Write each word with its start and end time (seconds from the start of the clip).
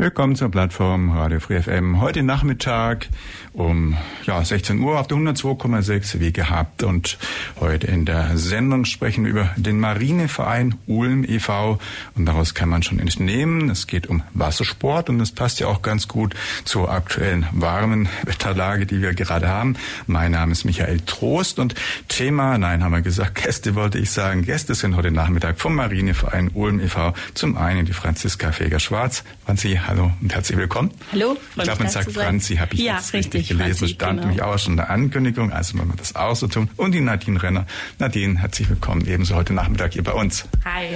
Willkommen 0.00 0.34
zur 0.34 0.50
Plattform 0.50 1.10
Radio 1.10 1.40
Free 1.40 1.60
FM. 1.60 2.00
Heute 2.00 2.22
Nachmittag 2.22 3.10
um 3.52 3.98
ja, 4.24 4.42
16 4.42 4.80
Uhr 4.80 4.98
auf 4.98 5.08
der 5.08 5.18
102,6 5.18 6.20
wie 6.20 6.32
gehabt. 6.32 6.82
Und 6.82 7.18
heute 7.58 7.86
in 7.88 8.06
der 8.06 8.38
Sendung 8.38 8.86
sprechen 8.86 9.24
wir 9.24 9.30
über 9.30 9.50
den 9.56 9.78
Marineverein 9.78 10.76
Ulm 10.86 11.24
e.V. 11.28 11.78
Und 12.14 12.24
daraus 12.24 12.54
kann 12.54 12.70
man 12.70 12.82
schon 12.82 12.98
entnehmen, 12.98 13.68
es 13.68 13.86
geht 13.86 14.06
um 14.06 14.22
Wassersport 14.32 15.10
und 15.10 15.18
das 15.18 15.32
passt 15.32 15.60
ja 15.60 15.66
auch 15.66 15.82
ganz 15.82 16.08
gut 16.08 16.34
zur 16.64 16.90
aktuellen 16.90 17.46
warmen 17.52 18.08
Wetterlage, 18.24 18.86
die 18.86 19.02
wir 19.02 19.12
gerade 19.12 19.48
haben. 19.48 19.76
Mein 20.06 20.32
Name 20.32 20.52
ist 20.52 20.64
Michael 20.64 21.00
Trost 21.00 21.58
und 21.58 21.74
Thema, 22.08 22.56
nein, 22.56 22.82
haben 22.82 22.92
wir 22.92 23.02
gesagt, 23.02 23.34
Gäste 23.42 23.74
wollte 23.74 23.98
ich 23.98 24.10
sagen. 24.10 24.46
Gäste 24.46 24.74
sind 24.74 24.96
heute 24.96 25.10
Nachmittag 25.10 25.60
vom 25.60 25.74
Marineverein 25.74 26.50
Ulm 26.54 26.80
e.V. 26.80 27.12
Zum 27.34 27.58
einen 27.58 27.84
die 27.84 27.92
Franziska 27.92 28.50
Feger-Schwarz. 28.50 29.24
Franzi, 29.44 29.78
hallo 29.90 30.12
und 30.20 30.32
herzlich 30.32 30.56
willkommen. 30.56 30.92
Hallo. 31.10 31.36
Ich 31.56 31.64
glaube, 31.64 31.82
man 31.82 31.92
sagt 31.92 32.12
Franzi, 32.12 32.56
habe 32.56 32.74
ich 32.74 32.80
ja, 32.80 32.94
jetzt 32.94 33.12
richtig, 33.12 33.40
richtig 33.40 33.58
gelesen. 33.58 33.78
Franzi, 33.78 33.94
stand 33.94 34.10
genau. 34.12 34.28
nämlich 34.28 34.42
auch 34.42 34.56
schon 34.56 34.74
in 34.74 34.76
der 34.76 34.90
Ankündigung, 34.90 35.52
also 35.52 35.76
wenn 35.78 35.88
wir 35.88 35.96
das 35.96 36.14
auch 36.14 36.36
so 36.36 36.46
tun. 36.46 36.70
Und 36.76 36.92
die 36.92 37.00
Nadine 37.00 37.42
Renner. 37.42 37.66
Nadine, 37.98 38.38
herzlich 38.38 38.70
willkommen 38.70 39.04
ebenso 39.04 39.34
heute 39.34 39.52
Nachmittag 39.52 39.94
hier 39.94 40.04
bei 40.04 40.12
uns. 40.12 40.44
Hi. 40.64 40.86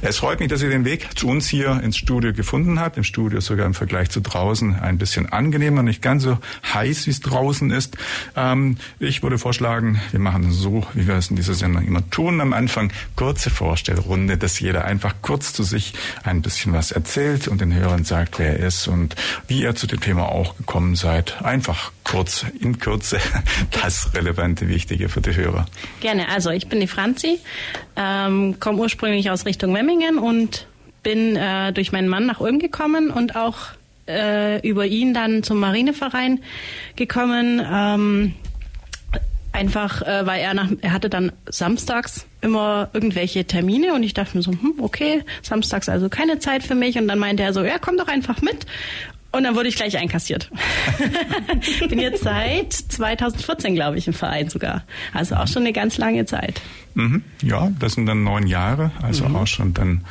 Es 0.00 0.16
freut 0.16 0.40
mich, 0.40 0.48
dass 0.48 0.62
ihr 0.62 0.70
den 0.70 0.86
Weg 0.86 1.18
zu 1.18 1.28
uns 1.28 1.46
hier 1.46 1.78
ins 1.82 1.98
Studio 1.98 2.32
gefunden 2.32 2.80
habt. 2.80 2.96
Im 2.96 3.04
Studio 3.04 3.38
ist 3.38 3.46
sogar 3.46 3.66
im 3.66 3.74
Vergleich 3.74 4.08
zu 4.08 4.22
draußen 4.22 4.80
ein 4.80 4.96
bisschen 4.96 5.30
angenehmer, 5.30 5.82
nicht 5.82 6.00
ganz 6.00 6.22
so 6.22 6.38
heiß, 6.72 7.06
wie 7.06 7.10
es 7.10 7.20
draußen 7.20 7.70
ist. 7.70 7.98
Ähm, 8.34 8.78
ich 8.98 9.22
würde 9.22 9.36
vorschlagen, 9.36 10.00
wir 10.10 10.20
machen 10.20 10.52
so, 10.52 10.86
wie 10.94 11.06
wir 11.06 11.16
es 11.16 11.28
in 11.28 11.36
dieser 11.36 11.54
Sendung 11.54 11.86
immer 11.86 12.08
tun. 12.08 12.40
Am 12.40 12.54
Anfang 12.54 12.92
kurze 13.14 13.50
Vorstellrunde, 13.50 14.38
dass 14.38 14.58
jeder 14.58 14.86
einfach 14.86 15.16
kurz 15.20 15.52
zu 15.52 15.64
sich 15.64 15.92
ein 16.24 16.40
bisschen 16.40 16.72
was 16.72 16.92
erzählt 16.92 17.46
und 17.46 17.60
den 17.60 17.74
Hörern 17.74 18.06
sagt, 18.06 18.37
wer 18.38 18.58
er 18.58 18.66
ist 18.66 18.88
und 18.88 19.16
wie 19.46 19.62
ihr 19.62 19.74
zu 19.74 19.86
dem 19.86 20.00
Thema 20.00 20.28
auch 20.28 20.56
gekommen 20.56 20.94
seid. 20.96 21.42
Einfach 21.42 21.92
kurz, 22.04 22.46
in 22.60 22.78
Kürze, 22.78 23.18
das 23.82 24.14
Relevante, 24.14 24.68
Wichtige 24.68 25.08
für 25.08 25.20
die 25.20 25.34
Hörer. 25.34 25.66
Gerne. 26.00 26.28
Also 26.28 26.50
ich 26.50 26.68
bin 26.68 26.80
die 26.80 26.86
Franzi, 26.86 27.38
ähm, 27.96 28.58
komme 28.60 28.78
ursprünglich 28.78 29.30
aus 29.30 29.46
Richtung 29.46 29.72
Memmingen 29.72 30.18
und 30.18 30.66
bin 31.02 31.36
äh, 31.36 31.72
durch 31.72 31.92
meinen 31.92 32.08
Mann 32.08 32.26
nach 32.26 32.40
Ulm 32.40 32.58
gekommen 32.58 33.10
und 33.10 33.36
auch 33.36 33.56
äh, 34.08 34.66
über 34.66 34.86
ihn 34.86 35.14
dann 35.14 35.42
zum 35.42 35.58
Marineverein 35.60 36.40
gekommen. 36.96 37.64
Ähm, 37.70 38.34
einfach, 39.52 40.02
äh, 40.02 40.26
weil 40.26 40.40
er 40.40 40.54
nach, 40.54 40.68
er 40.80 40.92
hatte 40.92 41.10
dann 41.10 41.32
samstags 41.46 42.27
immer 42.40 42.88
irgendwelche 42.92 43.44
Termine 43.44 43.94
und 43.94 44.02
ich 44.02 44.14
dachte 44.14 44.36
mir 44.36 44.42
so, 44.42 44.52
hm, 44.52 44.74
okay, 44.78 45.24
samstags 45.42 45.88
also 45.88 46.08
keine 46.08 46.38
Zeit 46.38 46.62
für 46.62 46.74
mich 46.74 46.96
und 46.98 47.08
dann 47.08 47.18
meinte 47.18 47.42
er 47.42 47.52
so, 47.52 47.64
ja, 47.64 47.78
komm 47.80 47.96
doch 47.96 48.08
einfach 48.08 48.40
mit. 48.42 48.66
Und 49.30 49.44
dann 49.44 49.54
wurde 49.56 49.68
ich 49.68 49.76
gleich 49.76 49.98
einkassiert. 49.98 50.50
Bin 51.90 51.98
jetzt 51.98 52.22
seit 52.22 52.72
2014, 52.72 53.74
glaube 53.74 53.98
ich, 53.98 54.06
im 54.06 54.14
Verein 54.14 54.48
sogar. 54.48 54.84
Also 55.12 55.34
auch 55.34 55.46
schon 55.46 55.64
eine 55.64 55.74
ganz 55.74 55.98
lange 55.98 56.24
Zeit. 56.24 56.62
Mhm. 56.94 57.22
Ja, 57.42 57.70
das 57.78 57.92
sind 57.92 58.06
dann 58.06 58.24
neun 58.24 58.46
Jahre, 58.46 58.90
also 59.02 59.28
Mhm. 59.28 59.36
auch 59.36 59.46
schon 59.46 59.74
dann 59.74 60.02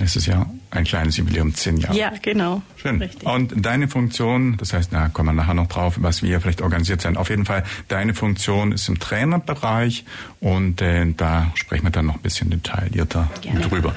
ist 0.00 0.16
es 0.16 0.24
ja 0.26 0.46
ein 0.70 0.84
kleines 0.84 1.16
Jubiläum, 1.16 1.54
zehn 1.54 1.78
Jahre. 1.78 1.96
Ja, 1.96 2.12
genau. 2.20 2.62
Schön. 2.76 3.00
Richtig. 3.00 3.26
Und 3.26 3.54
deine 3.64 3.88
Funktion, 3.88 4.56
das 4.58 4.72
heißt, 4.72 4.90
na, 4.92 5.08
kommen 5.08 5.28
wir 5.30 5.32
nachher 5.32 5.54
noch 5.54 5.66
drauf, 5.68 5.96
was 6.00 6.22
wir 6.22 6.40
vielleicht 6.40 6.60
organisiert 6.62 7.00
sind. 7.00 7.16
Auf 7.16 7.30
jeden 7.30 7.44
Fall, 7.46 7.64
deine 7.88 8.14
Funktion 8.14 8.72
ist 8.72 8.88
im 8.88 8.98
Trainerbereich 8.98 10.04
und 10.40 10.80
äh, 10.82 11.06
da 11.16 11.50
sprechen 11.54 11.84
wir 11.84 11.90
dann 11.90 12.06
noch 12.06 12.16
ein 12.16 12.22
bisschen 12.22 12.50
detaillierter 12.50 13.30
Gerne. 13.40 13.60
drüber. 13.60 13.94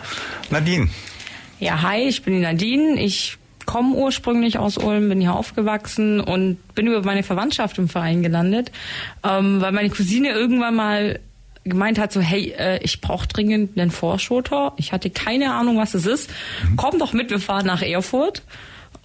Nadine, 0.50 0.90
Ja, 1.60 1.82
hi, 1.82 2.08
ich 2.08 2.24
bin 2.24 2.34
die 2.36 2.40
Nadine. 2.42 3.02
Ich 3.02 3.38
komme 3.66 3.96
ursprünglich 3.96 4.58
aus 4.58 4.78
Ulm, 4.78 5.10
bin 5.10 5.22
hier 5.22 5.34
aufgewachsen 5.34 6.20
und 6.20 6.58
bin 6.74 6.88
über 6.88 7.04
meine 7.04 7.24
Verwandtschaft 7.24 7.78
im 7.78 7.88
Verein 7.90 8.24
gelandet, 8.24 8.72
ähm, 9.24 9.62
weil 9.62 9.72
meine 9.72 9.90
Cousine 9.90 10.30
irgendwann 10.30 10.76
mal 10.76 11.20
gemeint 11.64 12.00
hat, 12.00 12.12
so 12.12 12.22
hey, 12.22 12.54
äh, 12.58 12.80
ich 12.84 13.02
brauche 13.02 13.28
dringend 13.28 13.80
einen 13.80 13.92
Vorschoter. 13.92 14.74
Ich 14.78 14.92
hatte 14.94 15.10
keine 15.10 15.54
Ahnung, 15.54 15.78
was 15.78 15.94
es 15.94 16.06
ist. 16.06 16.30
Komm 16.76 17.00
doch 17.00 17.14
mit, 17.14 17.30
wir 17.30 17.40
fahren 17.40 17.66
nach 17.66 17.82
Erfurt. 17.82 18.44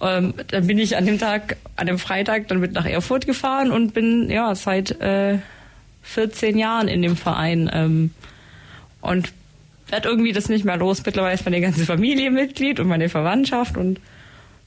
Ähm, 0.01 0.33
dann 0.47 0.67
bin 0.67 0.77
ich 0.79 0.97
an 0.97 1.05
dem 1.05 1.19
Tag, 1.19 1.57
an 1.75 1.87
dem 1.87 1.99
Freitag 1.99 2.47
dann 2.47 2.59
mit 2.59 2.73
nach 2.73 2.85
Erfurt 2.85 3.25
gefahren 3.25 3.71
und 3.71 3.93
bin 3.93 4.29
ja 4.29 4.53
seit 4.55 4.99
äh, 5.01 5.39
14 6.03 6.57
Jahren 6.57 6.87
in 6.87 7.01
dem 7.01 7.15
Verein 7.15 7.69
ähm, 7.73 8.11
und 9.01 9.33
werd 9.89 10.05
irgendwie 10.05 10.33
das 10.33 10.49
nicht 10.49 10.65
mehr 10.65 10.77
los. 10.77 11.03
Mittlerweile 11.05 11.33
ist 11.33 11.45
meine 11.45 11.61
ganze 11.61 11.85
Familie 11.85 12.31
Mitglied 12.31 12.79
und 12.79 12.87
meine 12.87 13.09
Verwandtschaft 13.09 13.77
und 13.77 13.99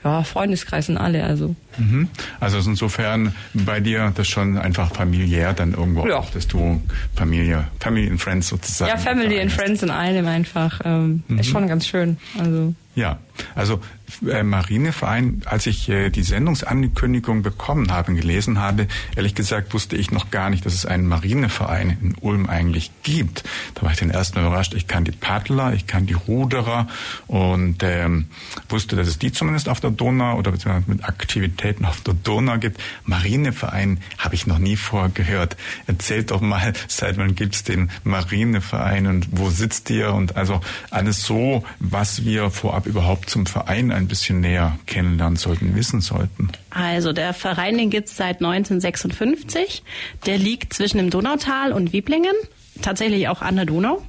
ja, 0.04 0.22
Freundeskreis 0.22 0.88
und 0.88 0.96
alle, 0.96 1.24
also. 1.24 1.54
mhm. 1.78 2.08
also 2.40 2.58
insofern 2.58 3.34
bei 3.52 3.80
dir 3.80 4.12
das 4.14 4.28
schon 4.28 4.56
einfach 4.58 4.92
familiär 4.94 5.52
dann 5.52 5.72
irgendwo 5.74 6.06
Ja. 6.06 6.16
auch, 6.18 6.30
dass 6.30 6.46
du 6.48 6.82
Familie, 7.14 7.66
Family 7.80 8.08
and 8.08 8.20
Friends 8.20 8.48
sozusagen. 8.48 8.90
Ja, 8.90 8.96
Family 8.96 9.40
and. 9.40 9.52
Friends 9.52 9.82
in 9.82 9.90
einem 9.90 10.26
einfach. 10.26 10.80
Ähm, 10.84 11.22
Ist 11.28 11.48
schon 11.50 11.66
ganz 11.68 11.86
schön. 11.86 12.16
Also. 12.38 12.74
Ja, 12.94 13.18
also 13.54 13.80
äh, 14.26 14.42
Marineverein, 14.42 15.42
als 15.44 15.66
ich 15.66 15.88
äh, 15.88 16.10
die 16.10 16.22
Sendungsankündigung 16.22 17.42
bekommen 17.42 17.90
habe 17.92 18.10
und 18.10 18.16
gelesen 18.16 18.58
habe, 18.58 18.86
ehrlich 19.16 19.34
gesagt 19.34 19.72
wusste 19.72 19.96
ich 19.96 20.10
noch 20.10 20.30
gar 20.30 20.50
nicht, 20.50 20.66
dass 20.66 20.74
es 20.74 20.84
einen 20.84 21.06
Marineverein 21.06 21.96
in 22.02 22.14
Ulm 22.20 22.48
eigentlich 22.48 22.90
gibt. 23.02 23.44
Da 23.74 23.82
war 23.82 23.92
ich 23.92 23.98
den 23.98 24.10
ersten 24.10 24.38
überrascht. 24.40 24.74
Ich 24.74 24.86
kann 24.86 25.04
die 25.04 25.12
Paddler, 25.12 25.72
ich 25.74 25.86
kann 25.86 26.06
die 26.06 26.14
Ruderer 26.14 26.88
und 27.28 27.82
ähm, 27.82 28.26
wusste, 28.68 28.96
dass 28.96 29.08
es 29.08 29.18
die 29.18 29.32
zumindest 29.32 29.68
auf 29.68 29.80
der 29.80 29.90
Donau 29.90 30.36
oder 30.36 30.50
beziehungsweise 30.52 30.90
mit 30.90 31.04
Aktivitäten 31.04 31.84
auf 31.84 32.00
der 32.00 32.14
Donau 32.14 32.58
gibt. 32.58 32.80
Marineverein 33.04 34.00
habe 34.18 34.34
ich 34.34 34.46
noch 34.46 34.58
nie 34.58 34.76
vorher 34.76 35.10
gehört. 35.10 35.56
Erzählt 35.86 36.30
doch 36.30 36.40
mal, 36.40 36.72
seit 36.88 37.16
wann 37.16 37.34
gibt's 37.34 37.62
den 37.62 37.90
Marineverein 38.04 39.06
und 39.06 39.28
wo 39.30 39.50
sitzt 39.50 39.88
ihr 39.90 40.12
und 40.12 40.36
also 40.36 40.60
alles 40.90 41.22
so, 41.22 41.64
was 41.78 42.24
wir 42.24 42.50
vorab 42.50 42.86
überhaupt 42.86 43.29
zum 43.30 43.46
Verein 43.46 43.92
ein 43.92 44.08
bisschen 44.08 44.40
näher 44.40 44.78
kennenlernen 44.86 45.36
sollten, 45.36 45.74
wissen 45.74 46.00
sollten. 46.00 46.50
Also 46.70 47.12
der 47.12 47.32
Verein, 47.32 47.78
den 47.78 47.90
gibt's 47.90 48.16
seit 48.16 48.36
1956. 48.36 49.82
Der 50.26 50.36
liegt 50.36 50.74
zwischen 50.74 50.98
dem 50.98 51.10
Donautal 51.10 51.72
und 51.72 51.92
Wieblingen, 51.92 52.34
tatsächlich 52.82 53.28
auch 53.28 53.40
an 53.40 53.56
der 53.56 53.66
Donau. 53.66 54.02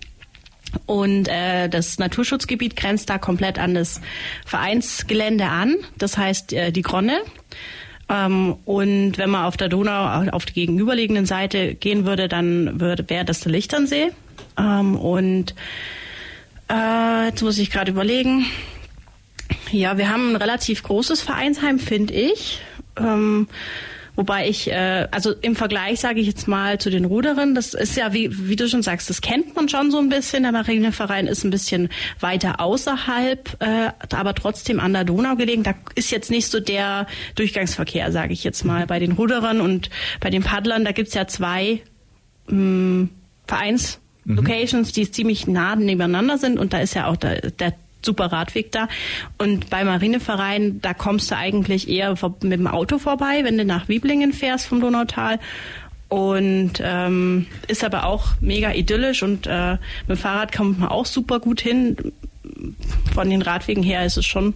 Und 0.86 1.28
äh, 1.28 1.70
das 1.70 2.00
Naturschutzgebiet 2.00 2.76
grenzt 2.76 3.10
da 3.10 3.18
komplett 3.18 3.60
an 3.60 3.74
das 3.74 4.02
Vereinsgelände 4.46 5.46
an, 5.46 5.76
das 5.98 6.18
heißt 6.18 6.54
äh, 6.54 6.72
die 6.72 6.82
Gronne. 6.82 7.20
Ähm, 8.10 8.56
und 8.66 9.18
wenn 9.18 9.30
man 9.30 9.46
auf 9.46 9.58
der 9.58 9.70
Donau 9.70 10.32
auf 10.32 10.46
die 10.46 10.54
gegenüberliegenden 10.54 11.26
Seite 11.26 11.76
gehen 11.76 12.06
würde, 12.06 12.28
dann 12.28 12.80
wäre 12.80 13.26
das 13.26 13.42
der 13.42 13.52
Lichternsee. 13.52 14.12
Ähm, 14.58 14.96
und 14.98 15.56
äh, 16.70 17.26
jetzt 17.28 17.42
muss 17.42 17.58
ich 17.58 17.70
gerade 17.70 17.92
überlegen. 17.92 18.46
Ja, 19.72 19.98
wir 19.98 20.10
haben 20.10 20.32
ein 20.32 20.36
relativ 20.36 20.84
großes 20.84 21.22
Vereinsheim, 21.22 21.80
finde 21.80 22.14
ich. 22.14 22.60
Ähm, 22.98 23.48
wobei 24.16 24.50
ich, 24.50 24.70
äh, 24.70 25.08
also 25.12 25.32
im 25.32 25.56
Vergleich 25.56 26.02
sage 26.02 26.20
ich 26.20 26.28
jetzt 26.28 26.48
mal 26.48 26.78
zu 26.78 26.90
den 26.90 27.06
Ruderern, 27.06 27.56
das 27.56 27.74
ist 27.74 27.96
ja, 27.96 28.12
wie, 28.12 28.50
wie 28.50 28.58
du 28.58 28.68
schon 28.68 28.84
sagst, 28.84 29.10
das 29.10 29.22
kennt 29.22 29.56
man 29.56 29.70
schon 29.70 29.90
so 29.90 29.98
ein 30.00 30.10
bisschen. 30.10 30.44
Der 30.44 30.52
Marineverein 30.52 31.28
ist 31.28 31.46
ein 31.46 31.52
bisschen 31.52 31.90
weiter 32.20 32.60
außerhalb, 32.60 33.62
äh, 33.62 33.92
aber 34.14 34.36
trotzdem 34.36 34.82
an 34.82 34.92
der 34.92 35.06
Donau 35.06 35.38
gelegen. 35.38 35.64
Da 35.64 35.74
ist 35.96 36.12
jetzt 36.12 36.32
nicht 36.32 36.48
so 36.48 36.60
der 36.60 37.08
Durchgangsverkehr, 37.36 38.12
sage 38.12 38.34
ich 38.34 38.44
jetzt 38.44 38.66
mal. 38.66 38.86
Bei 38.88 39.00
den 39.00 39.14
Ruderern 39.14 39.62
und 39.62 39.90
bei 40.20 40.30
den 40.30 40.44
Paddlern, 40.44 40.84
da 40.84 40.92
gibt's 40.92 41.14
ja 41.14 41.28
zwei 41.28 41.82
mh, 42.48 43.08
Vereinslocations, 43.48 44.92
die 44.92 45.10
ziemlich 45.10 45.48
nah 45.48 45.78
nebeneinander 45.78 46.38
sind 46.38 46.60
und 46.60 46.74
da 46.74 46.80
ist 46.80 46.94
ja 46.94 47.08
auch 47.08 47.16
der, 47.16 47.52
der 47.52 47.74
super 48.06 48.32
Radweg 48.32 48.72
da. 48.72 48.88
Und 49.38 49.70
bei 49.70 49.84
Marineverein, 49.84 50.82
da 50.82 50.94
kommst 50.94 51.32
du 51.32 51.38
eigentlich 51.38 51.90
eher 51.90 52.16
mit 52.42 52.54
dem 52.54 52.68
Auto 52.68 52.98
vorbei, 52.98 53.42
wenn 53.44 53.58
du 53.58 53.66
nach 53.66 53.88
Wieblingen 53.88 54.34
fährst 54.34 54.68
vom 54.68 54.82
Donautal. 54.82 55.40
und 56.10 56.74
ähm, 56.84 57.48
ist 57.68 57.84
aber 57.86 58.06
auch 58.06 58.34
mega 58.42 58.74
idyllisch 58.74 59.24
und 59.24 59.48
äh, 59.48 59.74
mit 60.08 60.10
dem 60.10 60.18
Fahrrad 60.18 60.52
kommt 60.52 60.80
man 60.80 60.90
auch 60.90 61.06
super 61.06 61.40
gut 61.40 61.62
hin. 61.62 61.96
Von 63.14 63.30
den 63.30 63.42
Radwegen 63.42 63.82
her 63.82 64.06
ist 64.06 64.18
es 64.18 64.26
schon 64.26 64.54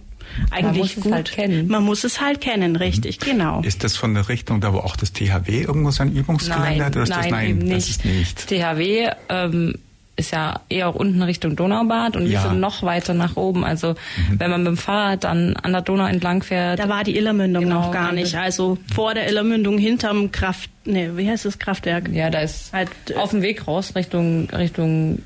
eigentlich 0.50 0.64
man 0.64 0.76
muss 0.76 0.94
gut. 0.96 1.06
Es 1.06 1.12
halt 1.12 1.32
kennen. 1.32 1.68
Man 1.68 1.84
muss 1.84 2.04
es 2.04 2.20
halt 2.20 2.40
kennen, 2.40 2.76
richtig, 2.76 3.18
genau. 3.20 3.62
Ist 3.62 3.84
das 3.84 3.96
von 3.96 4.14
der 4.14 4.28
Richtung, 4.28 4.60
da 4.60 4.72
wo 4.72 4.78
auch 4.78 4.96
das 4.96 5.12
THW 5.12 5.62
irgendwo 5.62 5.90
sein 5.90 6.12
Übungsgelände 6.12 6.68
Nein, 6.68 6.84
hat? 6.84 6.96
Oder 6.96 7.04
ist 7.04 7.10
nein, 7.10 7.22
das, 7.22 7.30
nein 7.30 7.48
eben 7.48 7.60
das 7.60 7.68
nicht. 7.68 7.90
ist 7.90 8.04
nicht. 8.04 8.46
THW 8.48 9.10
ähm, 9.28 9.74
ist 10.18 10.32
ja 10.32 10.60
eher 10.70 10.88
auch 10.88 10.94
unten 10.94 11.20
Richtung 11.22 11.56
Donaubad 11.56 12.16
und 12.16 12.22
Ja. 12.26 12.42
wir 12.42 12.48
sind 12.50 12.60
noch 12.60 12.82
weiter 12.82 13.12
nach 13.12 13.36
oben. 13.36 13.64
Also 13.64 13.94
wenn 14.36 14.50
man 14.50 14.62
mit 14.62 14.68
dem 14.68 14.76
Fahrrad 14.78 15.24
dann 15.24 15.56
an 15.56 15.72
der 15.72 15.82
Donau 15.82 16.06
entlang 16.06 16.42
fährt, 16.42 16.78
Da 16.78 16.88
war 16.88 17.04
die 17.04 17.16
Illermündung 17.18 17.64
Genau, 17.64 17.80
noch 17.82 17.92
gar 17.92 18.06
dann 18.06 18.14
nicht. 18.14 18.34
Also 18.34 18.78
vor 18.94 19.12
der 19.12 19.28
Illermündung 19.28 19.76
hinterm 19.76 20.32
Kraft, 20.32 20.70
nee, 20.86 21.10
wie 21.16 21.28
heißt 21.28 21.44
das 21.44 21.58
Kraftwerk? 21.58 22.08
ja, 22.12 22.30
da 22.30 22.38
ist 22.40 22.72
Halt, 22.72 22.88
äh, 23.10 23.16
auf 23.16 23.30
dem 23.30 23.42
Weg 23.42 23.66
raus 23.68 23.94
Richtung 23.94 24.48
Richtung 24.50 25.20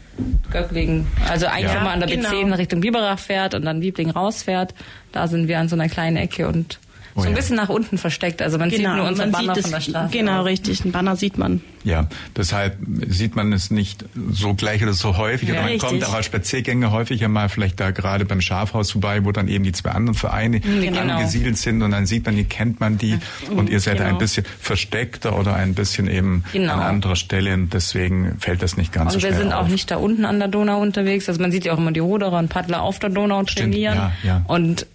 Göcklingen. 0.51 1.07
Also 1.29 1.47
eigentlich, 1.47 1.71
Ja. 1.73 1.77
wenn 1.77 1.85
man 1.85 1.93
an 1.95 2.01
der 2.01 2.09
Genau. 2.17 2.29
B10 2.29 2.53
Richtung 2.57 2.81
Biberach 2.81 3.19
fährt 3.19 3.55
und 3.55 3.65
dann 3.65 3.81
Wiebling 3.81 4.11
rausfährt, 4.11 4.75
da 5.13 5.29
sind 5.29 5.47
wir 5.49 5.59
an 5.61 5.69
so 5.69 5.77
einer 5.77 5.89
kleinen 5.89 6.17
Ecke 6.17 6.49
und 6.49 6.79
Oh 7.15 7.21
so 7.23 7.27
ein 7.27 7.33
ja. 7.33 7.37
bisschen 7.37 7.57
nach 7.57 7.69
unten 7.69 7.99
versteckt. 7.99 8.41
Also 8.43 8.59
man 8.59 8.71
sieht 8.71 8.83
nur 8.83 8.93
unser 9.07 9.25
Genau, 9.25 9.39
man 9.39 9.47
Banner 9.47 9.55
sieht 9.55 9.63
von 9.65 9.73
der 9.73 9.81
Straße. 9.81 10.13
Genau, 10.17 10.41
aus. 10.41 10.47
richtig. 10.47 10.85
Ein 10.85 10.93
Banner 10.93 11.17
sieht 11.17 11.39
man. 11.39 11.61
Ja, 11.83 12.09
deshalb 12.37 12.77
sieht 13.09 13.37
man 13.37 13.53
es 13.55 13.71
nicht 13.71 14.05
so 14.31 14.53
gleich 14.55 14.83
oder 14.83 14.93
so 14.93 15.17
häufig. 15.17 15.49
Ja, 15.49 15.55
oder 15.55 15.63
man 15.63 15.71
richtig. 15.73 15.89
kommt 15.89 16.05
auch 16.07 16.13
als 16.15 16.27
Spaziergänger 16.27 16.91
häufiger 16.93 17.29
mal 17.29 17.49
vielleicht 17.49 17.81
da 17.81 17.91
gerade 17.91 18.25
beim 18.27 18.41
Schafhaus 18.43 18.91
vorbei, 18.93 19.25
wo 19.25 19.33
dann 19.33 19.49
eben 19.49 19.65
die 19.65 19.73
zwei 19.73 19.91
anderen 19.93 20.15
Vereine 20.17 20.61
Genau. 20.61 21.01
angesiedelt 21.01 21.57
sind 21.57 21.83
und 21.83 21.91
dann 21.93 22.05
sieht 22.07 22.27
man 22.27 22.37
die, 22.37 22.45
kennt 22.45 22.81
man 22.81 22.99
die 22.99 23.19
und 23.57 23.71
ihr 23.71 23.81
seid 23.81 23.97
Genau. 23.97 24.11
ein 24.11 24.19
bisschen 24.19 24.45
versteckter 24.61 25.39
oder 25.39 25.55
ein 25.55 25.75
bisschen 25.75 26.07
eben 26.07 26.45
Genau. 26.53 26.75
an 26.75 26.81
anderer 26.81 27.17
Stelle 27.17 27.55
und 27.55 27.73
deswegen 27.73 28.37
fällt 28.41 28.63
das 28.63 28.77
nicht 28.77 28.93
ganz 28.93 29.15
Und 29.15 29.21
so 29.21 29.27
wir 29.27 29.33
schnell 29.33 29.43
sind 29.45 29.53
auch 29.55 29.63
auf. 29.63 29.69
nicht 29.69 29.91
da 29.91 29.97
unten 29.97 30.25
an 30.27 30.39
der 30.39 30.49
Donau 30.49 30.81
unterwegs. 30.81 31.29
Also 31.29 31.41
man 31.41 31.51
sieht 31.51 31.65
ja 31.65 31.73
auch 31.73 31.79
immer 31.79 31.93
die 31.93 32.01
Ruderer 32.01 32.39
und 32.39 32.49
Paddler 32.51 32.83
auf 32.83 32.99
der 32.99 33.09
Donau 33.11 33.43
Stimmt, 33.47 33.73
trainieren. 33.73 33.97
ja, 33.97 34.13
ja. 34.23 34.43
Und 34.47 34.87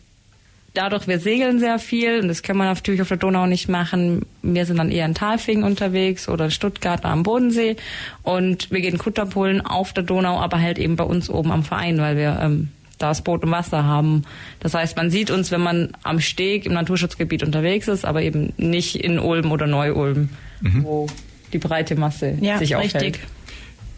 dadurch, 0.76 1.08
wir 1.08 1.20
segeln 1.20 1.60
sehr 1.60 1.80
viel 1.80 2.20
und 2.22 2.28
das 2.28 2.44
kann 2.44 2.58
man 2.58 2.68
natürlich 2.68 3.02
auf 3.02 3.08
der 3.08 3.18
Donau 3.18 3.48
nicht 3.48 3.68
machen. 3.70 4.26
Wir 4.44 4.66
sind 4.66 4.78
dann 4.78 4.92
eher 4.92 5.06
in 5.06 5.16
Talfingen 5.16 5.64
unterwegs 5.64 6.30
oder 6.30 6.46
in 6.46 6.52
Stuttgart 6.52 7.00
oder 7.00 7.10
am 7.10 7.24
Bodensee. 7.24 7.76
Und 8.24 8.70
wir 8.72 8.82
gehen 8.82 8.98
Kutterpullen 8.98 9.62
auf 9.62 9.94
der 9.94 10.04
Donau, 10.04 10.40
aber 10.40 10.62
halt 10.62 10.78
eben 10.78 10.96
bei 10.96 11.04
uns 11.04 11.30
oben 11.30 11.52
am 11.52 11.64
Verein, 11.64 11.98
weil 11.98 12.18
wir 12.18 12.40
ähm, 12.42 12.70
da 13.00 13.10
das 13.10 13.22
Boot 13.24 13.44
im 13.44 13.52
Wasser 13.52 13.84
haben. 13.86 14.24
Das 14.60 14.74
heißt, 14.74 14.96
man 14.96 15.10
sieht 15.10 15.32
uns, 15.32 15.52
wenn 15.52 15.62
man 15.62 15.90
am 16.04 16.20
Steg 16.20 16.66
im 16.66 16.74
Naturschutzgebiet 16.74 17.44
unterwegs 17.44 17.88
ist, 17.88 18.06
aber 18.06 18.22
eben 18.22 18.54
nicht 18.58 18.96
in 18.96 19.20
Ulm 19.20 19.52
oder 19.52 19.68
Neu-Ulm, 19.68 20.30
wo 20.62 21.08
die 21.52 21.58
breite 21.58 21.96
Masse 21.96 22.38
Ja, 22.42 22.58
sich 22.58 22.76
aufhält. 22.76 22.96
richtig. 22.96 23.20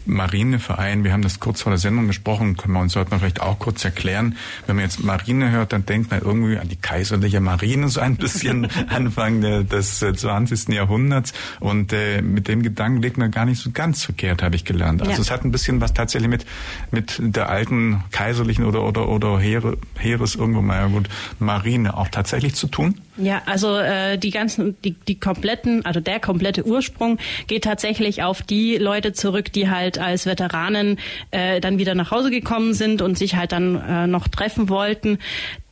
Marineverein, 0.08 1.04
wir 1.04 1.12
haben 1.12 1.22
das 1.22 1.38
kurz 1.40 1.62
vor 1.62 1.70
der 1.70 1.78
Sendung 1.78 2.06
gesprochen, 2.06 2.56
können 2.56 2.74
wir 2.74 2.80
uns 2.80 2.92
sollten 2.94 3.10
wir 3.12 3.18
vielleicht 3.18 3.40
auch 3.42 3.58
kurz 3.58 3.84
erklären. 3.84 4.36
Wenn 4.66 4.76
man 4.76 4.84
jetzt 4.84 5.02
Marine 5.04 5.50
hört, 5.50 5.72
dann 5.72 5.86
denkt 5.86 6.10
man 6.10 6.20
irgendwie 6.20 6.58
an 6.58 6.68
die 6.68 6.76
kaiserliche 6.76 7.40
Marine 7.40 7.88
so 7.88 8.00
ein 8.00 8.16
bisschen 8.16 8.68
Anfang 8.88 9.40
des 9.40 10.02
äh, 10.02 10.14
20. 10.14 10.68
Jahrhunderts 10.70 11.32
und 11.60 11.92
äh, 11.92 12.22
mit 12.22 12.48
dem 12.48 12.62
Gedanken 12.62 13.02
liegt 13.02 13.18
man 13.18 13.30
gar 13.30 13.44
nicht 13.44 13.60
so 13.60 13.70
ganz 13.70 14.04
verkehrt, 14.04 14.42
habe 14.42 14.56
ich 14.56 14.64
gelernt. 14.64 15.00
Also 15.02 15.12
Ja. 15.12 15.18
es 15.20 15.30
hat 15.30 15.44
ein 15.44 15.52
bisschen 15.52 15.80
was 15.80 15.94
tatsächlich 15.94 16.30
mit 16.30 16.46
mit 16.90 17.16
der 17.20 17.48
alten 17.48 18.02
kaiserlichen 18.10 18.64
oder 18.64 18.82
oder 18.84 19.08
oder 19.08 19.38
Heere, 19.38 19.76
Heeres 19.98 20.34
irgendwo 20.34 20.62
mal 20.62 20.76
ja 20.76 20.86
gut 20.86 21.08
Marine 21.38 21.96
auch 21.96 22.08
tatsächlich 22.08 22.54
zu 22.54 22.66
tun. 22.66 23.00
Ja, 23.20 23.42
also 23.46 23.76
äh, 23.76 24.16
die 24.16 24.30
ganzen, 24.30 24.76
die, 24.82 24.92
die 24.92 25.18
kompletten, 25.18 25.84
also 25.84 25.98
der 25.98 26.20
komplette 26.20 26.64
Ursprung 26.64 27.18
geht 27.48 27.64
tatsächlich 27.64 28.22
auf 28.22 28.42
die 28.42 28.76
Leute 28.76 29.12
zurück, 29.12 29.52
die 29.52 29.68
halt 29.68 29.98
als 29.98 30.24
Veteranen 30.24 30.98
äh, 31.32 31.60
dann 31.60 31.78
wieder 31.78 31.96
nach 31.96 32.12
Hause 32.12 32.30
gekommen 32.30 32.74
sind 32.74 33.02
und 33.02 33.18
sich 33.18 33.34
halt 33.34 33.50
dann 33.50 33.74
äh, 33.76 34.06
noch 34.06 34.28
treffen 34.28 34.68
wollten. 34.68 35.18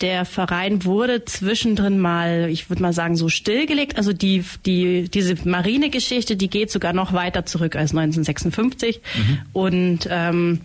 Der 0.00 0.24
Verein 0.24 0.84
wurde 0.84 1.24
zwischendrin 1.24 2.00
mal, 2.00 2.48
ich 2.50 2.68
würde 2.68 2.82
mal 2.82 2.92
sagen, 2.92 3.16
so 3.16 3.28
stillgelegt. 3.28 3.96
Also 3.96 4.12
die, 4.12 4.44
die, 4.66 5.08
diese 5.08 5.36
Marinegeschichte, 5.48 6.36
die 6.36 6.50
geht 6.50 6.72
sogar 6.72 6.92
noch 6.92 7.12
weiter 7.12 7.46
zurück 7.46 7.76
als 7.76 7.92
1956. 7.92 9.00
Und 9.52 10.08
ähm, 10.10 10.62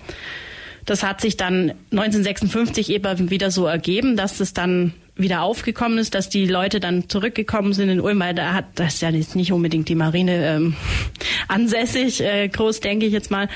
das 0.85 1.03
hat 1.03 1.21
sich 1.21 1.37
dann 1.37 1.73
1956 1.91 2.89
eben 2.89 3.29
wieder 3.29 3.51
so 3.51 3.65
ergeben, 3.65 4.17
dass 4.17 4.39
es 4.39 4.53
dann 4.53 4.93
wieder 5.21 5.41
aufgekommen 5.41 5.97
ist, 5.97 6.15
dass 6.15 6.29
die 6.29 6.45
Leute 6.45 6.79
dann 6.79 7.09
zurückgekommen 7.09 7.73
sind 7.73 7.89
in 7.89 8.01
Ulm, 8.01 8.19
weil 8.19 8.33
da 8.33 8.53
hat 8.53 8.65
das 8.75 8.95
ist 8.95 9.01
ja 9.01 9.09
jetzt 9.09 9.35
nicht 9.35 9.51
unbedingt 9.51 9.89
die 9.89 9.95
Marine 9.95 10.45
ähm, 10.45 10.75
ansässig, 11.47 12.21
äh, 12.21 12.47
groß 12.47 12.79
denke 12.79 13.05
ich 13.05 13.13
jetzt 13.13 13.31
mal, 13.31 13.49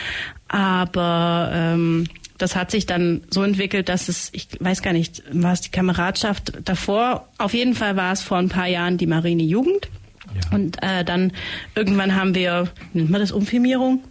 aber 0.48 1.52
ähm, 1.54 2.06
das 2.38 2.56
hat 2.56 2.72
sich 2.72 2.86
dann 2.86 3.22
so 3.30 3.44
entwickelt, 3.44 3.88
dass 3.90 4.10
es, 4.10 4.30
ich 4.34 4.50
weiß 4.60 4.82
gar 4.82 4.94
nicht, 4.94 5.24
war 5.32 5.54
es 5.54 5.62
die 5.62 5.72
Kameradschaft 5.72 6.54
davor, 6.66 7.28
auf 7.38 7.54
jeden 7.54 7.76
Fall 7.76 7.96
war 7.96 8.12
es 8.12 8.22
vor 8.22 8.38
ein 8.38 8.50
paar 8.50 8.68
Jahren 8.68 8.98
die 8.98 9.08
Marine 9.08 9.44
Jugend. 9.44 9.90
Ja. 10.34 10.58
Und 10.58 10.84
äh, 10.84 11.06
dann 11.06 11.32
irgendwann 11.76 12.16
haben 12.16 12.36
wir, 12.36 12.68
nennt 12.94 13.10
man 13.10 13.22
das 13.22 13.32
Umfirmierung? 13.32 14.04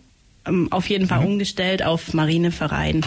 Ähm, 0.47 0.71
auf 0.71 0.89
jeden 0.89 1.07
Fall 1.07 1.25
umgestellt 1.25 1.85
auf 1.85 2.15
Marineverein. 2.15 3.05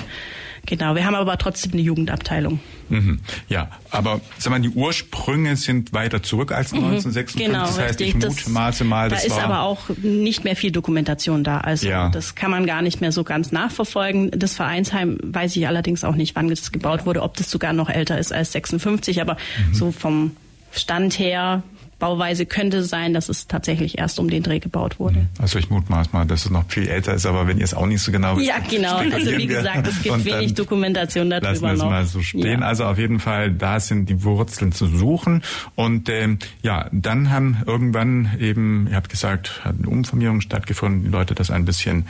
Genau, 0.67 0.95
wir 0.95 1.05
haben 1.05 1.15
aber 1.15 1.37
trotzdem 1.37 1.71
eine 1.71 1.81
Jugendabteilung. 1.81 2.59
Mhm. 2.89 3.19
Ja, 3.47 3.69
aber 3.89 4.21
sag 4.37 4.51
mal, 4.51 4.59
die 4.59 4.69
Ursprünge 4.69 5.55
sind 5.55 5.93
weiter 5.93 6.21
zurück 6.21 6.51
als 6.51 6.73
1956. 6.73 7.45
Genau, 7.47 7.61
das 7.65 7.79
heißt, 7.79 7.99
richtig. 8.01 8.07
ich 8.23 8.45
mutmaße 8.47 8.83
mal, 8.83 9.09
da 9.09 9.15
das 9.15 9.25
ist 9.25 9.35
war 9.37 9.45
aber 9.45 9.61
auch 9.61 9.89
nicht 10.03 10.43
mehr 10.43 10.55
viel 10.57 10.71
Dokumentation 10.71 11.43
da. 11.43 11.59
Also 11.59 11.87
Ja. 11.87 12.09
das 12.09 12.35
kann 12.35 12.51
man 12.51 12.65
gar 12.65 12.81
nicht 12.81 12.99
mehr 13.01 13.11
so 13.13 13.23
ganz 13.23 13.51
nachverfolgen. 13.53 14.29
Das 14.31 14.53
Vereinsheim 14.55 15.17
weiß 15.23 15.55
ich 15.55 15.67
allerdings 15.67 16.03
auch 16.03 16.15
nicht, 16.15 16.35
wann 16.35 16.49
das 16.49 16.71
gebaut 16.73 17.05
wurde, 17.05 17.23
ob 17.23 17.37
das 17.37 17.49
sogar 17.49 17.71
noch 17.73 17.89
älter 17.89 18.17
ist 18.19 18.33
als 18.33 18.51
56, 18.51 19.21
aber 19.21 19.37
Mhm. 19.69 19.73
so 19.73 19.91
vom 19.91 20.31
Stand 20.73 21.17
her, 21.17 21.63
Bauweise 21.99 22.45
könnte 22.45 22.83
sein, 22.83 23.13
dass 23.13 23.27
es 23.29 23.47
tatsächlich 23.47 23.97
erst 23.97 24.19
um 24.19 24.29
den 24.29 24.43
Dreh 24.43 24.59
gebaut 24.59 24.99
wurde. 24.99 25.27
Also 25.39 25.57
ich 25.57 25.69
mutmaß 25.69 26.13
mal, 26.13 26.25
dass 26.25 26.45
es 26.45 26.51
noch 26.51 26.65
viel 26.69 26.87
älter 26.87 27.13
ist, 27.15 27.25
aber 27.25 27.47
wenn 27.47 27.57
ihr 27.57 27.63
es 27.63 27.73
auch 27.73 27.87
nicht 27.87 28.01
so 28.01 28.11
genau 28.11 28.37
wisst, 28.37 28.47
Ja, 28.47 28.55
genau. 28.59 28.97
Also 28.97 29.31
wie 29.37 29.47
gesagt, 29.47 29.87
es 29.87 30.01
gibt 30.03 30.23
wenig 30.25 30.53
Dokumentation 30.53 31.29
darüber 31.29 31.49
Lassen 31.49 31.63
wir 31.63 31.71
es 31.73 31.79
noch. 31.79 31.89
mal 31.89 32.05
so 32.05 32.21
stehen. 32.21 32.61
Ja. 32.61 32.67
Also 32.67 32.85
auf 32.85 32.97
jeden 32.99 33.19
Fall, 33.19 33.51
da 33.51 33.79
sind 33.79 34.09
die 34.09 34.23
Wurzeln 34.23 34.71
zu 34.71 34.85
suchen. 34.87 35.41
Und 35.75 36.09
ähm, 36.09 36.37
ja, 36.61 36.87
dann 36.91 37.31
haben 37.31 37.57
irgendwann 37.65 38.31
eben, 38.39 38.87
ihr 38.89 38.95
habt 38.95 39.09
gesagt, 39.09 39.61
hat 39.65 39.75
eine 39.79 39.89
Umformierung 39.89 40.41
stattgefunden, 40.41 41.03
die 41.03 41.09
Leute 41.09 41.33
das 41.35 41.49
ein 41.49 41.65
bisschen 41.65 42.05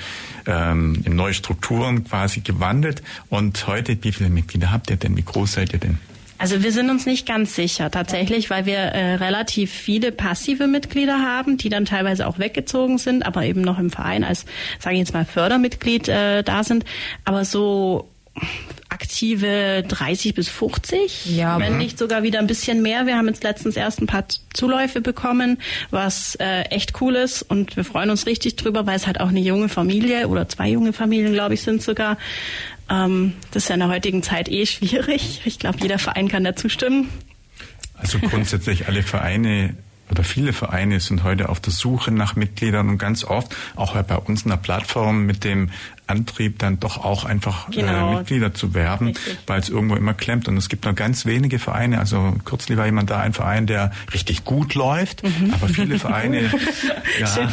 ähm, 0.45 1.01
in 1.05 1.15
neue 1.15 1.33
Strukturen 1.33 2.03
quasi 2.03 2.41
gewandelt. 2.41 3.01
Und 3.29 3.67
heute, 3.67 3.97
wie 4.03 4.11
viele 4.11 4.29
Mitglieder 4.29 4.71
habt 4.71 4.89
ihr 4.89 4.97
denn? 4.97 5.15
Wie 5.15 5.23
groß 5.23 5.53
seid 5.53 5.73
ihr 5.73 5.79
denn? 5.79 5.99
Also 6.37 6.63
wir 6.63 6.71
sind 6.71 6.89
uns 6.89 7.06
nicht 7.06 7.27
ganz 7.27 7.56
sicher 7.56 7.89
tatsächlich, 7.91 8.49
weil 8.49 8.65
wir 8.65 8.77
äh, 8.77 9.15
relativ 9.15 9.71
viele 9.71 10.11
passive 10.11 10.67
Mitglieder 10.67 11.21
haben, 11.21 11.57
die 11.57 11.69
dann 11.69 11.85
teilweise 11.85 12.27
auch 12.27 12.39
weggezogen 12.39 12.97
sind, 12.97 13.25
aber 13.25 13.44
eben 13.44 13.61
noch 13.61 13.79
im 13.79 13.89
Verein 13.89 14.23
als, 14.23 14.45
sage 14.79 14.95
ich 14.95 14.99
jetzt 14.99 15.13
mal, 15.13 15.25
Fördermitglied 15.25 16.07
äh, 16.07 16.44
da 16.44 16.63
sind. 16.63 16.85
Aber 17.25 17.45
so 17.45 18.07
aktive 18.89 19.83
30 19.87 20.33
bis 20.33 20.49
50, 20.49 21.37
Ja, 21.37 21.59
wenn 21.59 21.73
mhm. 21.73 21.79
nicht 21.79 21.97
sogar 21.99 22.23
wieder 22.23 22.39
ein 22.39 22.47
bisschen 22.47 22.81
mehr. 22.81 23.06
Wir 23.06 23.17
haben 23.17 23.27
jetzt 23.27 23.44
letztens 23.44 23.75
erst 23.75 24.01
ein 24.01 24.07
paar 24.07 24.25
Zuläufe 24.53 25.01
bekommen, 25.01 25.57
was 25.91 26.35
äh, 26.35 26.61
echt 26.69 27.01
cool 27.01 27.15
ist 27.15 27.41
und 27.41 27.75
wir 27.75 27.83
freuen 27.83 28.09
uns 28.09 28.25
richtig 28.25 28.56
drüber, 28.56 28.85
weil 28.85 28.95
es 28.95 29.06
halt 29.06 29.19
auch 29.19 29.29
eine 29.29 29.39
junge 29.39 29.69
Familie 29.69 30.27
oder 30.27 30.47
zwei 30.47 30.69
junge 30.69 30.94
Familien, 30.94 31.33
glaube 31.33 31.56
ich, 31.56 31.61
sind 31.61 31.81
sogar. 31.81 32.17
Ähm, 32.89 33.33
das 33.51 33.63
ist 33.63 33.69
ja 33.69 33.75
in 33.75 33.81
der 33.81 33.89
heutigen 33.89 34.23
Zeit 34.23 34.49
eh 34.49 34.65
schwierig. 34.65 35.41
Ich 35.45 35.59
glaube, 35.59 35.77
jeder 35.81 35.99
Verein 35.99 36.27
kann 36.27 36.44
dazu 36.44 36.69
stimmen. 36.69 37.09
Also 37.95 38.19
grundsätzlich 38.19 38.87
alle 38.87 39.03
Vereine 39.03 39.75
oder 40.09 40.23
viele 40.23 40.53
Vereine 40.53 40.99
sind 40.99 41.23
heute 41.23 41.49
auf 41.49 41.59
der 41.59 41.73
Suche 41.73 42.11
nach 42.11 42.35
Mitgliedern 42.35 42.89
und 42.89 42.97
ganz 42.97 43.23
oft 43.23 43.53
auch 43.75 44.01
bei 44.03 44.15
uns 44.15 44.44
in 44.44 44.49
der 44.49 44.57
Plattform 44.57 45.25
mit 45.25 45.44
dem 45.44 45.69
Antrieb 46.07 46.59
dann 46.59 46.80
doch 46.80 47.04
auch 47.04 47.26
einfach 47.26 47.69
Genau. 47.71 48.14
äh, 48.14 48.16
Mitglieder 48.18 48.54
zu 48.54 48.73
werben, 48.73 49.14
weil 49.45 49.59
es 49.59 49.69
irgendwo 49.69 49.95
immer 49.95 50.14
klemmt. 50.14 50.47
Und 50.47 50.57
es 50.57 50.69
gibt 50.69 50.85
nur 50.85 50.94
ganz 50.94 51.26
wenige 51.26 51.59
Vereine. 51.59 51.99
Also 51.99 52.33
kürzlich 52.45 52.78
war 52.78 52.85
jemand 52.85 53.09
da, 53.09 53.19
ein 53.19 53.33
Verein, 53.33 53.68
der 53.68 53.92
richtig 54.14 54.44
gut 54.45 54.73
läuft, 54.73 55.23
Mhm. 55.23 55.54
aber 55.54 55.68
viele 55.68 55.99
Vereine, 55.99 56.49
ja, 57.19 57.49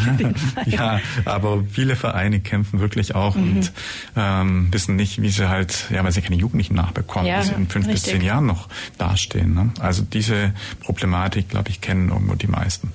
ja, 0.67 1.01
aber 1.25 1.63
viele 1.71 1.97
Vereine 1.97 2.41
kämpfen 2.41 2.81
wirklich 2.81 3.15
auch 3.15 3.35
Mhm. 3.37 3.43
und 3.57 3.73
ähm, 4.17 4.69
wissen 4.73 4.97
nicht, 4.97 5.21
wie 5.21 5.29
sie 5.31 5.49
halt, 5.49 5.87
ja, 5.91 6.05
weil 6.05 6.13
sie 6.13 6.23
keine 6.23 6.37
Jugendlichen 6.37 6.75
nachbekommen, 6.75 7.27
Ja, 7.27 7.41
wie 7.41 7.47
sie 7.47 7.53
in 7.55 7.69
fünf 7.69 7.87
bis 7.87 7.95
richtig. 7.97 8.13
zehn 8.15 8.23
Jahren 8.23 8.47
noch 8.47 8.69
dastehen. 8.99 9.55
Ne? 9.55 9.71
Also 9.81 10.03
diese 10.03 10.53
Problematik, 10.81 11.49
glaube 11.49 11.71
ich, 11.71 11.81
kennen 11.81 12.09
irgendwo 12.11 12.35
die 12.35 12.47
meisten. 12.47 12.93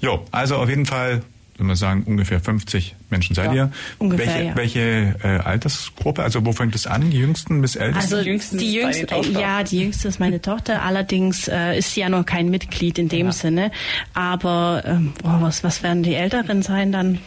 Jo, 0.00 0.24
also 0.30 0.56
auf 0.56 0.68
jeden 0.68 0.86
Fall 0.86 1.22
wenn 1.58 1.66
wir 1.66 1.76
sagen, 1.76 2.02
ungefähr 2.06 2.40
50 2.40 2.94
Menschen 3.10 3.34
seid 3.36 3.46
Ja, 3.48 3.54
ihr. 3.54 3.72
ungefähr, 3.98 4.26
welche 4.26 4.44
ja. 4.44 4.56
welche 4.56 5.14
äh, 5.22 5.28
Altersgruppe? 5.44 6.22
Also 6.22 6.44
wo 6.46 6.52
fängt 6.52 6.74
es 6.74 6.86
an? 6.86 7.10
Die 7.10 7.18
Jüngsten 7.18 7.60
bis 7.60 7.76
Ältesten? 7.76 8.14
Also 8.14 8.22
Die 8.24 8.30
Jüngsten 8.30 8.58
die 8.58 8.72
jüngste, 8.72 9.06
ja, 9.38 9.62
die 9.62 9.80
jüngste 9.80 10.08
ist 10.08 10.18
meine 10.20 10.40
Tochter. 10.40 10.82
Allerdings 10.82 11.48
äh, 11.48 11.78
ist 11.78 11.92
sie 11.94 12.00
ja 12.00 12.08
noch 12.08 12.24
kein 12.26 12.48
Mitglied 12.50 12.98
in 12.98 13.08
dem 13.08 13.30
Sinne. 13.32 13.70
Aber 14.14 14.82
ähm, 14.86 15.12
boah, 15.22 15.38
was 15.40 15.62
was 15.64 15.82
werden 15.82 16.02
die 16.02 16.14
Älteren 16.14 16.62
sein 16.62 16.92
dann? 16.92 17.18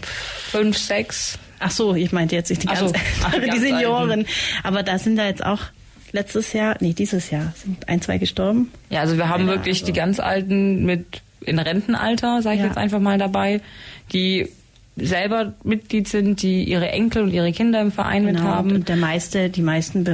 Fünf, 0.50 0.78
sechs. 0.78 1.38
Ach 1.60 1.72
so, 1.72 1.96
ich 1.96 2.12
meinte 2.12 2.36
jetzt 2.36 2.50
nicht 2.50 2.64
die 2.64 2.68
ganz, 2.68 2.80
so. 2.80 2.92
Ach, 3.24 3.34
die 3.34 3.60
Senioren. 3.60 4.26
Aber 4.64 4.84
da 4.84 4.98
sind 5.00 5.16
da 5.18 5.26
jetzt 5.26 5.44
auch 5.46 5.62
letztes 6.12 6.54
Jahr, 6.54 6.76
nee, 6.80 6.94
dieses 6.94 7.30
Jahr 7.30 7.54
sind 7.64 7.88
ein, 7.88 8.02
zwei 8.02 8.18
gestorben. 8.18 8.72
Ja, 8.90 9.02
also 9.02 9.18
wir 9.18 9.30
haben 9.30 9.48
Ja, 9.48 9.54
wirklich 9.56 9.78
also- 9.82 9.86
die 9.88 9.94
ganz 9.94 10.20
Alten 10.20 10.86
mit 10.86 11.22
in 11.42 11.60
Rentenalter, 11.60 12.42
sage 12.42 12.56
ich 12.56 12.62
Ja. 12.62 12.68
jetzt 12.68 12.78
einfach 12.78 13.00
mal 13.00 13.18
dabei, 13.18 13.62
die 14.14 14.50
selber 14.98 15.54
Mitglied 15.66 16.08
sind, 16.08 16.42
die 16.42 16.64
ihre 16.64 16.88
Enkel 16.90 17.24
und 17.24 17.32
ihre 17.32 17.52
Kinder 17.52 17.82
im 17.82 17.92
Verein 17.92 18.24
mit 18.24 18.38
Genau, 18.38 18.48
haben. 18.48 18.72
Und 18.72 18.88
der 18.88 18.96
meiste, 18.96 19.50
die 19.50 19.62
meisten 19.62 20.06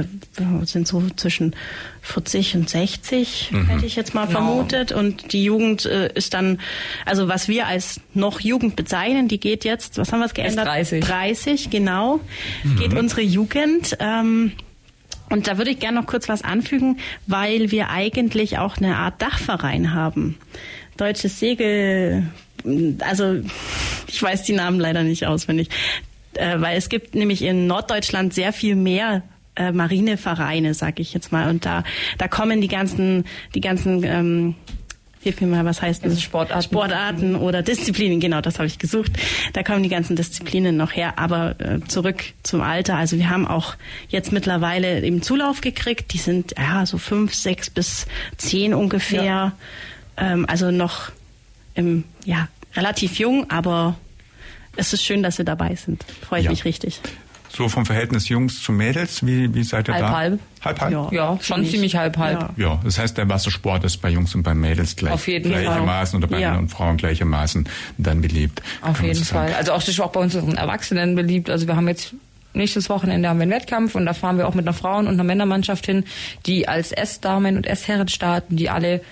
sind 0.64 0.88
so 0.88 1.04
zwischen 1.14 1.54
40 2.00 2.56
und 2.56 2.68
60, 2.68 3.50
Mhm. 3.52 3.66
hätte 3.68 3.86
ich 3.86 3.94
jetzt 3.94 4.12
mal 4.12 4.26
Genau. 4.26 4.40
vermutet. 4.40 4.90
Und 4.90 5.32
die 5.32 5.44
Jugend 5.44 5.86
äh, 5.86 6.10
ist 6.14 6.34
dann, 6.34 6.58
also 7.06 7.28
was 7.28 7.46
wir 7.46 7.68
als 7.68 8.00
noch 8.12 8.40
Jugend 8.40 8.74
bezeichnen, 8.74 9.28
die 9.28 9.38
geht 9.38 9.64
jetzt, 9.64 9.98
was 9.98 10.10
haben 10.12 10.18
wir 10.18 10.26
es 10.26 10.34
geändert? 10.34 10.66
30. 10.66 11.04
30, 11.04 11.70
genau. 11.70 12.18
Mhm. 12.64 12.76
Geht 12.76 12.94
unsere 12.94 13.20
Jugend. 13.22 13.96
Ähm, 14.00 14.50
und 15.30 15.46
da 15.46 15.58
würde 15.58 15.70
ich 15.70 15.78
gerne 15.78 16.00
noch 16.00 16.06
kurz 16.08 16.28
was 16.28 16.42
anfügen, 16.42 16.98
weil 17.28 17.70
wir 17.70 17.88
eigentlich 17.90 18.58
auch 18.58 18.78
eine 18.78 18.96
Art 18.96 19.22
Dachverein 19.22 19.94
haben. 19.94 20.38
Deutsches 20.96 21.38
Segel, 21.38 22.24
also 23.00 23.36
ich 24.06 24.22
weiß 24.22 24.42
die 24.44 24.52
Namen 24.52 24.78
leider 24.78 25.02
nicht 25.02 25.26
auswendig, 25.26 25.68
äh, 26.34 26.60
weil 26.60 26.76
es 26.76 26.88
gibt 26.88 27.14
nämlich 27.14 27.42
in 27.42 27.66
Norddeutschland 27.66 28.34
sehr 28.34 28.52
viel 28.52 28.76
mehr 28.76 29.22
äh, 29.56 29.72
Marinevereine, 29.72 30.74
sag 30.74 31.00
ich 31.00 31.12
jetzt 31.14 31.32
mal, 31.32 31.50
und 31.50 31.66
da 31.66 31.84
da 32.18 32.28
kommen 32.28 32.60
die 32.60 32.68
ganzen 32.68 33.24
die 33.54 33.60
ganzen 33.60 34.02
ähm, 34.04 34.54
Hilf 35.22 35.40
mir 35.40 35.46
mal, 35.46 35.64
was 35.64 35.80
heißt 35.80 36.04
das? 36.04 36.20
Sportarten. 36.20 36.62
Sportarten 36.64 37.36
oder 37.36 37.62
Disziplinen, 37.62 38.18
genau, 38.18 38.40
das 38.40 38.58
habe 38.58 38.66
ich 38.66 38.80
gesucht. 38.80 39.12
Da 39.52 39.62
kommen 39.62 39.84
die 39.84 39.88
ganzen 39.88 40.16
Disziplinen 40.16 40.76
noch 40.76 40.96
her. 40.96 41.16
Aber 41.16 41.54
äh, 41.60 41.78
zurück 41.86 42.24
zum 42.42 42.60
Alter. 42.60 42.96
Also 42.96 43.16
wir 43.18 43.30
haben 43.30 43.46
auch 43.46 43.76
jetzt 44.08 44.32
mittlerweile 44.32 45.00
eben 45.00 45.22
Zulauf 45.22 45.60
gekriegt. 45.60 46.12
Die 46.12 46.18
sind 46.18 46.54
ja 46.58 46.86
so 46.86 46.98
fünf, 46.98 47.34
sechs 47.34 47.70
bis 47.70 48.06
zehn 48.36 48.74
ungefähr. 48.74 49.52
Ähm, 50.16 50.44
also 50.48 50.70
noch 50.70 51.10
im, 51.74 52.04
ja, 52.24 52.48
relativ 52.74 53.18
jung, 53.18 53.50
aber 53.50 53.96
es 54.76 54.92
ist 54.92 55.02
schön, 55.02 55.22
dass 55.22 55.36
sie 55.36 55.44
dabei 55.44 55.74
sind. 55.74 56.04
Freut 56.26 56.44
Ja. 56.44 56.50
mich 56.50 56.64
richtig. 56.64 57.00
So 57.54 57.68
vom 57.68 57.84
Verhältnis 57.84 58.30
Jungs 58.30 58.62
zu 58.62 58.72
Mädels, 58.72 59.26
wie, 59.26 59.54
wie 59.54 59.62
seid 59.62 59.86
ihr 59.88 59.94
Halb, 59.94 60.06
da? 60.06 60.16
halb. 60.16 60.40
Halb, 60.64 60.80
halb? 60.80 60.92
Ja. 60.92 61.08
Ja, 61.12 61.28
schon 61.42 61.56
Ziemlich. 61.56 61.70
ziemlich 61.72 61.96
halb, 61.96 62.16
halb. 62.16 62.40
Ja. 62.40 62.50
Ja, 62.56 62.80
das 62.82 62.98
heißt, 62.98 63.18
der 63.18 63.28
Wassersport 63.28 63.84
ist 63.84 63.98
bei 63.98 64.08
Jungs 64.08 64.34
und 64.34 64.42
bei 64.42 64.54
Mädels 64.54 64.96
gleich, 64.96 65.12
Auf 65.12 65.28
jeden 65.28 65.52
Fall. 65.52 65.62
gleichermaßen 65.62 66.16
oder 66.18 66.28
bei 66.28 66.38
Ja. 66.38 66.48
Männern 66.48 66.64
und 66.64 66.68
Frauen 66.70 66.96
gleichermaßen 66.96 67.68
dann 67.98 68.22
beliebt. 68.22 68.62
Auf 68.80 69.02
jeden 69.02 69.14
so. 69.14 69.24
Fall. 69.34 69.52
Also 69.52 69.72
auch 69.72 69.80
das 69.80 69.88
ist 69.88 70.00
auch 70.00 70.12
bei 70.12 70.20
unseren 70.20 70.56
Erwachsenen 70.56 71.14
beliebt. 71.14 71.50
Also 71.50 71.66
wir 71.66 71.76
haben 71.76 71.88
jetzt 71.88 72.14
nächstes 72.54 72.88
Wochenende 72.88 73.28
haben 73.28 73.38
wir 73.38 73.42
einen 73.42 73.52
Wettkampf 73.52 73.94
und 73.96 74.06
da 74.06 74.14
fahren 74.14 74.38
wir 74.38 74.48
auch 74.48 74.54
mit 74.54 74.66
einer 74.66 74.74
Frauen- 74.74 75.06
und 75.06 75.12
einer 75.14 75.24
Männermannschaft 75.24 75.84
hin, 75.84 76.04
die 76.46 76.68
als 76.68 76.90
S-Damen 76.92 77.56
und 77.58 77.66
S-Herren 77.66 78.08
starten, 78.08 78.56
die 78.56 78.70
alle 78.70 79.02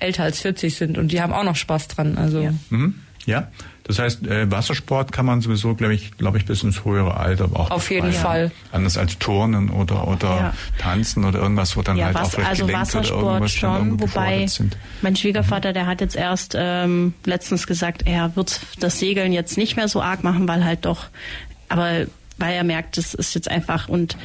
älter 0.00 0.24
als 0.24 0.40
40 0.40 0.74
sind 0.74 0.98
und 0.98 1.12
die 1.12 1.20
haben 1.22 1.32
auch 1.32 1.44
noch 1.44 1.56
Spaß 1.56 1.88
dran. 1.88 2.18
Also 2.18 2.40
Ja. 2.40 2.52
Mhm. 2.70 2.94
Ja, 3.26 3.48
das 3.84 3.98
heißt, 3.98 4.26
äh, 4.26 4.50
Wassersport 4.50 5.12
kann 5.12 5.26
man 5.26 5.42
sowieso, 5.42 5.74
glaube 5.74 5.94
ich, 5.94 6.16
glaube 6.16 6.38
ich, 6.38 6.46
bis 6.46 6.62
ins 6.62 6.84
höhere 6.86 7.18
Alter 7.18 7.50
auch 7.52 7.70
Auf 7.70 7.90
jeden. 7.90 8.12
Fall. 8.12 8.50
Anders 8.72 8.96
als 8.96 9.18
Turnen 9.18 9.68
oder 9.68 10.08
oder 10.08 10.28
Ja. 10.28 10.54
Tanzen 10.78 11.24
oder 11.26 11.38
irgendwas, 11.40 11.76
wo 11.76 11.82
dann 11.82 11.98
Ja, 11.98 12.06
halt 12.06 12.16
auch 12.16 12.22
was, 12.22 12.30
vielleicht 12.34 12.48
also 12.50 12.66
gelenkt 12.66 12.88
oder 12.90 13.00
Wassersport 13.00 13.22
irgendwas 13.24 13.60
dann 13.60 13.76
schon, 13.88 14.00
wobei 14.00 14.46
sind. 14.46 14.76
mein 15.02 15.16
Schwiegervater, 15.16 15.72
der 15.74 15.86
hat 15.86 16.00
jetzt 16.00 16.16
erst 16.16 16.54
ähm, 16.58 17.12
letztens 17.26 17.66
gesagt, 17.66 18.02
er 18.06 18.34
wird 18.36 18.60
das 18.80 18.98
Segeln 18.98 19.32
jetzt 19.32 19.58
nicht 19.58 19.76
mehr 19.76 19.86
so 19.88 20.00
arg 20.00 20.24
machen, 20.24 20.48
weil 20.48 20.64
halt 20.64 20.86
doch, 20.86 21.06
aber 21.68 22.06
weil 22.38 22.54
er 22.54 22.64
merkt, 22.64 22.96
das 22.96 23.12
ist 23.12 23.34
jetzt 23.34 23.50
einfach 23.50 23.88
und 23.88 24.16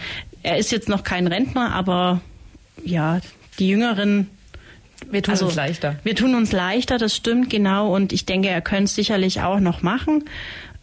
er 0.41 0.57
ist 0.57 0.71
jetzt 0.71 0.87
noch 0.87 1.03
kein 1.03 1.27
Rentner, 1.27 1.73
aber 1.73 2.21
ja, 2.83 3.19
die 3.59 3.67
Jüngeren 3.67 4.29
wir 5.09 5.23
tun 5.23 5.33
also, 5.33 5.45
uns 5.45 5.55
leichter. 5.55 5.95
Wir 6.03 6.15
tun 6.15 6.35
uns 6.35 6.51
leichter, 6.51 6.97
das 6.97 7.15
stimmt 7.15 7.49
genau. 7.49 7.93
Und 7.93 8.13
ich 8.13 8.25
denke, 8.25 8.49
er 8.49 8.61
könnte 8.61 8.85
es 8.85 8.95
sicherlich 8.95 9.41
auch 9.41 9.59
noch 9.59 9.81
machen. 9.81 10.25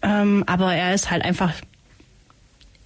Ähm, 0.02 0.44
aber 0.46 0.74
er 0.74 0.94
ist 0.94 1.10
halt 1.10 1.24
einfach 1.24 1.52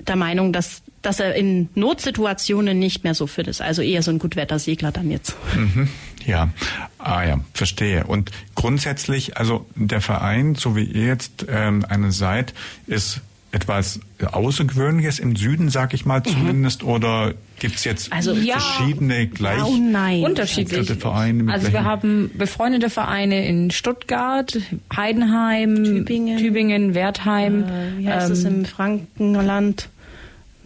der 0.06 0.16
Meinung, 0.16 0.52
dass, 0.52 0.83
dass 1.02 1.21
er 1.21 1.35
in 1.35 1.68
Notsituationen 1.75 2.78
nicht 2.78 3.04
mehr 3.04 3.14
so 3.14 3.26
fit 3.26 3.49
ist. 3.49 3.61
Also 3.61 3.83
eher 3.83 4.02
so 4.02 4.11
ein 4.11 4.18
Gutwettersegler 4.18 4.92
dann 4.92 5.11
jetzt. 5.11 5.37
Mhm. 5.54 5.88
Ja, 6.25 6.50
ah 6.99 7.23
ja, 7.25 7.40
verstehe. 7.54 8.04
Und 8.04 8.30
grundsätzlich, 8.54 9.37
also 9.37 9.66
der 9.75 10.00
Verein, 10.00 10.54
so 10.56 10.75
wie 10.75 10.85
ihr 10.85 11.06
jetzt 11.06 11.47
ähm, 11.49 11.85
eine 11.88 12.12
seid, 12.12 12.52
ist 12.87 13.21
etwas 13.56 14.00
Außergewöhnliches 14.20 15.18
im 15.18 15.34
Süden, 15.34 15.70
sag 15.70 15.94
ich 15.94 16.04
mal 16.04 16.22
zumindest, 16.22 16.84
oder 16.84 17.32
gibt's 17.58 17.84
jetzt 17.84 18.10
Mhm. 18.10 18.16
Also, 18.16 18.32
ja. 18.34 18.60
verschiedene 18.60 19.26
gleich 19.28 19.58
Ja 19.58 19.64
und 19.64 19.92
nein. 19.92 20.22
Unterschiedlich. 20.22 20.80
Geführte 20.80 21.00
Vereine 21.00 21.42
mit 21.42 21.54
Also 21.54 21.72
wir 21.72 21.84
haben 21.84 22.30
befreundete 22.34 22.90
Vereine 22.90 23.48
in 23.48 23.70
Stuttgart, 23.70 24.58
Heidenheim, 24.94 25.82
Tübingen. 25.82 26.38
Tübingen 26.38 26.94
Wertheim. 26.94 27.64
Äh, 27.64 27.98
wie 27.98 28.08
heißt 28.08 28.30
es 28.30 28.44
ähm, 28.44 28.56
im 28.56 28.64
Frankenland? 28.66 29.88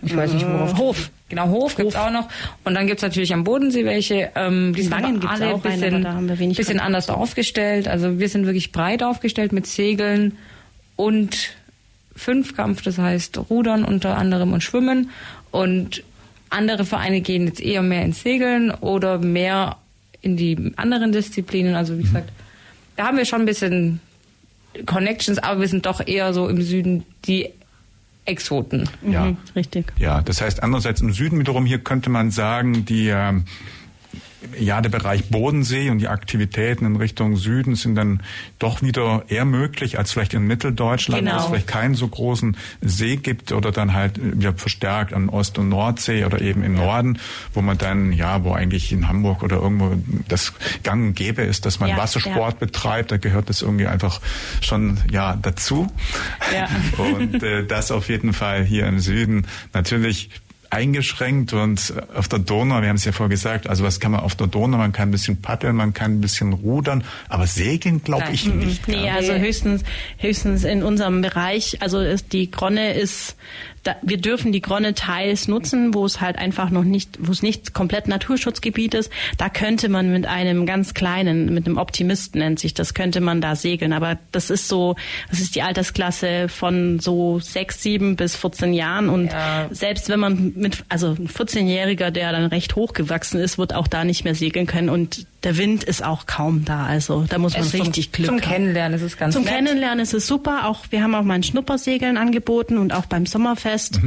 Ich 0.03 0.17
weiß 0.17 0.33
nicht, 0.33 0.47
worauf. 0.47 0.77
Hof. 0.77 1.11
Genau, 1.29 1.49
Hof 1.49 1.77
gibt's 1.77 1.97
Hof. 1.97 2.07
auch 2.07 2.11
noch. 2.11 2.29
Und 2.65 2.75
dann 2.75 2.89
gibt's 2.89 3.03
natürlich 3.03 3.33
am 3.33 3.45
Bodensee 3.45 3.85
welche. 3.85 4.33
Ähm, 4.35 4.75
die 4.75 4.83
sind 4.83 4.91
Wangen 4.91 5.21
gibt's 5.21 5.41
alle 5.41 5.55
auch 5.55 5.65
einen, 5.65 5.81
bisschen, 5.81 5.95
aber 5.95 6.05
da 6.05 6.15
haben 6.15 6.29
wir 6.29 6.41
wenig 6.41 6.57
bisschen 6.57 6.81
anders 6.81 7.09
aufgestellt. 7.09 7.87
Also 7.87 8.19
wir 8.19 8.29
sind 8.29 8.47
wirklich 8.47 8.73
breit 8.73 9.05
aufgestellt 9.05 9.53
mit 9.53 9.69
Segeln 9.69 10.37
und 10.97 11.55
Fünfkampf, 12.21 12.83
das 12.83 12.99
heißt 12.99 13.39
Rudern 13.51 13.85
unter 13.85 14.17
anderem 14.17 14.53
und 14.53 14.63
Schwimmen. 14.63 15.11
Und 15.51 16.03
andere 16.51 16.85
Vereine 16.85 17.21
gehen 17.21 17.47
jetzt 17.47 17.61
eher 17.61 17.83
mehr 17.83 18.05
ins 18.05 18.23
Segeln 18.23 18.71
oder 18.71 19.19
mehr 19.19 19.77
in 20.21 20.37
die 20.37 20.73
anderen 20.77 21.13
Disziplinen. 21.13 21.75
Also 21.75 21.99
wie 21.99 22.03
gesagt, 22.03 22.31
da 22.97 23.07
haben 23.07 23.17
wir 23.17 23.25
schon 23.25 23.41
ein 23.41 23.47
bisschen 23.47 24.01
Connections, 24.87 25.39
aber 25.39 25.61
wir 25.61 25.69
sind 25.69 25.87
doch 25.87 26.07
eher 26.07 26.33
so 26.35 26.49
im 26.49 26.63
Süden 26.63 27.05
die 27.25 27.51
Exoten. 28.27 28.89
Ja. 29.07 29.25
Mhm, 29.25 29.39
richtig. 29.57 29.93
Ja, 29.99 30.21
das 30.21 30.41
heißt 30.41 30.63
andererseits 30.63 31.01
im 31.01 31.13
Süden 31.13 31.39
wiederum 31.39 31.67
hier 31.67 31.79
könnte 31.79 32.11
man 32.11 32.31
sagen, 32.31 32.85
die 32.85 33.09
ähm, 33.09 33.45
ja, 34.59 34.81
der 34.81 34.91
Bereich 34.91 35.29
Bodensee 35.29 35.91
und 35.91 35.99
die 35.99 36.09
Aktivitäten 36.09 36.87
in 36.87 36.97
Richtung 36.97 37.37
Süden 37.37 37.75
sind 37.75 37.95
dann 37.95 38.23
doch 38.59 38.83
wieder 38.83 39.25
eher 39.29 39.45
möglich 39.45 39.99
als 39.99 40.13
vielleicht 40.13 40.35
in 40.35 40.47
Mitteldeutschland, 40.47 41.21
Genau. 41.23 41.35
wo 41.35 41.39
es 41.41 41.47
vielleicht 41.47 41.67
keinen 41.67 41.95
so 41.95 42.09
großen 42.09 42.57
See 42.81 43.17
gibt 43.17 43.53
oder 43.53 43.71
dann 43.73 43.93
halt 43.93 44.19
ja, 44.39 44.53
verstärkt 44.53 45.13
an 45.13 45.29
Ost- 45.29 45.59
und 45.59 45.69
Nordsee 45.69 46.25
oder 46.25 46.41
eben 46.41 46.63
im 46.65 46.75
Norden, 46.75 47.19
wo 47.55 47.61
man 47.63 47.77
dann, 47.79 48.13
ja, 48.13 48.43
wo 48.45 48.53
eigentlich 48.53 48.93
in 48.93 49.09
Hamburg 49.09 49.43
oder 49.43 49.57
irgendwo 49.57 49.95
das 50.29 50.53
gang 50.83 51.09
und 51.09 51.15
gäbe 51.15 51.43
ist, 51.43 51.67
dass 51.67 51.81
man 51.81 51.91
Ja, 51.91 51.97
Wassersport 51.99 52.59
betreibt, 52.59 53.13
da 53.13 53.17
gehört 53.19 53.49
das 53.51 53.63
irgendwie 53.63 53.87
einfach 53.87 54.21
schon, 54.61 54.99
ja, 55.11 55.37
dazu. 55.41 55.87
Ja. 56.55 56.69
Und 57.05 57.43
äh, 57.43 57.67
das 57.67 57.91
auf 57.91 58.09
jeden 58.09 58.33
Fall 58.33 58.65
hier 58.65 58.87
im 58.87 59.01
Süden 59.01 59.47
natürlich 59.73 60.31
eingeschränkt 60.71 61.53
und 61.53 61.93
auf 62.15 62.29
der 62.29 62.39
Donau, 62.39 62.81
wir 62.81 62.89
haben 62.89 62.97
es 62.97 63.05
ja 63.05 63.13
vorher 63.13 63.29
gesagt, 63.29 63.69
also 63.69 63.85
was 63.85 63.99
kann 63.99 64.13
man 64.13 64.21
auf 64.21 64.37
der 64.37 64.47
Donau, 64.47 64.79
man 64.79 64.93
kann 64.93 65.09
ein 65.09 65.13
bisschen 65.13 65.43
paddeln, 65.43 65.77
man 65.77 65.93
kann 65.93 66.19
ein 66.19 66.21
bisschen 66.21 66.53
rudern, 66.53 67.05
aber 67.29 67.47
segeln 67.47 68.03
glaube 68.03 68.29
ich 68.33 68.47
nicht. 68.47 68.87
Nee, 68.87 69.07
ja. 69.07 69.15
also 69.15 69.35
höchstens, 69.35 69.83
höchstens 70.19 70.65
in 70.65 70.83
unserem 70.83 71.23
Bereich, 71.23 71.83
also 71.83 71.99
ist 71.99 72.33
die 72.33 72.51
Gronne 72.51 72.95
ist, 72.95 73.37
da, 73.83 73.97
wir 74.03 74.19
dürfen 74.19 74.53
die 74.53 74.61
Gronne 74.61 74.95
teils 74.95 75.49
nutzen, 75.49 75.95
wo 75.95 76.05
es 76.05 76.21
halt 76.21 76.37
einfach 76.37 76.71
noch 76.71 76.85
nicht, 76.85 77.19
wo 77.21 77.33
es 77.33 77.43
nicht 77.43 77.73
komplett 77.73 78.09
Naturschutzgebiet 78.09 78.93
ist. 78.95 79.11
Da 79.39 79.49
könnte 79.49 79.89
man 79.89 80.13
mit 80.13 80.27
einem 80.27 80.67
ganz 80.67 80.93
kleinen, 80.93 81.53
mit 81.55 81.67
einem 81.67 81.79
Optimisten 81.79 82.41
nennt 82.41 82.59
sich 82.59 82.75
das, 82.75 82.93
könnte 82.95 83.21
man 83.21 83.41
da 83.41 83.57
segeln. 83.57 83.93
Aber 83.93 84.19
das 84.33 84.51
ist 84.51 84.69
so, 84.69 84.97
das 85.31 85.41
ist 85.41 85.55
die 85.55 85.63
Altersklasse 85.63 86.49
von 86.49 87.01
so 87.01 87.39
sechs, 87.39 87.83
sieben 87.83 88.17
bis 88.17 88.37
14 88.37 88.75
Jahren 88.75 89.09
und 89.09 89.33
Ja. 89.33 89.69
selbst 89.71 90.09
wenn 90.09 90.21
man 90.21 90.53
mit, 90.57 90.85
also 90.89 91.09
ein 91.09 91.29
14-Jähriger, 91.29 92.11
der 92.11 92.33
dann 92.33 92.47
recht 92.47 92.77
hochgewachsen 92.77 93.41
ist, 93.41 93.57
wird 93.57 93.75
auch 93.75 93.87
da 93.89 94.05
nicht 94.05 94.25
mehr 94.25 94.35
segeln 94.35 94.67
können 94.67 94.91
und 94.91 95.27
der 95.43 95.57
Wind 95.57 95.85
ist 95.85 96.05
auch 96.05 96.27
kaum 96.27 96.65
da. 96.65 96.85
Also 96.87 97.25
da 97.29 97.39
muss 97.39 97.55
man 97.55 97.63
Es 97.63 97.73
richtig 97.73 98.07
zum, 98.07 98.13
Glück 98.13 98.27
Zum 98.29 98.41
haben. 98.41 98.51
Kennenlernen 98.51 98.99
ist 98.99 99.03
es 99.05 99.17
ganz 99.17 99.35
Zum 99.35 99.45
nett. 99.45 99.55
Kennenlernen 99.55 100.01
ist 100.01 100.13
es 100.15 100.27
super. 100.27 100.67
Auch 100.67 100.85
wir 100.91 101.03
haben 101.03 101.15
auch 101.15 101.23
mal 101.23 101.35
ein 101.35 101.43
Schnuppersegeln 101.43 102.17
angeboten 102.19 102.77
und 102.79 102.93
auch 102.93 103.07
beim 103.07 103.25
Sommerfest 103.27 104.01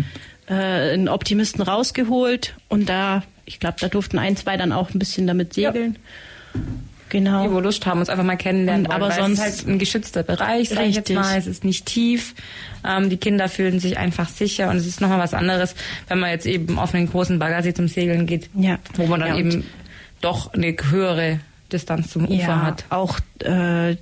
äh, 0.48 0.54
einen 0.54 1.10
Optimisten 1.10 1.62
rausgeholt 1.64 2.56
und 2.70 2.88
da, 2.90 3.24
ich 3.46 3.60
glaube, 3.60 3.78
da 3.80 3.88
durften 3.88 4.20
ein, 4.20 4.38
zwei 4.38 4.58
dann 4.58 4.72
auch 4.72 4.94
ein 4.94 5.00
bisschen 5.00 5.26
damit 5.28 5.54
segeln. 5.54 5.98
Genau. 7.10 7.48
die 7.48 7.54
wo 7.54 7.60
Lust 7.60 7.86
haben, 7.86 8.00
uns 8.00 8.10
einfach 8.10 8.24
mal 8.24 8.38
kennenlernen. 8.38 8.88
Und 8.88 8.92
wollen, 8.92 9.04
aber 9.04 9.12
weil 9.16 9.22
sonst- 9.22 9.40
es 9.40 9.46
ist 9.48 9.60
halt 9.66 9.68
ein 9.76 9.80
geschützter 9.80 10.24
Bereich, 10.24 10.70
sag 10.70 10.80
ich 10.88 10.96
jetzt 10.96 11.10
Richtig. 11.10 11.16
mal. 11.16 11.38
Es 11.38 11.46
ist 11.46 11.64
nicht 11.64 11.86
tief. 11.86 12.34
Ähm, 12.84 13.10
die 13.10 13.18
Kinder 13.18 13.50
fühlen 13.50 13.80
sich 13.80 14.00
einfach 14.00 14.30
sicher 14.30 14.70
und 14.72 14.78
es 14.78 14.88
ist 14.88 15.00
nochmal 15.00 15.20
was 15.20 15.36
anderes, 15.36 15.76
wenn 16.08 16.18
man 16.20 16.32
jetzt 16.32 16.48
eben 16.48 16.80
auf 16.80 16.96
einen 16.96 17.08
großen 17.10 17.38
Baggersee 17.38 17.74
zum 17.76 17.88
Segeln 17.88 18.26
geht, 18.26 18.50
Ja. 18.56 18.80
wo 18.96 19.06
man 19.06 19.20
dann 19.20 19.30
Ja, 19.30 19.36
und- 19.36 19.40
eben 19.42 19.64
doch 20.24 20.54
eine 20.54 20.76
höhere 20.90 21.40
Distanz 21.72 22.12
zum 22.12 22.26
Ufer 22.26 22.36
ja, 22.36 22.62
hat. 22.64 22.86
auch 22.90 23.20
äh, 23.44 23.96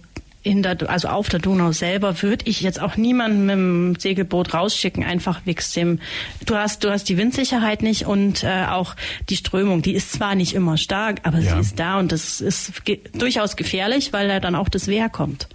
in 0.44 0.64
der, 0.64 0.78
also 0.90 1.08
auf 1.08 1.30
der 1.30 1.40
Donau 1.40 1.72
selber 1.72 2.22
würde 2.22 2.46
ich 2.48 2.62
jetzt 2.62 2.82
auch 2.82 2.98
niemanden 2.98 3.46
mit 3.46 3.54
dem 3.56 3.96
Segelboot 4.00 4.54
rausschicken, 4.54 5.04
einfach 5.04 5.42
wegen 5.46 5.64
dem. 5.76 6.00
Du 6.46 6.56
hast, 6.56 6.84
du 6.84 6.90
hast 6.90 7.10
die 7.10 7.18
Windsicherheit 7.18 7.84
nicht 7.84 8.08
und 8.08 8.44
äh, 8.44 8.66
auch 8.68 8.96
die 9.30 9.36
Strömung, 9.36 9.84
die 9.84 9.94
ist 9.94 10.12
zwar 10.12 10.34
nicht 10.36 10.54
immer 10.54 10.78
stark, 10.78 11.20
aber 11.24 11.40
Ja. 11.40 11.54
sie 11.56 11.60
ist 11.62 11.80
da 11.80 12.00
und 12.00 12.12
das 12.12 12.42
ist 12.42 12.84
ge 12.86 13.00
durchaus 13.14 13.56
gefährlich, 13.56 14.14
weil 14.14 14.28
da 14.28 14.40
dann 14.40 14.56
auch 14.56 14.70
das 14.70 14.88
Wehr 14.88 15.10
kommt. 15.10 15.48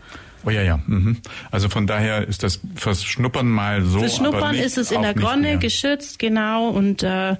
Oh 0.45 0.51
ja, 0.51 0.63
ja. 0.63 0.79
Mhm. 0.87 1.17
Also 1.51 1.69
von 1.69 1.89
daher 1.89 2.29
ist 2.29 2.45
das 2.45 2.61
fürs 2.77 3.03
Schnuppern 3.03 3.49
mal 3.49 3.83
so. 3.83 3.99
Fürs 3.99 4.21
aber 4.21 4.29
Schnuppern 4.29 4.53
nicht, 4.55 4.65
ist 4.65 4.79
es 4.79 4.93
in 4.93 5.03
der 5.03 5.15
Gronne 5.15 5.59
geschützt, 5.59 6.21
genau. 6.21 6.69
Und 6.69 7.03
äh, 7.03 7.35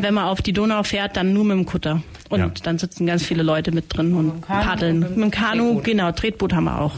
wenn 0.00 0.14
man 0.14 0.24
auf 0.24 0.42
die 0.42 0.52
Donau 0.52 0.82
fährt, 0.82 1.16
dann 1.16 1.32
nur 1.32 1.44
mit 1.44 1.56
dem 1.56 1.66
Kutter. 1.66 2.02
Und 2.28 2.40
Ja. 2.40 2.50
dann 2.62 2.78
sitzen 2.78 3.06
ganz 3.06 3.24
viele 3.24 3.42
Leute 3.42 3.72
mit 3.72 3.94
drin 3.94 4.14
und 4.14 4.42
Kanu 4.42 4.64
paddeln. 4.64 5.04
und 5.04 5.16
Mit 5.16 5.24
dem 5.24 5.30
Kanu, 5.30 5.64
Tretboot. 5.64 5.84
genau, 5.84 6.12
Tretboot 6.12 6.52
haben 6.54 6.64
wir 6.64 6.80
auch. 6.80 6.94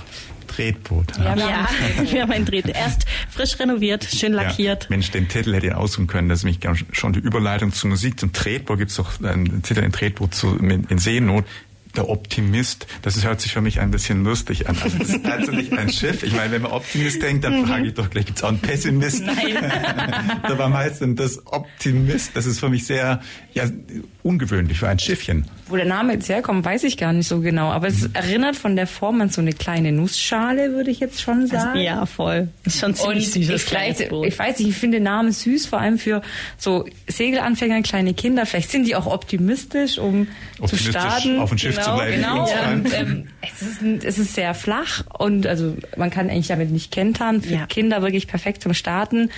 Tretboot. 0.47 1.07
Ja, 1.19 1.35
Ja, 1.37 1.69
wir 2.11 2.23
haben 2.23 2.31
ein 2.33 2.47
Tret. 2.47 2.69
Erst 2.69 3.07
frisch 3.31 3.59
renoviert, 3.59 4.05
schön 4.05 4.33
lackiert. 4.33 4.85
Ja, 4.85 4.91
Mensch, 4.91 5.11
den 5.11 5.29
Titel 5.29 5.53
hätte 5.55 5.67
ich 5.67 5.75
aussuchen 5.75 6.07
können. 6.07 6.29
Das 6.29 6.41
ist 6.41 6.45
nämlich 6.45 6.61
schon 6.93 7.13
die 7.13 7.19
Überleitung 7.21 7.73
zur 7.73 7.91
Musik. 7.91 8.21
Zum 8.21 8.33
Tretboot 8.33 8.79
gibt 8.79 8.91
es 8.91 8.97
doch 8.97 9.21
einen 9.23 9.63
Titel 9.63 9.81
in 9.81 9.91
Tretboot 9.91 10.35
zu, 10.35 10.57
in 10.57 10.99
Seenot. 10.99 11.45
Der 11.97 12.09
Optimist, 12.09 12.87
das 13.03 13.23
hört 13.25 13.41
sich 13.41 13.53
für 13.53 13.61
mich 13.61 13.81
ein 13.81 13.91
bisschen 13.91 14.25
lustig 14.25 14.69
an. 14.69 14.77
Also 14.83 14.99
das 14.99 15.11
ist 15.11 15.25
tatsächlich 15.25 15.73
ein 15.73 15.89
Schiff. 15.93 16.23
Ich 16.25 16.33
meine, 16.33 16.51
wenn 16.53 16.63
man 16.63 16.73
Optimist 16.73 17.23
denkt, 17.23 17.45
dann 17.45 17.67
frage 17.67 17.87
ich 17.87 17.95
doch 17.95 18.11
gleich, 18.11 18.27
gibt 18.27 18.39
es 18.39 18.45
auch 18.45 18.49
einen 18.49 18.59
Pessimist? 18.59 19.25
Nein. 19.25 19.57
da 20.43 20.59
war 20.59 20.69
meistens 20.69 21.17
das 21.17 21.47
Optimist. 21.47 22.33
Das 22.35 22.47
ist 22.47 22.59
für 22.59 22.69
mich 22.69 22.87
sehr 22.87 23.21
ja, 23.53 23.65
ungewöhnlich 24.23 24.79
für 24.79 24.89
ein 24.89 24.99
Schiffchen. 24.99 25.47
Wo 25.67 25.77
der 25.77 25.87
Name 25.87 26.13
jetzt 26.13 26.29
herkommt, 26.29 26.63
weiß 26.65 26.85
ich 26.85 26.99
gar 26.99 27.13
nicht 27.15 27.27
so 27.27 27.41
genau. 27.41 27.71
Aber 27.71 27.89
es 27.89 28.11
erinnert 28.13 28.55
von 28.55 28.77
der 28.77 28.87
Form 28.87 29.21
an 29.23 29.31
so 29.31 29.41
eine 29.41 29.55
kleine 29.55 29.93
Nussschale, 29.93 30.73
würde 30.75 30.91
ich 30.91 31.01
jetzt 31.01 31.23
schon 31.23 31.47
sagen. 31.47 31.81
Ja, 31.81 32.05
voll. 32.05 32.49
Ist 32.65 32.81
schon 32.81 32.91
Und 32.91 32.97
ziemlich 32.97 33.31
süßes 33.31 33.55
ich, 33.63 33.63
vielleicht, 33.63 34.01
ich 34.01 34.39
weiß 34.39 34.59
nicht, 34.59 34.69
ich 34.69 34.77
finde 34.77 34.99
den 34.99 35.05
Namen 35.05 35.33
süß, 35.33 35.67
vor 35.67 35.81
allem 35.81 35.99
für 35.99 36.21
so 36.59 36.85
Segelanfänger, 37.09 37.81
kleine 37.83 38.13
Kinder. 38.13 38.45
Vielleicht 38.45 38.71
sind 38.71 38.87
die 38.87 38.95
auch 38.95 39.07
optimistisch, 39.07 39.99
um 39.99 40.27
zu 40.57 40.63
Optimistisch 40.65 40.91
starten. 40.91 41.39
auf 41.39 41.49
dem 41.49 41.59
Schiff 41.59 41.77
zu 41.79 41.81
genau, 41.81 41.97
bleiben, 41.97 42.13
wie 42.13 42.17
Genau. 42.17 42.73
Und, 42.73 42.93
ähm, 42.95 43.29
es, 43.41 43.63
ist, 43.63 43.81
ein- 43.81 44.01
es 44.05 44.19
ist 44.19 44.35
sehr 44.35 44.53
flach 44.55 45.03
und 45.19 45.47
also 45.47 45.77
man 45.97 46.11
kann 46.11 46.29
eigentlich 46.29 46.49
damit 46.49 46.71
nicht 46.73 46.93
kentern. 46.93 47.41
Für 47.41 47.55
Ja. 47.55 47.67
Kinder 47.67 48.03
wirklich 48.03 48.27
perfekt 48.27 48.63
zum 48.63 48.75
Starten. 48.75 49.31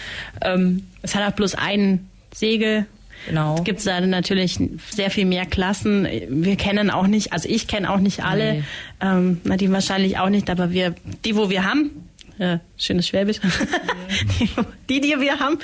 Ähm, 0.42 0.86
Es 1.02 1.14
hat 1.14 1.22
auch 1.30 1.36
bloß 1.36 1.54
ein 1.54 2.08
Segel. 2.34 2.86
Genau. 3.28 3.56
Gibt 3.62 3.78
es 3.80 3.84
da 3.84 4.00
natürlich 4.00 4.58
sehr 4.90 5.10
viel 5.10 5.24
mehr 5.26 5.46
Klassen. 5.46 6.06
Wir 6.28 6.56
kennen 6.56 6.90
auch 6.90 7.06
nicht, 7.06 7.32
also 7.32 7.48
ich 7.48 7.66
kenne 7.66 7.90
auch 7.90 7.98
nicht 7.98 8.24
alle, 8.24 8.54
Nee. 8.54 8.62
ähm, 9.00 9.40
Nadine 9.44 9.72
wahrscheinlich 9.72 10.18
auch 10.18 10.28
nicht, 10.28 10.48
aber 10.50 10.70
wir, 10.70 10.94
die, 11.24 11.34
wo 11.36 11.50
wir 11.50 11.64
haben, 11.64 11.90
äh, 12.38 12.58
schönes 12.78 13.08
Schwäbisch, 13.08 13.38
die, 14.38 14.48
die, 14.88 15.00
die 15.00 15.20
wir 15.20 15.38
haben, 15.40 15.58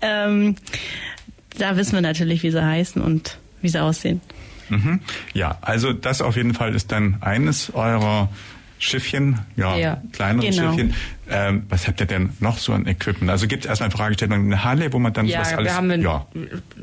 ähm, 0.00 0.56
da 1.58 1.76
wissen 1.76 1.94
wir 1.94 2.02
natürlich, 2.02 2.42
wie 2.42 2.50
sie 2.50 2.64
heißen 2.64 3.02
und 3.02 3.38
wie 3.62 3.68
sie 3.68 3.82
aussehen. 3.82 4.20
Mhm. 4.68 5.00
Ja, 5.34 5.58
also 5.62 5.92
das 5.92 6.20
auf 6.20 6.36
jeden 6.36 6.54
Fall 6.54 6.74
ist 6.74 6.92
dann 6.92 7.16
eines 7.22 7.72
eurer 7.74 8.28
Schiffchen, 8.78 9.38
ja, 9.56 9.76
Ja, 9.76 10.02
kleinere 10.12 10.48
genau. 10.50 10.70
Schiffchen. 10.72 10.94
Ähm, 11.30 11.64
was 11.68 11.86
habt 11.88 12.00
ihr 12.00 12.06
denn 12.06 12.30
noch 12.40 12.58
so 12.58 12.72
an 12.72 12.86
Equipment? 12.86 13.30
Also 13.30 13.46
gibt 13.48 13.64
es 13.64 13.68
erstmal 13.68 13.88
eine 13.90 13.96
Fragestellung, 13.98 14.46
eine 14.46 14.64
Halle, 14.64 14.92
wo 14.92 14.98
man 14.98 15.12
dann 15.12 15.26
ja, 15.26 15.40
was 15.40 15.52
alles... 15.52 15.64
wir 15.72 15.74
haben 15.76 15.90
ein, 15.90 16.00
ja, 16.00 16.26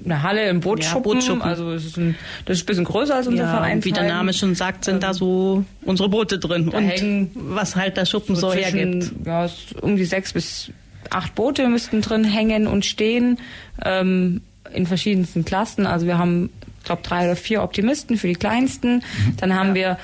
eine 0.04 0.22
Halle 0.22 0.50
im 0.50 0.60
Bootschuppen. 0.60 1.12
Ja, 1.12 1.14
Bootschuppen. 1.16 1.42
Also 1.42 1.72
es 1.72 1.86
ist 1.86 1.98
ein, 1.98 2.16
das 2.46 2.58
ist 2.58 2.64
ein 2.64 2.66
bisschen 2.68 2.84
größer 2.86 3.16
als 3.16 3.28
unser 3.28 3.44
Ja, 3.46 3.50
Verein. 3.52 3.78
und 3.78 3.86
wie 3.86 3.92
der 3.92 4.04
Name 4.04 4.34
schon 4.34 4.54
sagt, 4.54 4.86
sind 4.86 5.02
da 5.02 5.14
so 5.14 5.66
unsere 5.84 6.10
Boote 6.10 6.38
drin 6.38 6.70
Da 6.70 6.78
und 6.78 6.84
hängen 6.90 7.32
was 7.34 7.76
halt 7.76 7.98
der 7.98 8.06
Schuppen 8.06 8.36
so, 8.36 8.52
so 8.52 8.54
hergibt. 8.54 9.12
ja, 9.26 9.46
es- 9.46 9.74
um 9.82 9.96
die 9.96 10.06
sechs 10.06 10.34
bis 10.34 10.72
acht 11.10 11.34
Boote 11.36 11.68
müssten 11.68 12.02
drin 12.02 12.24
hängen 12.24 12.68
und 12.68 12.86
stehen 12.86 13.40
ähm, 13.84 14.42
in 14.74 14.86
verschiedensten 14.86 15.46
Klassen. 15.46 15.86
Also 15.88 16.06
wir 16.06 16.18
haben, 16.18 16.50
ich 16.80 16.86
glaube, 16.86 17.02
drei 17.04 17.26
oder 17.26 17.36
vier 17.36 17.64
Optimisten 17.64 18.18
für 18.18 18.28
die 18.28 18.36
kleinsten. 18.36 19.02
Dann 19.38 19.56
haben 19.56 19.74
wir 19.76 19.98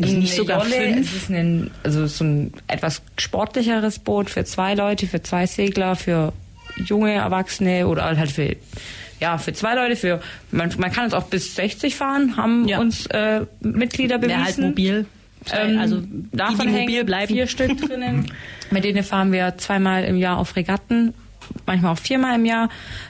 Also 0.00 0.16
nicht 0.16 0.34
sogar 0.36 0.62
Jolle. 0.64 0.94
fünf? 0.94 1.10
Es 1.16 1.22
ist 1.22 1.30
ein, 1.30 1.70
also 1.82 2.06
so 2.06 2.24
ein 2.24 2.52
etwas 2.68 3.02
sportlicheres 3.18 3.98
Boot 3.98 4.30
für 4.30 4.44
zwei 4.44 4.74
Leute, 4.74 5.06
für 5.06 5.22
zwei 5.22 5.46
Segler, 5.46 5.96
für 5.96 6.32
junge 6.86 7.12
Erwachsene 7.12 7.86
oder 7.88 8.04
halt 8.04 8.30
für 8.30 8.56
ja, 9.20 9.36
für 9.36 9.52
zwei 9.52 9.74
Leute, 9.74 9.96
für 9.96 10.20
man, 10.52 10.72
man 10.78 10.92
kann 10.92 11.06
es 11.06 11.12
auch 11.14 11.24
bis 11.24 11.56
60 11.56 11.96
fahren, 11.96 12.36
haben 12.36 12.68
Ja. 12.68 12.78
uns 12.78 13.06
äh, 13.06 13.40
Mitglieder 13.60 14.18
bewiesen. 14.18 14.38
Wer 14.38 14.44
halt 14.44 14.58
mobil, 14.58 15.06
Ähm, 15.52 15.78
also 15.80 16.02
davon 16.30 16.68
die, 16.68 16.72
mobil 16.80 17.04
bleiben. 17.04 17.26
vier 17.34 17.48
Stück 17.48 17.76
drinnen. 17.80 18.30
Mit 18.70 18.84
denen 18.84 19.02
fahren 19.02 19.32
wir 19.32 19.58
zweimal 19.58 20.04
im 20.04 20.16
Jahr 20.16 20.38
auf 20.38 20.54
Regatten, 20.54 21.14
manchmal 21.66 21.94
auch 21.94 21.98
viermal 21.98 22.36
im 22.36 22.44
Jahr. 22.44 22.68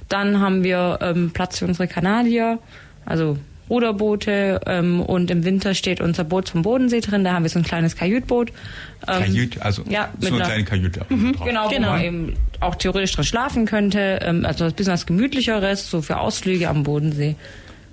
Dann 0.09 0.41
haben 0.41 0.65
wir 0.65 0.99
ähm, 1.03 1.31
Platz 1.35 1.59
für 1.59 1.67
unsere 1.67 1.89
Kanadier, 1.89 2.59
also 3.05 3.37
Ruderboote 3.71 4.61
ähm, 4.67 5.01
und 5.01 5.31
im 5.31 5.45
Winter 5.45 5.75
steht 5.75 6.01
unser 6.01 6.25
Boot 6.25 6.49
vom 6.49 6.63
Bodensee 6.63 7.01
drin. 7.01 7.25
Da 7.25 7.33
haben 7.35 7.43
wir 7.45 7.51
so 7.51 7.59
ein 7.59 7.65
kleines 7.65 7.97
Kajütboot. 7.97 8.51
Ähm, 9.07 9.23
Kajüt, 9.25 9.63
also 9.63 9.83
ja, 9.89 10.09
so 10.19 10.25
mit 10.25 10.33
eine 10.35 10.37
einer- 10.37 10.45
kleine 10.47 10.65
Kajüte. 10.65 11.01
drauf. 11.01 11.09
Genau, 11.45 11.69
Genau. 11.69 11.89
wo 11.89 11.93
man 11.93 12.01
eben 12.03 12.35
auch 12.61 12.75
theoretisch 12.75 13.13
drin 13.13 13.25
schlafen 13.25 13.67
könnte. 13.67 14.21
Ähm, 14.23 14.45
also 14.47 14.65
ein 14.65 14.73
bisschen 14.73 14.93
was 14.93 15.07
Gemütlicheres, 15.07 15.91
so 15.91 16.03
für 16.03 16.19
Ausflüge 16.19 16.69
am 16.69 16.83
Bodensee. 16.83 17.37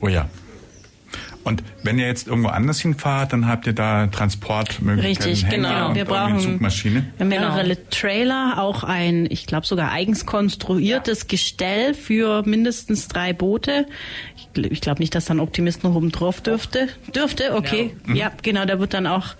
Oh 0.02 0.08
ja. 0.08 0.28
Und 1.46 1.64
wenn 1.84 2.00
ihr 2.00 2.08
jetzt 2.08 2.28
irgendwo 2.28 2.50
anders 2.50 2.80
hinfahrt, 2.82 3.32
dann 3.32 3.48
habt 3.48 3.68
ihr 3.68 3.74
da 3.74 4.08
Transportmöglichkeiten, 4.08 5.30
Richtig, 5.32 5.50
Hänger 5.50 5.70
genau. 5.70 5.90
und 5.90 5.96
Wir 5.96 6.06
brauchen 6.06 6.40
Zugmaschine. 6.40 7.06
Wir 7.18 7.24
haben 7.24 7.30
mehrere 7.30 7.64
Genau. 7.64 7.76
Trailer, 7.92 8.56
auch 8.58 8.84
ein, 8.84 9.28
ich 9.30 9.46
glaube 9.46 9.66
sogar 9.68 9.92
eigens 9.92 10.26
konstruiertes 10.26 11.28
Gestell 11.28 11.94
für 11.94 12.42
mindestens 12.46 13.08
drei 13.08 13.32
Boote. 13.32 13.86
Ich, 14.36 14.72
ich 14.72 14.82
glaube 14.82 15.02
nicht, 15.02 15.14
dass 15.16 15.26
dann 15.26 15.40
Optimist 15.40 15.84
noch 15.84 15.94
oben 15.96 16.12
drauf 16.12 16.42
dürfte. 16.42 16.88
Dürfte, 17.16 17.56
okay. 17.56 17.96
Ja, 18.12 18.32
genau, 18.42 18.66
da 18.66 18.80
wird 18.80 18.94
dann 18.96 19.06
auch 19.08 19.36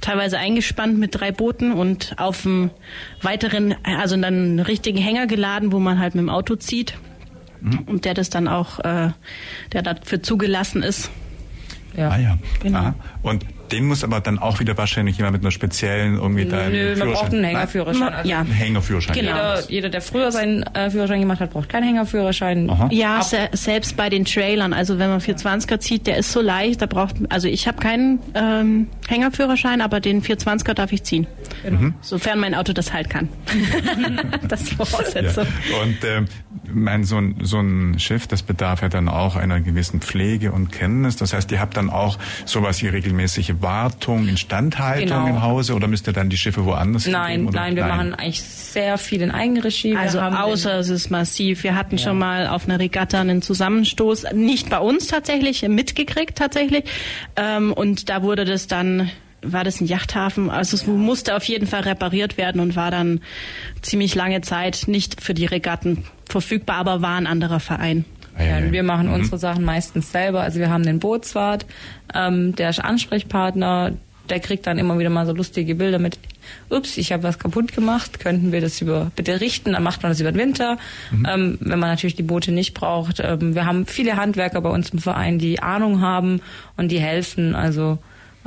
teilweise 0.00 0.38
eingespannt 0.38 0.98
mit 0.98 1.14
drei 1.20 1.32
Booten 1.32 1.72
und 1.72 2.14
auf 2.16 2.42
dem 2.42 2.70
weiteren, 3.22 3.74
also 3.82 4.16
dann 4.16 4.24
einen 4.34 4.60
richtigen 4.60 4.98
Hänger 4.98 5.26
geladen, 5.26 5.72
wo 5.72 5.78
man 5.80 5.98
halt 5.98 6.14
mit 6.14 6.22
dem 6.22 6.30
Auto 6.30 6.54
zieht. 6.56 6.94
Und 7.86 8.06
der 8.06 8.14
das 8.14 8.30
dann 8.30 8.48
auch, 8.48 8.78
äh, 8.78 9.10
der 9.72 9.82
dafür 9.82 10.22
zugelassen 10.22 10.82
ist. 10.82 11.10
Ja. 11.96 12.08
Ah 12.10 12.18
ja. 12.18 12.38
Genau. 12.62 12.78
Ah. 12.78 12.94
Und 13.22 13.44
den 13.72 13.86
muss 13.86 14.04
aber 14.04 14.20
dann 14.20 14.38
auch 14.38 14.60
wieder 14.60 14.76
wahrscheinlich 14.76 15.16
jemand 15.16 15.34
mit 15.34 15.42
einer 15.42 15.50
speziellen 15.50 16.16
irgendwie 16.16 16.44
da 16.44 16.62
einen 16.62 16.72
Nö, 16.72 16.96
man 16.96 17.12
braucht 17.12 17.32
einen 17.32 17.44
Hängerführerschein. 17.44 18.12
Also 18.12 18.28
Ja. 18.28 18.40
Einen 18.40 18.50
Hängerführerschein. 18.52 19.14
Genau. 19.14 19.30
Jeder, 19.30 19.70
jeder, 19.70 19.88
der 19.88 20.00
früher 20.00 20.32
seinen 20.32 20.62
äh, 20.62 20.90
Führerschein 20.90 21.20
gemacht 21.20 21.40
hat, 21.40 21.52
braucht 21.52 21.68
keinen 21.68 21.84
Hängerführerschein. 21.84 22.68
Aha. 22.70 22.88
Ja, 22.90 23.22
se 23.22 23.48
selbst 23.52 23.96
bei 23.96 24.08
den 24.08 24.24
Trailern, 24.24 24.72
also 24.72 24.98
wenn 24.98 25.10
man 25.10 25.20
420er 25.20 25.78
zieht, 25.80 26.06
der 26.06 26.16
ist 26.16 26.32
so 26.32 26.40
leicht, 26.40 26.82
da 26.82 26.86
braucht, 26.86 27.16
also 27.28 27.48
ich 27.48 27.66
habe 27.66 27.78
keinen 27.78 28.20
ähm, 28.34 28.88
Hängerführerschein, 29.08 29.80
aber 29.80 30.00
den 30.00 30.22
420er 30.22 30.74
darf 30.74 30.92
ich 30.92 31.02
ziehen. 31.02 31.26
Mhm. 31.68 31.94
Sofern 32.00 32.40
mein 32.40 32.54
Auto 32.54 32.72
das 32.72 32.92
halt 32.92 33.10
kann. 33.10 33.28
das 34.48 34.62
ist 34.62 34.74
Voraussetzung. 34.74 35.46
Ja. 35.70 35.82
Und 35.82 35.96
ähm, 36.04 36.26
mein, 36.72 37.04
so, 37.04 37.16
ein, 37.16 37.36
so 37.42 37.58
ein 37.60 37.98
Schiff, 37.98 38.26
das 38.26 38.42
bedarf 38.42 38.82
ja 38.82 38.88
dann 38.88 39.08
auch 39.08 39.36
einer 39.36 39.60
gewissen 39.60 40.00
Pflege 40.00 40.52
und 40.52 40.70
Kenntnis. 40.72 41.16
Das 41.16 41.32
heißt, 41.32 41.50
ihr 41.52 41.60
habt 41.60 41.76
dann 41.76 41.90
auch 41.90 42.18
sowas 42.44 42.82
wie 42.82 42.88
regelmäßige 42.88 43.54
Wartung, 43.62 44.28
Instandhaltung 44.28 45.08
Genau. 45.08 45.26
im 45.28 45.42
Hause 45.42 45.74
oder 45.74 45.86
müsst 45.88 46.06
ihr 46.06 46.12
dann 46.12 46.30
die 46.30 46.36
Schiffe 46.36 46.64
woanders 46.64 47.06
Nein, 47.06 47.30
hingeben, 47.32 47.48
oder? 47.48 47.60
nein, 47.60 47.76
wir 47.76 47.84
machen 47.86 48.14
eigentlich 48.14 48.42
sehr 48.42 48.98
viel 48.98 49.22
in 49.22 49.30
Eigenregie. 49.30 49.96
Also 49.96 50.20
haben 50.20 50.36
außer 50.36 50.78
es 50.78 50.88
ist 50.88 51.10
massiv. 51.10 51.62
Wir 51.64 51.74
hatten 51.74 51.98
schon 51.98 52.18
mal 52.18 52.46
auf 52.46 52.64
einer 52.68 52.78
Regatta 52.78 53.20
einen 53.20 53.42
Zusammenstoß, 53.42 54.26
nicht 54.34 54.70
bei 54.70 54.78
uns 54.78 55.06
tatsächlich, 55.08 55.62
mitgekriegt 55.68 56.36
tatsächlich. 56.38 56.84
Ähm, 57.36 57.72
und 57.72 58.08
da 58.08 58.22
wurde 58.22 58.44
das 58.44 58.66
dann, 58.66 59.10
war 59.42 59.64
das 59.64 59.80
ein 59.80 59.86
Yachthafen? 59.86 60.50
Also 60.50 60.76
es 60.76 60.86
musste 60.86 61.34
auf 61.36 61.44
jeden 61.44 61.66
Fall 61.66 61.82
repariert 61.82 62.36
werden 62.36 62.60
und 62.60 62.76
war 62.76 62.90
dann 62.90 63.20
ziemlich 63.82 64.14
lange 64.14 64.40
Zeit 64.42 64.84
nicht 64.86 65.20
für 65.20 65.34
die 65.34 65.46
Regatten 65.46 66.04
verfügbar, 66.28 66.76
aber 66.76 67.02
war 67.02 67.16
ein 67.16 67.26
anderer 67.26 67.60
Verein. 67.60 68.04
Ja, 68.40 68.58
Ja, 68.58 68.64
ja. 68.66 68.72
wir 68.72 68.82
machen 68.82 69.08
Mhm. 69.08 69.14
unsere 69.14 69.38
Sachen 69.38 69.64
meistens 69.64 70.10
selber. 70.12 70.40
Also 70.42 70.58
wir 70.58 70.70
haben 70.70 70.82
den 70.84 70.98
Bootswart, 70.98 71.66
ähm, 72.14 72.54
der 72.56 72.70
ist 72.70 72.78
Ansprechpartner, 72.80 73.92
der 74.28 74.40
kriegt 74.40 74.66
dann 74.66 74.78
immer 74.78 74.98
wieder 74.98 75.10
mal 75.10 75.26
so 75.26 75.32
lustige 75.32 75.74
Bilder 75.74 75.98
mit, 75.98 76.18
ups, 76.68 76.96
ich 76.98 77.12
habe 77.12 77.24
was 77.24 77.38
kaputt 77.38 77.72
gemacht, 77.74 78.20
könnten 78.20 78.52
wir 78.52 78.60
das 78.60 78.80
über 78.80 79.10
bitte 79.16 79.40
richten, 79.40 79.72
dann 79.72 79.82
macht 79.82 80.02
man 80.02 80.10
das 80.12 80.20
über 80.20 80.30
den 80.32 80.38
Winter, 80.38 80.78
Mhm. 81.10 81.26
ähm, 81.28 81.58
wenn 81.60 81.78
man 81.78 81.88
natürlich 81.90 82.14
die 82.16 82.22
Boote 82.22 82.52
nicht 82.52 82.74
braucht. 82.74 83.20
Ähm, 83.20 83.54
wir 83.54 83.66
haben 83.66 83.86
viele 83.86 84.16
Handwerker 84.16 84.60
bei 84.60 84.70
uns 84.70 84.90
im 84.90 84.98
Verein, 85.00 85.38
die 85.38 85.60
Ahnung 85.62 86.00
haben 86.00 86.40
und 86.76 86.90
die 86.90 87.00
helfen. 87.00 87.54
Also 87.54 87.98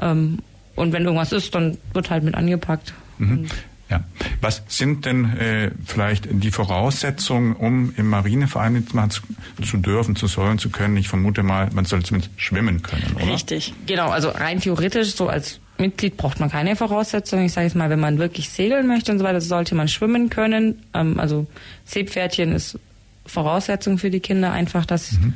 Ähm, 0.01 0.39
und 0.75 0.91
wenn 0.91 1.03
irgendwas 1.03 1.31
ist, 1.33 1.53
dann 1.53 1.77
wird 1.93 2.09
halt 2.09 2.23
mit 2.23 2.33
angepackt. 2.33 2.95
Mhm. 3.19 3.45
Ja. 3.93 4.03
Was 4.41 4.63
sind 4.67 5.05
denn 5.05 5.37
äh, 5.37 5.71
vielleicht 5.85 6.27
die 6.31 6.49
Voraussetzungen, 6.49 7.55
um 7.55 7.93
im 7.95 8.09
Marineverein 8.09 8.73
mitmachen 8.73 9.11
zu, 9.11 9.21
zu, 9.63 9.77
dürfen, 9.77 10.15
zu 10.15 10.27
sollen, 10.27 10.57
zu 10.57 10.69
können? 10.69 10.97
Ich 10.97 11.07
vermute 11.07 11.43
mal, 11.43 11.69
man 11.73 11.85
soll 11.85 12.03
zumindest 12.03 12.31
schwimmen 12.37 12.81
können, 12.81 13.15
oder? 13.15 13.33
Richtig. 13.33 13.73
Genau, 13.85 14.09
also 14.09 14.29
rein 14.29 14.59
theoretisch, 14.59 15.13
so 15.13 15.27
als 15.27 15.59
Mitglied 15.77 16.17
braucht 16.17 16.39
man 16.39 16.49
keine 16.49 16.75
Voraussetzungen. 16.75 17.45
Ich 17.45 17.53
sage 17.53 17.67
jetzt 17.67 17.75
mal, 17.75 17.89
wenn 17.89 17.99
man 17.99 18.17
wirklich 18.17 18.49
segeln 18.49 18.87
möchte 18.87 19.11
und 19.11 19.19
so 19.19 19.23
weiter, 19.23 19.41
sollte 19.41 19.75
man 19.75 19.87
schwimmen 19.87 20.29
können. 20.29 20.81
Ähm, 20.93 21.19
also 21.19 21.45
Seepferdchen 21.85 22.51
ist 22.51 22.79
Voraussetzung 23.25 23.99
für 23.99 24.09
die 24.09 24.19
Kinder, 24.19 24.51
einfach, 24.51 24.85
dass 24.85 25.13
mhm. 25.13 25.33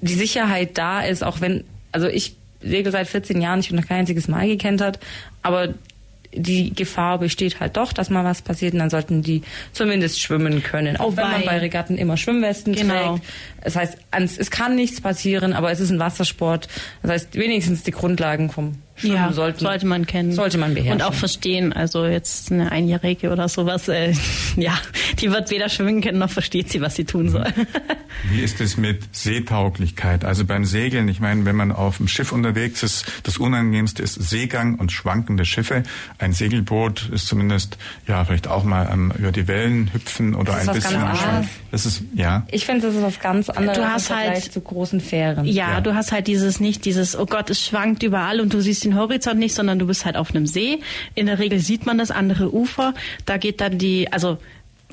die 0.00 0.14
Sicherheit 0.14 0.76
da 0.76 1.00
ist, 1.00 1.24
auch 1.24 1.40
wenn, 1.40 1.64
also 1.92 2.06
ich 2.06 2.36
segel 2.60 2.92
seit 2.92 3.08
14 3.08 3.40
Jahren, 3.40 3.60
ich 3.60 3.68
bin 3.68 3.76
noch 3.78 3.86
kein 3.86 4.00
einziges 4.00 4.28
Mal 4.28 4.46
gekentert, 4.46 4.98
aber 5.42 5.74
die 6.34 6.74
Gefahr 6.74 7.18
besteht 7.18 7.60
halt 7.60 7.76
doch, 7.76 7.92
dass 7.92 8.10
mal 8.10 8.24
was 8.24 8.42
passiert 8.42 8.74
und 8.74 8.80
dann 8.80 8.90
sollten 8.90 9.22
die 9.22 9.42
zumindest 9.72 10.20
schwimmen 10.20 10.62
können. 10.62 10.96
Auch 10.96 11.12
Wobei, 11.12 11.22
wenn 11.22 11.30
man 11.30 11.44
bei 11.44 11.58
Regatten 11.58 11.96
immer 11.96 12.16
Schwimmwesten 12.16 12.74
genau. 12.74 13.14
trägt. 13.14 13.26
Das 13.62 13.76
heißt, 13.76 13.98
es 14.38 14.50
kann 14.50 14.74
nichts 14.74 15.00
passieren, 15.00 15.52
aber 15.52 15.70
es 15.70 15.80
ist 15.80 15.90
ein 15.90 15.98
Wassersport. 15.98 16.68
Das 17.02 17.10
heißt, 17.10 17.34
wenigstens 17.34 17.82
die 17.82 17.92
Grundlagen 17.92 18.50
vom 18.50 18.76
Schwimmen 18.96 19.14
ja, 19.14 19.32
sollten, 19.32 19.60
sollte 19.60 19.86
man 19.86 20.06
kennen. 20.06 20.32
Sollte 20.32 20.56
man 20.56 20.74
beherrschen. 20.74 21.00
Und 21.00 21.02
auch 21.02 21.14
verstehen. 21.14 21.72
Also 21.72 22.06
jetzt 22.06 22.52
eine 22.52 22.70
Einjährige 22.70 23.30
oder 23.30 23.48
sowas, 23.48 23.88
äh, 23.88 24.14
ja, 24.56 24.78
die 25.20 25.32
wird 25.32 25.50
weder 25.50 25.68
schwimmen 25.68 26.00
können, 26.00 26.18
noch 26.18 26.30
versteht 26.30 26.70
sie, 26.70 26.80
was 26.80 26.94
sie 26.94 27.04
tun 27.04 27.28
soll. 27.28 27.52
Wie 28.30 28.40
ist 28.40 28.60
es 28.60 28.76
mit 28.76 29.14
Seetauglichkeit? 29.14 30.24
Also 30.24 30.44
beim 30.44 30.64
Segeln, 30.64 31.08
ich 31.08 31.18
meine, 31.18 31.44
wenn 31.44 31.56
man 31.56 31.72
auf 31.72 31.96
dem 31.96 32.06
Schiff 32.06 32.30
unterwegs 32.30 32.82
ist, 32.84 33.04
das 33.24 33.38
Unangenehmste 33.38 34.02
ist 34.02 34.14
Seegang 34.14 34.76
und 34.76 34.92
schwankende 34.92 35.44
Schiffe. 35.44 35.82
Ein 36.18 36.32
Segelboot 36.32 37.10
ist 37.12 37.26
zumindest, 37.26 37.76
ja, 38.06 38.24
vielleicht 38.24 38.46
auch 38.46 38.62
mal 38.62 38.88
ähm, 38.92 39.12
über 39.18 39.32
die 39.32 39.48
Wellen 39.48 39.92
hüpfen 39.92 40.34
oder 40.34 40.54
ein 40.54 40.66
bisschen 40.68 41.00
schwanken. 41.00 41.48
Das 41.72 41.84
ist, 41.84 42.02
ja. 42.14 42.46
Ich 42.52 42.64
finde, 42.64 42.86
das 42.86 42.94
ist 42.94 43.02
was 43.02 43.18
ganz 43.18 43.50
anderes 43.50 43.76
du 43.76 43.84
hast 43.84 44.10
halt, 44.10 44.52
zu 44.52 44.60
großen 44.60 45.00
Fähren. 45.00 45.44
Ja, 45.44 45.72
ja, 45.72 45.80
du 45.80 45.94
hast 45.94 46.12
halt 46.12 46.28
dieses 46.28 46.60
nicht, 46.60 46.84
dieses, 46.84 47.18
oh 47.18 47.26
Gott, 47.26 47.50
es 47.50 47.60
schwankt 47.60 48.04
überall 48.04 48.40
und 48.40 48.54
du 48.54 48.60
siehst 48.60 48.83
den 48.84 48.96
Horizont 48.96 49.38
nicht, 49.38 49.54
sondern 49.54 49.78
du 49.78 49.86
bist 49.86 50.04
halt 50.04 50.16
auf 50.16 50.30
einem 50.30 50.46
See. 50.46 50.80
In 51.14 51.26
der 51.26 51.38
Regel 51.38 51.58
sieht 51.58 51.86
man 51.86 51.98
das 51.98 52.10
andere 52.10 52.54
Ufer. 52.54 52.94
Da 53.26 53.36
geht 53.36 53.60
dann 53.60 53.78
die, 53.78 54.12
also 54.12 54.38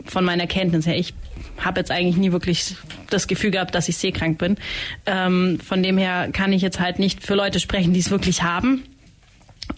von 0.06 0.26
meiner 0.26 0.48
Kenntnis 0.48 0.86
her, 0.86 0.98
ich 0.98 1.14
habe 1.58 1.80
jetzt 1.80 1.92
eigentlich 1.92 2.18
nie 2.18 2.32
wirklich 2.32 2.76
das 3.10 3.28
Gefühl 3.28 3.52
gehabt, 3.52 3.76
dass 3.76 3.90
ich 3.90 3.98
seekrank 3.98 4.38
bin. 4.38 4.58
Ähm, 5.06 5.60
von 5.60 5.84
dem 5.84 5.98
her 5.98 6.30
kann 6.32 6.54
ich 6.54 6.62
jetzt 6.62 6.80
halt 6.80 7.00
nicht 7.00 7.26
für 7.26 7.36
Leute 7.36 7.60
sprechen, 7.60 7.94
die 7.94 8.00
es 8.00 8.10
wirklich 8.10 8.44
haben. 8.44 8.84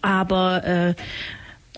Aber 0.01 0.63
äh, 0.63 0.93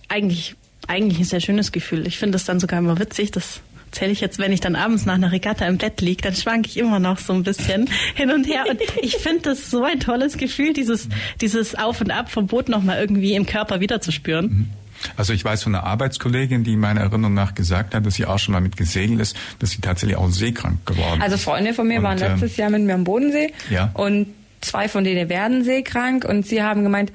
eigentlich, 0.07 0.55
eigentlich 0.87 1.19
ein 1.19 1.25
sehr 1.25 1.39
schönes 1.41 1.71
Gefühl. 1.71 2.07
Ich 2.07 2.17
finde 2.17 2.35
es 2.35 2.45
dann 2.45 2.59
sogar 2.59 2.79
immer 2.79 2.99
witzig, 2.99 3.31
dass 3.31 3.61
erzähle 3.95 4.11
ich 4.11 4.19
jetzt, 4.19 4.39
wenn 4.39 4.51
ich 4.51 4.59
dann 4.59 4.75
abends 4.75 5.05
nach 5.05 5.13
einer 5.13 5.31
Regatta 5.31 5.65
im 5.65 5.77
Bett 5.77 6.01
liege, 6.01 6.21
dann 6.21 6.35
schwank 6.35 6.67
ich 6.67 6.75
immer 6.75 6.99
noch 6.99 7.17
so 7.17 7.31
ein 7.31 7.43
bisschen 7.43 7.89
hin 8.15 8.29
und 8.29 8.45
her. 8.45 8.65
Und 8.69 8.81
ich 9.01 9.15
finde 9.15 9.43
das 9.43 9.71
so 9.71 9.85
ein 9.85 10.01
tolles 10.01 10.37
Gefühl, 10.37 10.73
dieses, 10.73 11.07
dieses 11.39 11.75
Auf 11.75 12.01
und 12.01 12.11
Ab 12.11 12.29
vom 12.29 12.47
Boot 12.47 12.67
nochmal 12.67 12.99
irgendwie 12.99 13.35
im 13.35 13.45
Körper 13.45 13.79
wiederzuspüren. 13.79 14.45
Mhm. 14.45 14.69
Also 15.15 15.31
ich 15.31 15.45
weiß 15.45 15.63
von 15.63 15.75
einer 15.75 15.85
Arbeitskollegin, 15.85 16.65
die 16.65 16.75
meiner 16.75 17.01
Erinnerung 17.01 17.33
nach 17.33 17.55
gesagt 17.55 17.95
hat, 17.95 18.05
dass 18.05 18.15
sie 18.15 18.25
auch 18.25 18.39
schon 18.39 18.53
mal 18.53 18.59
mit 18.59 18.75
gesegelt 18.75 19.21
ist, 19.21 19.37
dass 19.59 19.71
sie 19.71 19.79
tatsächlich 19.79 20.17
auch 20.17 20.29
seekrank 20.29 20.85
geworden 20.85 21.19
ist. 21.19 21.23
Also 21.23 21.37
Freunde 21.37 21.73
von 21.73 21.87
mir 21.87 21.99
und, 21.99 22.03
waren 22.03 22.17
letztes 22.17 22.57
Jahr 22.57 22.69
mit 22.69 22.81
mir 22.81 22.95
am 22.95 23.03
Bodensee 23.05 23.53
ja. 23.69 23.91
und 23.93 24.27
zwei 24.61 24.89
von 24.89 25.03
denen 25.03 25.29
werden 25.29 25.63
seekrank 25.63 26.25
und 26.25 26.45
sie 26.45 26.63
haben 26.63 26.83
gemeint, 26.83 27.13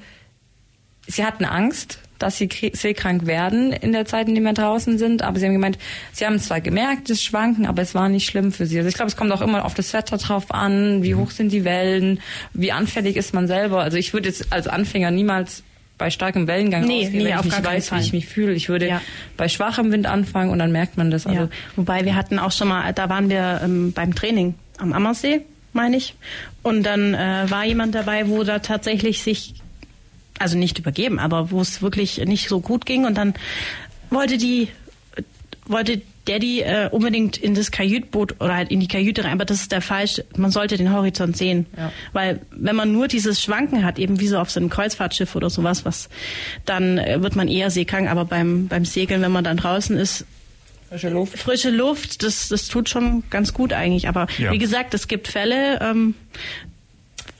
sie 1.07 1.25
hatten 1.25 1.43
Angst, 1.43 1.99
dass 2.21 2.37
sie 2.37 2.49
seekrank 2.73 3.25
werden 3.25 3.71
in 3.73 3.91
der 3.91 4.05
Zeit, 4.05 4.27
in 4.27 4.35
der 4.35 4.43
wir 4.43 4.53
draußen 4.53 4.97
sind. 4.97 5.21
Aber 5.21 5.39
sie 5.39 5.45
haben 5.45 5.53
gemeint, 5.53 5.77
sie 6.11 6.25
haben 6.25 6.39
zwar 6.39 6.61
gemerkt, 6.61 7.09
das 7.09 7.23
Schwanken, 7.23 7.65
aber 7.65 7.81
es 7.81 7.95
war 7.95 8.09
nicht 8.09 8.29
schlimm 8.29 8.51
für 8.51 8.65
sie. 8.65 8.77
Also 8.77 8.89
ich 8.89 8.95
glaube, 8.95 9.09
es 9.09 9.17
kommt 9.17 9.31
auch 9.31 9.41
immer 9.41 9.65
auf 9.65 9.73
das 9.73 9.93
Wetter 9.93 10.17
drauf 10.17 10.51
an, 10.51 11.03
wie 11.03 11.13
mhm. 11.13 11.19
hoch 11.19 11.31
sind 11.31 11.51
die 11.51 11.63
Wellen, 11.63 12.19
wie 12.53 12.71
anfällig 12.71 13.15
ist 13.17 13.33
man 13.33 13.47
selber. 13.47 13.81
Also 13.81 13.97
ich 13.97 14.13
würde 14.13 14.29
jetzt 14.29 14.51
als 14.51 14.67
Anfänger 14.67 15.11
niemals 15.11 15.63
bei 16.01 16.09
starkem 16.09 16.47
Wellengang 16.47 16.85
nee, 16.85 17.05
ausgehen, 17.05 17.23
nee, 17.23 17.29
wenn 17.29 17.39
ich 17.39 17.45
nicht 17.45 17.63
weiß, 17.63 17.89
Fall. 17.89 17.99
wie 17.99 18.03
ich 18.03 18.13
mich 18.13 18.25
fühle. 18.25 18.53
Ich 18.53 18.69
würde 18.69 18.87
ja. 18.87 19.01
bei 19.37 19.47
schwachem 19.47 19.91
Wind 19.91 20.07
anfangen 20.07 20.49
und 20.49 20.57
dann 20.57 20.71
merkt 20.71 20.97
man 20.97 21.11
das. 21.11 21.27
Also 21.27 21.41
ja. 21.41 21.49
Wobei 21.75 22.05
wir 22.05 22.15
hatten 22.15 22.39
auch 22.39 22.51
schon 22.51 22.69
mal, 22.69 22.91
da 22.93 23.07
waren 23.07 23.29
wir 23.29 23.61
ähm, 23.63 23.93
beim 23.93 24.15
Training 24.15 24.55
am 24.79 24.93
Ammersee, 24.93 25.41
meine 25.73 25.97
ich. 25.97 26.15
Und 26.63 26.83
dann 26.83 27.13
äh, 27.13 27.45
war 27.49 27.65
jemand 27.65 27.93
dabei, 27.93 28.27
wo 28.27 28.43
da 28.43 28.57
tatsächlich 28.59 29.21
sich 29.21 29.60
also 30.41 30.57
nicht 30.57 30.79
übergeben, 30.79 31.19
aber 31.19 31.51
wo 31.51 31.61
es 31.61 31.81
wirklich 31.81 32.17
nicht 32.25 32.49
so 32.49 32.59
gut 32.59 32.85
ging 32.85 33.05
und 33.05 33.15
dann 33.15 33.33
wollte 34.09 34.37
die 34.37 34.67
wollte 35.65 36.01
Daddy 36.25 36.61
äh, 36.61 36.89
unbedingt 36.91 37.37
in 37.37 37.55
das 37.55 37.71
Kajütboot 37.71 38.39
oder 38.39 38.55
halt 38.55 38.71
in 38.71 38.79
die 38.79 38.87
Kajüte 38.87 39.23
rein, 39.23 39.33
aber 39.33 39.45
das 39.45 39.61
ist 39.61 39.71
der 39.71 39.81
falsch. 39.81 40.21
Man 40.35 40.51
sollte 40.51 40.77
den 40.77 40.93
Horizont 40.93 41.35
sehen, 41.35 41.65
ja. 41.75 41.91
weil 42.13 42.41
wenn 42.51 42.75
man 42.75 42.91
nur 42.91 43.07
dieses 43.07 43.41
Schwanken 43.41 43.83
hat, 43.83 43.97
eben 43.97 44.19
wie 44.19 44.27
so 44.27 44.37
auf 44.37 44.51
so 44.51 44.59
einem 44.59 44.69
Kreuzfahrtschiff 44.69 45.35
oder 45.35 45.49
sowas, 45.49 45.83
was 45.83 46.09
dann 46.65 46.97
äh, 46.97 47.21
wird 47.23 47.35
man 47.35 47.47
eher 47.47 47.71
seekrank. 47.71 48.09
Aber 48.09 48.25
beim 48.25 48.67
beim 48.67 48.85
Segeln, 48.85 49.21
wenn 49.21 49.31
man 49.31 49.43
dann 49.43 49.57
draußen 49.57 49.97
ist, 49.97 50.25
frische 50.89 51.09
Luft, 51.09 51.39
frische 51.39 51.69
Luft, 51.71 52.23
das 52.23 52.49
das 52.49 52.67
tut 52.67 52.89
schon 52.89 53.23
ganz 53.29 53.53
gut 53.53 53.73
eigentlich. 53.73 54.07
Aber 54.07 54.27
ja. 54.37 54.51
wie 54.51 54.59
gesagt, 54.59 54.93
es 54.93 55.07
gibt 55.07 55.27
Fälle. 55.27 55.79
Ähm, 55.81 56.13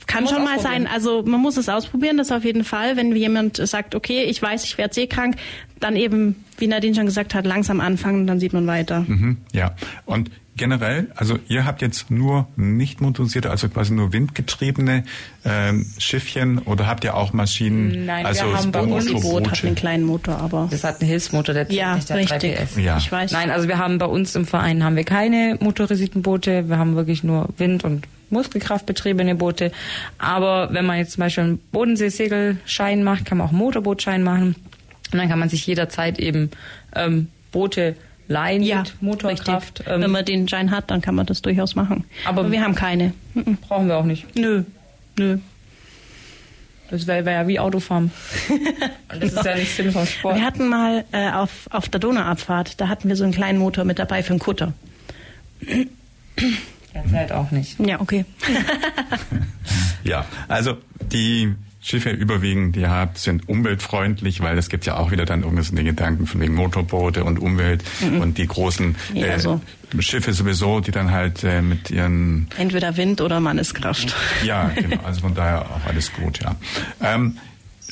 kann 0.06 0.26
schon 0.26 0.44
mal 0.44 0.58
sein. 0.60 0.86
Also 0.86 1.22
man 1.22 1.40
muss 1.40 1.56
es 1.56 1.68
ausprobieren, 1.68 2.18
das 2.18 2.30
auf 2.32 2.44
jeden 2.44 2.64
Fall. 2.64 2.96
Wenn 2.96 3.14
jemand 3.14 3.56
sagt, 3.56 3.94
okay, 3.94 4.24
ich 4.24 4.40
weiß, 4.40 4.64
ich 4.64 4.78
werde 4.78 4.94
seekrank, 4.94 5.36
dann 5.80 5.96
eben, 5.96 6.44
wie 6.58 6.66
Nadine 6.66 6.94
schon 6.94 7.06
gesagt 7.06 7.34
hat, 7.34 7.46
langsam 7.46 7.80
anfangen, 7.80 8.26
dann 8.26 8.40
sieht 8.40 8.52
man 8.52 8.66
weiter. 8.66 9.04
Mhm, 9.06 9.38
ja. 9.52 9.74
Und 10.04 10.30
generell, 10.56 11.10
also 11.16 11.38
ihr 11.48 11.64
habt 11.64 11.82
jetzt 11.82 12.10
nur 12.10 12.46
nicht 12.56 13.00
motorisierte, 13.00 13.50
also 13.50 13.68
quasi 13.68 13.92
nur 13.92 14.12
windgetriebene 14.12 15.04
ähm, 15.44 15.86
Schiffchen 15.98 16.58
oder 16.58 16.86
habt 16.86 17.04
ihr 17.04 17.16
auch 17.16 17.32
Maschinen? 17.32 18.06
Nein, 18.06 18.26
also 18.26 18.46
wir 18.46 18.58
haben 18.58 18.72
bei 18.72 18.82
uns 18.82 19.08
ein 19.08 19.20
Boot 19.20 19.50
hat 19.50 19.64
einen 19.64 19.74
kleinen 19.74 20.04
Motor, 20.04 20.38
aber 20.38 20.68
das 20.70 20.84
hat 20.84 21.00
einen 21.00 21.08
Hilfsmotor, 21.08 21.54
der 21.54 21.70
ja, 21.72 21.96
nicht 21.96 22.08
der 22.08 22.16
richtig. 22.16 22.58
3PS. 22.58 22.80
Ja. 22.80 22.98
Ich 22.98 23.10
weiß. 23.10 23.32
Nein, 23.32 23.50
also 23.50 23.68
wir 23.68 23.78
haben 23.78 23.98
bei 23.98 24.06
uns 24.06 24.34
im 24.36 24.46
Verein 24.46 24.84
haben 24.84 24.96
wir 24.96 25.04
keine 25.04 25.56
motorisierten 25.60 26.22
Boote, 26.22 26.68
wir 26.68 26.78
haben 26.78 26.96
wirklich 26.96 27.24
nur 27.24 27.48
Wind 27.56 27.84
und 27.84 28.06
muskelkraftbetriebene 28.32 29.34
Boote. 29.34 29.72
Aber 30.18 30.68
wenn 30.72 30.84
man 30.84 30.98
jetzt 30.98 31.12
zum 31.12 31.20
Beispiel 31.20 31.44
einen 31.44 31.58
Bodenseesegelschein 31.70 33.04
macht, 33.04 33.24
kann 33.24 33.38
man 33.38 33.46
auch 33.46 33.50
einen 33.50 33.58
Motorbootschein 33.58 34.22
machen. 34.22 34.56
Und 35.12 35.18
dann 35.18 35.28
kann 35.28 35.38
man 35.38 35.48
sich 35.48 35.66
jederzeit 35.66 36.18
eben 36.18 36.50
ähm, 36.96 37.28
Boote 37.52 37.96
leihen 38.28 38.62
ja, 38.62 38.78
mit 38.80 39.02
Motorkraft. 39.02 39.84
Ähm, 39.86 40.02
wenn 40.02 40.10
man 40.10 40.24
den 40.24 40.48
Schein 40.48 40.70
hat, 40.70 40.90
dann 40.90 41.00
kann 41.00 41.14
man 41.14 41.26
das 41.26 41.42
durchaus 41.42 41.74
machen. 41.74 42.04
Aber, 42.24 42.40
Aber 42.40 42.50
wir 42.50 42.62
haben 42.62 42.74
keine. 42.74 43.12
Brauchen 43.68 43.88
wir 43.88 43.96
auch 43.96 44.04
nicht. 44.04 44.34
Nö. 44.34 44.64
Nö. 45.18 45.38
Das 46.90 47.06
wäre 47.06 47.24
wär 47.24 47.32
ja 47.32 47.48
wie 47.48 47.58
Autofahren. 47.58 48.10
das 49.08 49.32
ist 49.32 49.44
ja 49.44 49.54
nicht 49.54 49.74
Sinn 49.74 49.92
vom 49.92 50.04
Sport. 50.04 50.36
Wir 50.36 50.44
hatten 50.44 50.68
mal 50.68 51.04
äh, 51.12 51.30
auf, 51.30 51.66
auf 51.70 51.88
der 51.88 52.00
Donauabfahrt, 52.00 52.80
da 52.80 52.88
hatten 52.88 53.08
wir 53.08 53.16
so 53.16 53.24
einen 53.24 53.32
kleinen 53.32 53.58
Motor 53.58 53.84
mit 53.84 53.98
dabei 53.98 54.22
für 54.22 54.30
einen 54.30 54.40
Kutter. 54.40 54.74
Derzeit 56.94 57.32
auch 57.32 57.50
nicht. 57.50 57.78
Ja, 57.80 58.00
okay. 58.00 58.24
ja, 60.04 60.24
also 60.48 60.76
die 61.00 61.54
Schiffe 61.84 62.10
überwiegend, 62.10 62.76
die 62.76 62.80
ihr 62.80 62.90
habt, 62.90 63.18
sind 63.18 63.48
umweltfreundlich, 63.48 64.40
weil 64.40 64.56
es 64.56 64.68
gibt 64.68 64.86
ja 64.86 64.96
auch 64.98 65.10
wieder 65.10 65.24
dann 65.24 65.42
irgendwas 65.42 65.70
in 65.70 65.76
den 65.76 65.84
Gedanken 65.84 66.26
von 66.26 66.40
wegen 66.40 66.54
Motorboote 66.54 67.24
und 67.24 67.40
Umwelt 67.40 67.82
mhm. 68.00 68.20
und 68.20 68.38
die 68.38 68.46
großen 68.46 68.94
ja, 69.14 69.26
äh, 69.26 69.40
so. 69.40 69.60
Schiffe 69.98 70.32
sowieso, 70.32 70.80
die 70.80 70.92
dann 70.92 71.10
halt 71.10 71.42
äh, 71.42 71.60
mit 71.60 71.90
ihren 71.90 72.46
entweder 72.56 72.96
Wind 72.96 73.20
oder 73.20 73.40
Manneskraft. 73.40 74.14
Ja, 74.44 74.70
genau. 74.74 75.02
Also 75.02 75.20
von 75.20 75.34
daher 75.34 75.62
auch 75.62 75.86
alles 75.86 76.12
gut, 76.12 76.40
ja. 76.40 76.56
Ähm, 77.00 77.38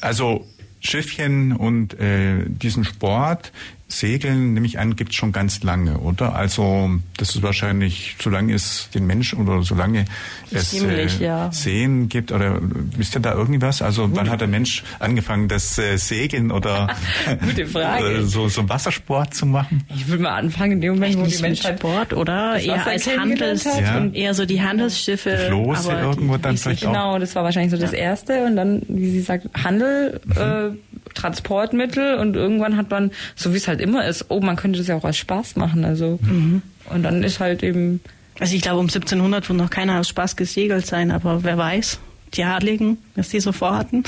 also 0.01 0.47
Schiffchen 0.81 1.53
und 1.53 1.99
äh, 1.99 2.45
diesen 2.47 2.85
Sport 2.85 3.53
Segeln, 3.93 4.55
nehme 4.55 4.67
ich 4.67 4.79
an, 4.79 4.97
gibt 4.97 5.11
es 5.11 5.17
schon 5.17 5.33
ganz 5.33 5.63
lange, 5.63 5.99
oder? 5.99 6.35
Also 6.35 6.91
das 7.17 7.35
ist 7.35 7.43
wahrscheinlich, 7.43 8.17
solange 8.21 8.55
es 8.55 8.89
den 8.95 9.07
Menschen 9.07 9.41
oder 9.47 9.63
solange 9.63 10.05
es 10.51 10.71
Ziemlich, 10.71 11.21
äh, 11.21 11.25
ja. 11.25 11.53
Seen 11.53 12.09
gibt, 12.09 12.33
oder 12.33 12.61
wisst 12.97 13.17
ihr 13.17 13.21
da 13.21 13.35
irgendwas? 13.35 13.83
Also 13.83 14.07
Gute. 14.07 14.17
wann 14.17 14.31
hat 14.31 14.41
der 14.41 14.49
Mensch 14.49 14.85
angefangen, 14.99 15.49
das 15.49 15.79
äh, 15.79 15.97
Segeln 15.97 16.51
oder, 16.51 16.89
Gute 17.45 17.67
Frage. 17.67 18.23
so, 18.27 18.49
so 18.49 18.69
Wassersport 18.69 19.35
zu 19.35 19.47
machen? 19.47 19.85
Ich 19.95 20.07
würde 20.09 20.23
mal 20.23 20.37
anfangen 20.37 20.73
in 20.73 20.81
dem 20.81 20.95
Moment, 20.95 21.19
wo 21.19 21.25
die 21.25 21.43
Menschheit 21.43 21.79
Sport, 21.79 22.15
oder? 22.15 22.59
Eher 22.59 22.87
als 22.87 23.07
Handels, 23.07 23.65
ja. 23.65 23.99
und 23.99 24.15
eher 24.15 24.35
so 24.35 24.47
die 24.47 24.63
Handelsschiffe. 24.63 25.31
Die 25.31 25.47
Floße 25.49 25.93
irgendwo 25.93 26.37
dann 26.37 26.57
vielleicht 26.57 26.87
auch. 26.87 26.93
Genau, 26.93 27.19
das 27.19 27.35
war 27.35 27.45
wahrscheinlich 27.45 27.73
so 27.73 27.77
das 27.77 27.93
Erste 27.93 28.45
und 28.45 28.57
dann, 28.57 28.83
wie 28.89 29.11
sie 29.11 29.21
sagt, 29.21 29.49
Handel, 29.65 30.21
mhm. 30.25 30.33
äh, 30.33 30.90
Transportmittel 31.15 32.15
und 32.15 32.37
irgendwann 32.37 32.77
hat 32.77 32.91
man, 32.91 33.11
so 33.35 33.53
wie 33.53 33.57
es 33.57 33.69
halt 33.69 33.81
immer 33.81 34.07
ist, 34.07 34.27
oh, 34.29 34.41
man 34.41 34.57
könnte 34.57 34.79
das 34.79 34.89
ja 34.89 34.97
auch 34.97 35.05
als 35.05 35.17
Spaß 35.17 35.57
machen. 35.57 35.85
Also 35.85 36.19
mhm. 36.23 36.63
und 36.87 37.03
dann 37.03 37.23
ist 37.23 37.41
halt 37.41 37.63
eben. 37.63 38.01
Also 38.39 38.55
ich 38.55 38.63
glaube, 38.63 38.79
um 38.79 38.87
1700 38.87 39.49
wird 39.49 39.59
noch 39.59 39.71
keiner 39.71 40.01
aus 40.01 40.09
Spaß 40.09 40.37
gesegelt 40.37 40.87
sein, 40.87 41.11
aber 41.11 41.45
wer 41.45 41.59
weiß, 41.59 41.99
die 42.35 42.45
Adligen, 42.45 42.99
was 43.15 43.29
die 43.29 43.41
so 43.41 43.53
vorhatten. 43.53 44.05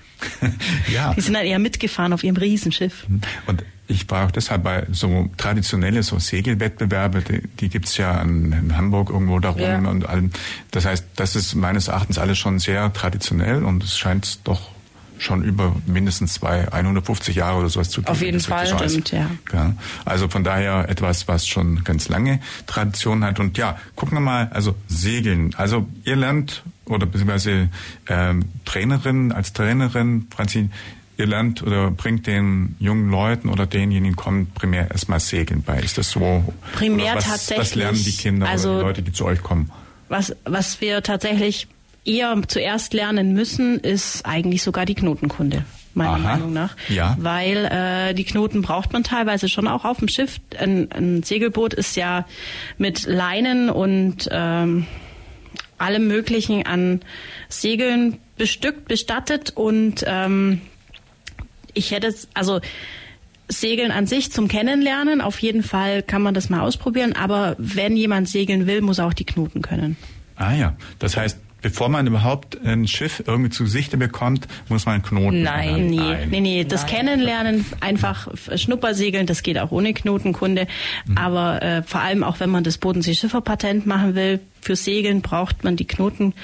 ja. 0.92 1.14
Die 1.14 1.20
sind 1.20 1.34
dann 1.34 1.46
eher 1.46 1.58
mitgefahren 1.58 2.12
auf 2.12 2.24
ihrem 2.24 2.36
Riesenschiff. 2.36 3.06
Und 3.46 3.64
ich 3.90 4.08
war 4.10 4.26
auch 4.26 4.30
deshalb 4.30 4.62
bei 4.62 4.86
so 4.92 5.28
traditionelle 5.36 6.02
so 6.02 6.18
Segelwettbewerbe, 6.18 7.22
die, 7.22 7.42
die 7.60 7.68
gibt's 7.68 7.96
ja 7.96 8.20
in, 8.22 8.52
in, 8.52 8.76
Hamburg 8.76 9.10
irgendwo 9.10 9.40
darum 9.40 9.60
ja. 9.60 9.78
und 9.78 10.08
allem. 10.08 10.30
Das 10.70 10.84
heißt, 10.84 11.06
das 11.16 11.36
ist 11.36 11.54
meines 11.54 11.88
Erachtens 11.88 12.18
alles 12.18 12.38
schon 12.38 12.58
sehr 12.58 12.92
traditionell 12.92 13.64
und 13.64 13.82
es 13.82 13.98
scheint 13.98 14.40
doch 14.44 14.70
schon 15.20 15.44
über 15.44 15.76
mindestens 15.86 16.34
zwei, 16.34 16.72
150 16.72 17.36
Jahre 17.36 17.58
oder 17.58 17.68
sowas 17.68 17.90
zu 17.90 18.00
geben. 18.00 18.10
Auf 18.10 18.22
jeden 18.22 18.40
Fall, 18.40 18.66
stimmt, 18.66 19.12
ja. 19.12 19.30
ja. 19.52 19.74
Also 20.04 20.28
von 20.28 20.44
daher 20.44 20.88
etwas, 20.88 21.28
was 21.28 21.46
schon 21.46 21.84
ganz 21.84 22.08
lange 22.08 22.40
Tradition 22.66 23.22
hat. 23.22 23.38
Und 23.38 23.58
ja, 23.58 23.78
gucken 23.96 24.16
wir 24.16 24.22
mal, 24.22 24.48
also 24.52 24.74
Segeln. 24.88 25.54
Also 25.56 25.86
ihr 26.04 26.16
lernt 26.16 26.62
oder 26.86 27.06
beziehungsweise 27.06 27.68
ähm, 28.08 28.46
Trainerin, 28.64 29.32
als 29.32 29.52
Trainerin, 29.52 30.26
Franzin, 30.34 30.72
ihr 31.18 31.26
lernt 31.26 31.62
oder 31.62 31.90
bringt 31.90 32.26
den 32.26 32.76
jungen 32.78 33.10
Leuten 33.10 33.50
oder 33.50 33.66
denjenigen 33.66 34.16
kommen 34.16 34.50
primär 34.54 34.90
erstmal 34.90 35.20
Segeln 35.20 35.62
bei. 35.62 35.80
Ist 35.80 35.98
das 35.98 36.10
so? 36.10 36.52
Primär 36.72 37.16
was, 37.16 37.26
tatsächlich. 37.26 37.66
Was 37.66 37.74
lernen 37.74 38.04
die 38.04 38.12
Kinder 38.12 38.48
also, 38.48 38.70
oder 38.70 38.78
die 38.78 38.84
Leute, 38.86 39.02
die 39.02 39.12
zu 39.12 39.26
euch 39.26 39.42
kommen? 39.42 39.70
Was, 40.08 40.34
was 40.44 40.80
wir 40.80 41.02
tatsächlich 41.02 41.68
eher 42.04 42.36
zuerst 42.46 42.94
lernen 42.94 43.32
müssen, 43.32 43.78
ist 43.78 44.24
eigentlich 44.24 44.62
sogar 44.62 44.86
die 44.86 44.94
Knotenkunde 44.94 45.64
meiner 45.94 46.12
Aha. 46.12 46.18
Meinung 46.18 46.52
nach. 46.52 46.76
Ja. 46.88 47.16
Weil 47.20 47.66
äh, 47.66 48.14
die 48.14 48.24
Knoten 48.24 48.62
braucht 48.62 48.92
man 48.92 49.04
teilweise 49.04 49.48
schon 49.48 49.66
auch 49.66 49.84
auf 49.84 49.98
dem 49.98 50.08
Schiff. 50.08 50.40
Ein, 50.58 50.90
ein 50.92 51.22
Segelboot 51.22 51.74
ist 51.74 51.96
ja 51.96 52.26
mit 52.78 53.06
Leinen 53.06 53.70
und 53.70 54.28
ähm, 54.30 54.86
allem 55.78 56.06
Möglichen 56.06 56.66
an 56.66 57.00
Segeln 57.48 58.18
bestückt, 58.36 58.86
bestattet 58.88 59.50
und 59.56 60.04
ähm, 60.06 60.60
ich 61.74 61.90
hätte 61.90 62.06
es, 62.08 62.28
also 62.34 62.60
Segeln 63.48 63.90
an 63.90 64.06
sich 64.06 64.30
zum 64.30 64.48
Kennenlernen, 64.48 65.20
auf 65.20 65.38
jeden 65.40 65.62
Fall 65.62 66.02
kann 66.02 66.22
man 66.22 66.34
das 66.34 66.50
mal 66.50 66.60
ausprobieren, 66.60 67.14
aber 67.14 67.56
wenn 67.58 67.96
jemand 67.96 68.28
segeln 68.28 68.66
will, 68.66 68.80
muss 68.80 68.98
er 68.98 69.06
auch 69.06 69.12
die 69.12 69.24
Knoten 69.24 69.60
können. 69.60 69.96
Ah 70.36 70.54
ja, 70.54 70.76
das 70.98 71.16
heißt, 71.16 71.38
bevor 71.62 71.88
man 71.88 72.06
überhaupt 72.06 72.58
ein 72.64 72.86
Schiff 72.86 73.22
irgendwie 73.26 73.50
zu 73.50 73.66
Sichte 73.66 73.96
bekommt, 73.96 74.46
muss 74.68 74.86
man 74.86 74.96
einen 74.96 75.02
Knoten 75.04 75.42
Nein, 75.42 75.86
nee, 75.86 75.96
Nein. 75.96 76.28
nee, 76.30 76.40
nee. 76.40 76.64
Das 76.64 76.82
Nein. 76.82 76.90
Kennenlernen, 76.90 77.64
einfach 77.80 78.28
Schnuppersegeln, 78.56 79.26
das 79.26 79.42
geht 79.42 79.58
auch 79.58 79.70
ohne 79.70 79.92
Knotenkunde. 79.92 80.66
Mhm. 81.06 81.18
Aber 81.18 81.62
äh, 81.62 81.82
vor 81.82 82.00
allem 82.00 82.22
auch, 82.22 82.40
wenn 82.40 82.50
man 82.50 82.64
das 82.64 82.78
Bodenseeschifferpatent 82.78 83.86
machen 83.86 84.14
will, 84.14 84.40
für 84.60 84.76
Segeln 84.76 85.22
braucht 85.22 85.64
man 85.64 85.76
die 85.76 85.86
Knoten. 85.86 86.34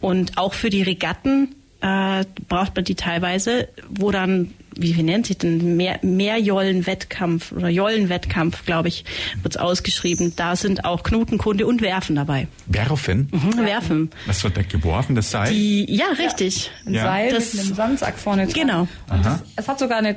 Und 0.00 0.38
auch 0.38 0.54
für 0.54 0.70
die 0.70 0.82
Regatten 0.82 1.54
äh, 1.80 2.24
braucht 2.48 2.76
man 2.76 2.84
die 2.84 2.94
teilweise, 2.94 3.68
wo 3.88 4.10
dann 4.10 4.52
wie, 4.76 4.96
wie 4.96 5.02
nennt 5.02 5.26
sich 5.26 5.38
denn, 5.38 5.76
mehr, 5.76 5.98
Mehrjollen-Wettkampf 6.02 7.52
oder 7.52 7.68
Jollen-Wettkampf, 7.68 8.64
glaube 8.64 8.88
ich, 8.88 9.04
wird 9.42 9.54
es 9.54 9.60
ausgeschrieben. 9.60 10.34
Da 10.36 10.56
sind 10.56 10.84
auch 10.84 11.02
Knotenkunde 11.02 11.66
und 11.66 11.82
Werfen 11.82 12.16
dabei. 12.16 12.48
Werfen? 12.66 13.28
Mhm, 13.30 13.64
werfen. 13.64 14.10
Was 14.26 14.42
wird 14.44 14.56
da 14.56 14.62
geworfen, 14.62 15.14
das 15.14 15.30
Seil? 15.30 15.52
Die, 15.52 15.92
ja, 15.94 16.06
richtig. 16.18 16.70
Ja. 16.84 17.02
Ein 17.02 17.06
Seil 17.06 17.30
das, 17.32 17.54
mit 17.54 17.64
einem 17.64 17.74
Sandsack 17.74 18.18
vorne 18.18 18.46
dran. 18.46 18.54
Genau. 18.54 18.88
Das, 19.08 19.40
es 19.56 19.68
hat 19.68 19.78
sogar 19.78 19.98
eine 19.98 20.16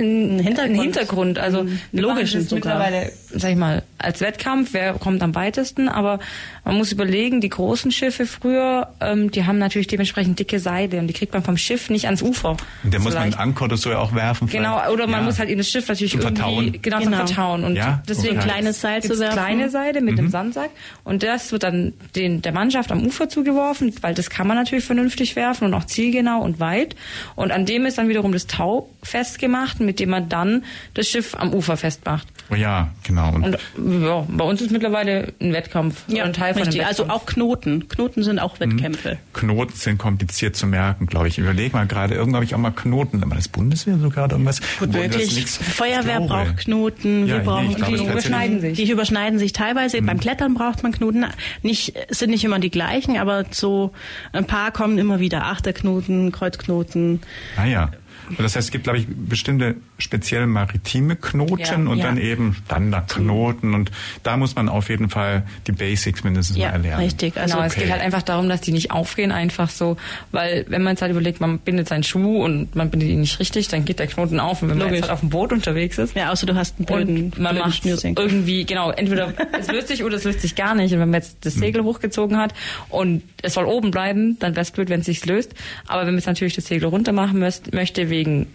einen 0.00 0.38
Hintergrund, 0.38 0.58
einen 0.60 0.82
Hintergrund 0.82 1.38
also 1.38 1.60
einen 1.60 1.78
logischen 1.92 2.42
sogar. 2.42 2.78
Mittlerweile, 2.78 3.12
sag 3.34 3.50
ich 3.50 3.56
mal, 3.56 3.82
als 3.98 4.20
Wettkampf, 4.20 4.72
wer 4.72 4.94
kommt 4.94 5.22
am 5.22 5.34
weitesten, 5.34 5.88
aber 5.88 6.18
man 6.64 6.76
muss 6.76 6.92
überlegen, 6.92 7.40
die 7.40 7.48
großen 7.48 7.90
Schiffe 7.90 8.26
früher, 8.26 8.88
ähm, 9.00 9.30
die 9.30 9.44
haben 9.44 9.58
natürlich 9.58 9.86
dementsprechend 9.86 10.38
dicke 10.38 10.58
Seile 10.58 10.98
und 10.98 11.06
die 11.06 11.14
kriegt 11.14 11.32
man 11.32 11.42
vom 11.42 11.56
Schiff 11.56 11.90
nicht 11.90 12.06
ans 12.06 12.22
Ufer. 12.22 12.56
Und 12.82 12.92
der 12.92 13.00
muss 13.00 13.14
man 13.14 13.24
einen 13.24 13.34
Anker 13.34 13.64
oder 13.64 13.76
so 13.76 13.90
ja 13.90 13.98
auch 13.98 14.14
werfen. 14.14 14.48
Genau, 14.48 14.76
vielleicht. 14.76 14.92
oder 14.92 15.06
man 15.06 15.20
ja. 15.20 15.26
muss 15.26 15.38
halt 15.38 15.50
in 15.50 15.58
das 15.58 15.68
Schiff 15.68 15.88
natürlich 15.88 16.12
zum 16.12 16.20
irgendwie 16.20 16.40
vertauen. 16.40 16.72
genau, 16.82 16.98
genau. 16.98 17.16
Zum 17.18 17.26
vertauen 17.26 17.64
und 17.64 17.76
ja? 17.76 18.02
deswegen 18.08 18.38
okay. 18.38 18.48
kleines 18.48 18.80
Seil 18.80 19.02
zu 19.02 19.18
werfen. 19.18 19.36
kleine 19.36 19.70
Seile 19.70 20.00
mit 20.00 20.12
mhm. 20.12 20.16
dem 20.16 20.30
Sandsack 20.30 20.70
und 21.04 21.22
das 21.22 21.52
wird 21.52 21.62
dann 21.62 21.92
den 22.14 22.42
der 22.42 22.52
Mannschaft 22.52 22.92
am 22.92 23.04
Ufer 23.06 23.28
zugeworfen, 23.28 23.92
weil 24.00 24.14
das 24.14 24.30
kann 24.30 24.46
man 24.46 24.56
natürlich 24.56 24.84
vernünftig 24.84 25.36
werfen 25.36 25.64
und 25.64 25.74
auch 25.74 25.84
zielgenau 25.84 26.40
und 26.40 26.60
weit 26.60 26.96
und 27.36 27.52
an 27.52 27.66
dem 27.66 27.86
ist 27.86 27.98
dann 27.98 28.08
wiederum 28.08 28.32
das 28.32 28.46
Tau 28.46 28.88
festgemacht, 29.02 29.80
mit 29.80 29.89
dem 29.98 30.10
man 30.10 30.28
dann 30.28 30.64
das 30.94 31.08
Schiff 31.08 31.34
am 31.34 31.52
Ufer 31.52 31.76
festmacht. 31.76 32.28
Oh 32.50 32.54
ja, 32.54 32.90
genau. 33.04 33.32
Und, 33.32 33.56
und 33.76 34.02
ja, 34.02 34.26
bei 34.28 34.44
uns 34.44 34.60
ist 34.60 34.70
mittlerweile 34.70 35.32
ein 35.40 35.52
Wettkampf. 35.52 36.02
Ja, 36.08 36.24
ein 36.24 36.32
Teil 36.32 36.54
von 36.54 36.64
richtig. 36.64 36.84
Also 36.84 37.08
auch 37.08 37.24
Knoten. 37.26 37.88
Knoten 37.88 38.22
sind 38.22 38.38
auch 38.38 38.58
mhm. 38.58 38.72
Wettkämpfe. 38.72 39.18
Knoten 39.32 39.74
sind 39.74 39.98
kompliziert 39.98 40.56
zu 40.56 40.66
merken, 40.66 41.06
glaube 41.06 41.28
ich. 41.28 41.34
Ich 41.34 41.44
überlege 41.44 41.76
mal 41.76 41.86
gerade, 41.86 42.14
irgendwann 42.14 42.36
habe 42.36 42.44
ich 42.44 42.54
auch 42.54 42.58
mal 42.58 42.72
Knoten. 42.72 43.22
Aber 43.22 43.36
das 43.36 43.48
Bundeswehr 43.48 43.98
sogar 43.98 44.30
irgendwas. 44.30 44.60
Gut, 44.78 44.92
wirklich. 44.92 45.44
Feuerwehr 45.48 46.20
braucht 46.20 46.56
Knoten. 46.58 47.26
Wir 47.26 47.36
ja, 47.36 47.42
brauchen 47.42 47.68
nee, 47.68 47.96
die 47.96 48.04
überschneiden 48.04 48.60
sich. 48.60 48.76
Die 48.76 48.90
überschneiden 48.90 49.38
sich 49.38 49.52
teilweise. 49.52 50.00
Mhm. 50.00 50.06
Beim 50.06 50.20
Klettern 50.20 50.54
braucht 50.54 50.82
man 50.82 50.92
Knoten. 50.92 51.26
Nicht, 51.62 51.94
sind 52.08 52.30
nicht 52.30 52.44
immer 52.44 52.58
die 52.58 52.70
gleichen, 52.70 53.16
aber 53.16 53.44
so 53.50 53.92
ein 54.32 54.46
paar 54.46 54.72
kommen 54.72 54.98
immer 54.98 55.20
wieder. 55.20 55.44
Achterknoten, 55.44 56.32
Kreuzknoten. 56.32 57.20
Ah 57.56 57.88
ja. 58.30 58.42
Das 58.42 58.56
heißt, 58.56 58.68
es 58.68 58.70
gibt, 58.70 58.84
glaube 58.84 58.98
ich, 58.98 59.06
bestimmte 59.08 59.76
speziell 59.98 60.46
maritime 60.46 61.16
Knoten 61.16 61.86
ja, 61.86 61.90
und 61.90 61.98
ja. 61.98 62.06
dann 62.06 62.18
eben 62.18 62.56
Standardknoten 62.64 63.74
und 63.74 63.90
da 64.22 64.36
muss 64.36 64.54
man 64.54 64.68
auf 64.68 64.88
jeden 64.88 65.08
Fall 65.08 65.44
die 65.66 65.72
Basics 65.72 66.24
mindestens 66.24 66.56
ja, 66.56 66.68
mal 66.68 66.74
erlernen. 66.74 67.04
Richtig, 67.04 67.36
also 67.36 67.54
genau, 67.54 67.66
okay. 67.66 67.74
es 67.74 67.82
geht 67.82 67.90
halt 67.90 68.02
einfach 68.02 68.22
darum, 68.22 68.48
dass 68.48 68.60
die 68.60 68.72
nicht 68.72 68.90
aufgehen, 68.90 69.32
einfach 69.32 69.70
so, 69.70 69.96
weil 70.32 70.64
wenn 70.68 70.82
man 70.82 70.92
jetzt 70.92 71.02
halt 71.02 71.12
überlegt, 71.12 71.40
man 71.40 71.58
bindet 71.58 71.88
seinen 71.88 72.02
Schuh 72.02 72.44
und 72.44 72.74
man 72.74 72.90
bindet 72.90 73.08
ihn 73.08 73.20
nicht 73.20 73.38
richtig, 73.38 73.68
dann 73.68 73.84
geht 73.84 73.98
der 73.98 74.06
Knoten 74.06 74.40
auf 74.40 74.62
und 74.62 74.70
wenn 74.70 74.78
Logisch. 74.78 74.90
man 74.90 74.94
jetzt 74.94 75.02
halt 75.04 75.12
auf 75.12 75.20
dem 75.20 75.30
Boot 75.30 75.52
unterwegs 75.52 75.98
ist. 75.98 76.16
Ja, 76.16 76.30
außer 76.30 76.46
du 76.46 76.54
hast 76.54 76.78
einen 76.78 76.86
blöden, 76.86 77.32
man 77.36 77.56
blöden 77.56 77.70
macht 77.70 78.18
irgendwie, 78.18 78.64
genau, 78.64 78.90
entweder 78.90 79.32
es 79.58 79.70
löst 79.70 79.88
sich 79.88 80.04
oder 80.04 80.16
es 80.16 80.24
löst 80.24 80.40
sich 80.40 80.54
gar 80.54 80.74
nicht 80.74 80.92
und 80.92 81.00
wenn 81.00 81.10
man 81.10 81.20
jetzt 81.20 81.44
das 81.44 81.54
Segel 81.54 81.82
mhm. 81.82 81.86
hochgezogen 81.86 82.36
hat 82.36 82.54
und 82.88 83.22
es 83.42 83.54
soll 83.54 83.64
oben 83.64 83.90
bleiben, 83.90 84.38
dann 84.38 84.52
wäre 84.52 84.62
es 84.62 84.70
blöd, 84.70 84.88
wenn 84.88 85.00
es 85.00 85.06
sich 85.06 85.24
löst, 85.26 85.54
aber 85.86 86.02
wenn 86.02 86.08
man 86.08 86.16
jetzt 86.16 86.26
natürlich 86.26 86.54
das 86.54 86.66
Segel 86.66 86.88
runter 86.88 87.12
machen 87.12 87.38
möchte, 87.38 88.10
wegen 88.20 88.46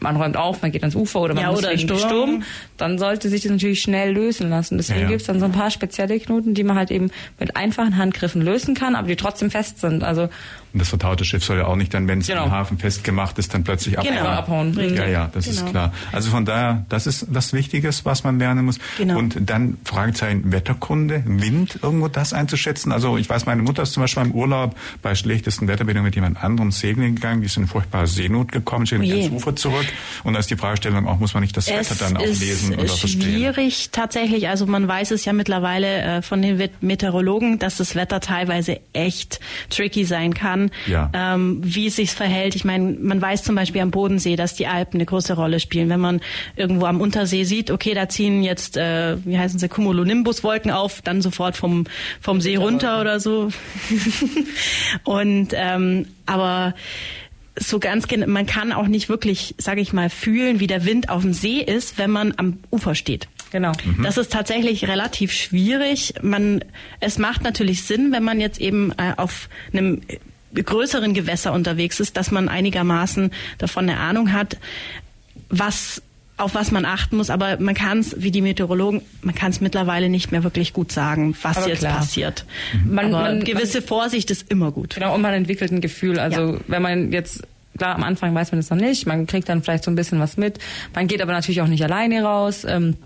man 0.00 0.16
räumt 0.16 0.36
auf, 0.36 0.60
man 0.62 0.70
geht 0.70 0.82
ans 0.82 0.94
Ufer 0.94 1.22
oder 1.22 1.34
man 1.34 1.44
ja, 1.44 1.50
muss 1.50 1.60
oder 1.60 1.70
wegen 1.70 1.80
Sturm. 1.80 1.98
Sturm, 1.98 2.42
dann 2.76 2.98
sollte 2.98 3.28
sich 3.28 3.42
das 3.42 3.50
natürlich 3.50 3.80
schnell 3.80 4.12
lösen 4.12 4.50
lassen. 4.50 4.76
Deswegen 4.76 5.00
ja, 5.00 5.04
ja. 5.06 5.10
gibt's 5.10 5.26
dann 5.26 5.40
so 5.40 5.46
ein 5.46 5.52
paar 5.52 5.70
spezielle 5.70 6.20
Knoten, 6.20 6.54
die 6.54 6.62
man 6.62 6.76
halt 6.76 6.90
eben 6.90 7.10
mit 7.40 7.56
einfachen 7.56 7.96
Handgriffen 7.96 8.42
lösen 8.42 8.74
kann, 8.74 8.94
aber 8.94 9.08
die 9.08 9.16
trotzdem 9.16 9.50
fest 9.50 9.80
sind. 9.80 10.04
Also 10.04 10.28
und 10.74 10.80
das 10.80 10.88
vertaute 10.88 11.24
Schiff 11.24 11.44
soll 11.44 11.58
ja 11.58 11.66
auch 11.66 11.76
nicht 11.76 11.94
dann, 11.94 12.08
wenn 12.08 12.18
es 12.18 12.26
genau. 12.26 12.46
im 12.46 12.50
Hafen 12.50 12.78
festgemacht 12.78 13.38
ist, 13.38 13.54
dann 13.54 13.62
plötzlich 13.62 13.96
abhauen. 13.96 14.16
Genau, 14.16 14.28
abhauen. 14.28 14.74
Richtig. 14.74 14.98
Ja, 14.98 15.06
ja, 15.06 15.30
das 15.32 15.44
genau. 15.44 15.56
ist 15.56 15.66
klar. 15.70 15.92
Also 16.10 16.30
von 16.30 16.44
daher, 16.44 16.84
das 16.88 17.06
ist 17.06 17.28
das 17.30 17.52
Wichtige, 17.52 17.90
was 18.02 18.24
man 18.24 18.40
lernen 18.40 18.64
muss. 18.64 18.80
Genau. 18.98 19.16
Und 19.16 19.36
dann 19.40 19.78
Fragezeichen 19.84 20.50
Wetterkunde, 20.50 21.22
Wind, 21.26 21.78
irgendwo 21.80 22.08
das 22.08 22.32
einzuschätzen. 22.32 22.90
Also 22.90 23.16
ich 23.18 23.30
weiß, 23.30 23.46
meine 23.46 23.62
Mutter 23.62 23.84
ist 23.84 23.92
zum 23.92 24.02
Beispiel 24.02 24.24
im 24.24 24.32
Urlaub 24.32 24.74
bei 25.00 25.14
schlechtesten 25.14 25.68
Wetterbedingungen 25.68 26.06
mit 26.06 26.16
jemand 26.16 26.42
anderem 26.42 26.72
segeln 26.72 27.14
gegangen. 27.14 27.40
Die 27.40 27.46
sind 27.46 27.62
in 27.62 27.68
furchtbare 27.68 28.08
Seenot 28.08 28.50
gekommen, 28.50 28.84
stehen 28.84 29.02
oh 29.02 29.04
ans 29.04 29.30
Ufer 29.30 29.54
zurück. 29.54 29.86
Und 30.24 30.34
da 30.34 30.40
ist 30.40 30.50
die 30.50 30.56
Fragestellung 30.56 31.06
auch, 31.06 31.20
muss 31.20 31.34
man 31.34 31.44
nicht 31.44 31.56
das 31.56 31.68
es 31.68 31.90
Wetter 31.90 32.04
dann 32.04 32.16
auch 32.16 32.26
lesen 32.26 32.74
oder 32.74 32.88
verstehen? 32.88 32.88
Es 32.88 33.04
ist 33.04 33.22
schwierig 33.22 33.88
tatsächlich. 33.92 34.48
Also 34.48 34.66
man 34.66 34.88
weiß 34.88 35.12
es 35.12 35.24
ja 35.24 35.32
mittlerweile 35.32 36.00
äh, 36.00 36.22
von 36.22 36.42
den 36.42 36.68
Meteorologen, 36.80 37.60
dass 37.60 37.76
das 37.76 37.94
Wetter 37.94 38.18
teilweise 38.18 38.80
echt 38.92 39.38
tricky 39.70 40.04
sein 40.04 40.34
kann. 40.34 40.63
Ja. 40.86 41.10
Ähm, 41.12 41.34
ähm, 41.34 41.60
wie 41.62 41.86
es 41.86 41.96
sich 41.96 42.10
verhält. 42.10 42.54
Ich 42.54 42.64
meine, 42.64 42.96
man 43.00 43.20
weiß 43.20 43.42
zum 43.42 43.54
Beispiel 43.54 43.80
am 43.80 43.90
Bodensee, 43.90 44.36
dass 44.36 44.54
die 44.54 44.66
Alpen 44.66 44.98
eine 44.98 45.06
große 45.06 45.34
Rolle 45.34 45.60
spielen. 45.60 45.88
Wenn 45.88 46.00
man 46.00 46.20
irgendwo 46.56 46.86
am 46.86 47.00
Untersee 47.00 47.44
sieht, 47.44 47.70
okay, 47.70 47.94
da 47.94 48.08
ziehen 48.08 48.42
jetzt, 48.42 48.76
äh, 48.76 49.16
wie 49.24 49.38
heißen 49.38 49.58
sie, 49.58 49.68
Cumulonimbus-Wolken 49.68 50.70
auf, 50.70 51.02
dann 51.02 51.22
sofort 51.22 51.56
vom, 51.56 51.84
vom 52.20 52.40
See 52.40 52.56
runter 52.56 53.00
oder 53.00 53.20
so. 53.20 53.50
Und 55.04 55.48
ähm, 55.52 56.06
aber 56.26 56.74
so 57.56 57.78
ganz 57.78 58.08
man 58.26 58.46
kann 58.46 58.72
auch 58.72 58.88
nicht 58.88 59.08
wirklich, 59.08 59.54
sage 59.58 59.80
ich 59.80 59.92
mal, 59.92 60.10
fühlen, 60.10 60.58
wie 60.58 60.66
der 60.66 60.84
Wind 60.84 61.08
auf 61.08 61.22
dem 61.22 61.32
See 61.32 61.60
ist, 61.60 61.98
wenn 61.98 62.10
man 62.10 62.34
am 62.36 62.58
Ufer 62.70 62.94
steht. 62.96 63.28
Genau. 63.52 63.70
Mhm. 63.84 64.02
Das 64.02 64.16
ist 64.16 64.32
tatsächlich 64.32 64.88
relativ 64.88 65.32
schwierig. 65.32 66.14
Man, 66.22 66.64
es 66.98 67.18
macht 67.18 67.44
natürlich 67.44 67.84
Sinn, 67.84 68.10
wenn 68.10 68.24
man 68.24 68.40
jetzt 68.40 68.60
eben 68.60 68.90
äh, 68.92 69.12
auf 69.16 69.48
einem 69.72 70.00
größeren 70.54 71.14
Gewässer 71.14 71.52
unterwegs 71.52 72.00
ist, 72.00 72.16
dass 72.16 72.30
man 72.30 72.48
einigermaßen 72.48 73.30
davon 73.58 73.88
eine 73.88 73.98
Ahnung 73.98 74.32
hat, 74.32 74.56
was 75.48 76.02
auf 76.36 76.54
was 76.54 76.72
man 76.72 76.84
achten 76.84 77.16
muss, 77.16 77.30
aber 77.30 77.60
man 77.60 77.74
kann 77.74 78.00
es, 78.00 78.16
wie 78.20 78.32
die 78.32 78.40
Meteorologen, 78.40 79.02
man 79.22 79.34
kann 79.36 79.50
es 79.50 79.60
mittlerweile 79.60 80.08
nicht 80.08 80.32
mehr 80.32 80.42
wirklich 80.42 80.72
gut 80.72 80.90
sagen, 80.90 81.36
was 81.42 81.58
aber 81.58 81.68
jetzt 81.68 81.80
klar. 81.80 81.98
passiert. 81.98 82.44
Mhm. 82.72 82.94
Man, 82.94 83.14
aber 83.14 83.22
man, 83.22 83.44
gewisse 83.44 83.78
man, 83.78 83.88
Vorsicht 83.88 84.30
ist 84.32 84.50
immer 84.50 84.72
gut. 84.72 84.94
Genau, 84.94 85.14
und 85.14 85.20
man 85.20 85.32
entwickelt 85.32 85.70
ein 85.70 85.80
Gefühl. 85.80 86.18
Also 86.18 86.54
ja. 86.54 86.60
wenn 86.66 86.82
man 86.82 87.12
jetzt 87.12 87.44
klar, 87.78 87.94
am 87.94 88.02
Anfang 88.02 88.34
weiß 88.34 88.50
man 88.50 88.58
das 88.58 88.70
noch 88.70 88.78
nicht, 88.78 89.06
man 89.06 89.26
kriegt 89.26 89.48
dann 89.48 89.62
vielleicht 89.62 89.84
so 89.84 89.90
ein 89.90 89.94
bisschen 89.94 90.18
was 90.18 90.36
mit. 90.36 90.58
Man 90.94 91.06
geht 91.06 91.22
aber 91.22 91.32
natürlich 91.32 91.60
auch 91.62 91.68
nicht 91.68 91.84
alleine 91.84 92.24
raus. 92.24 92.64
Ähm, 92.68 92.96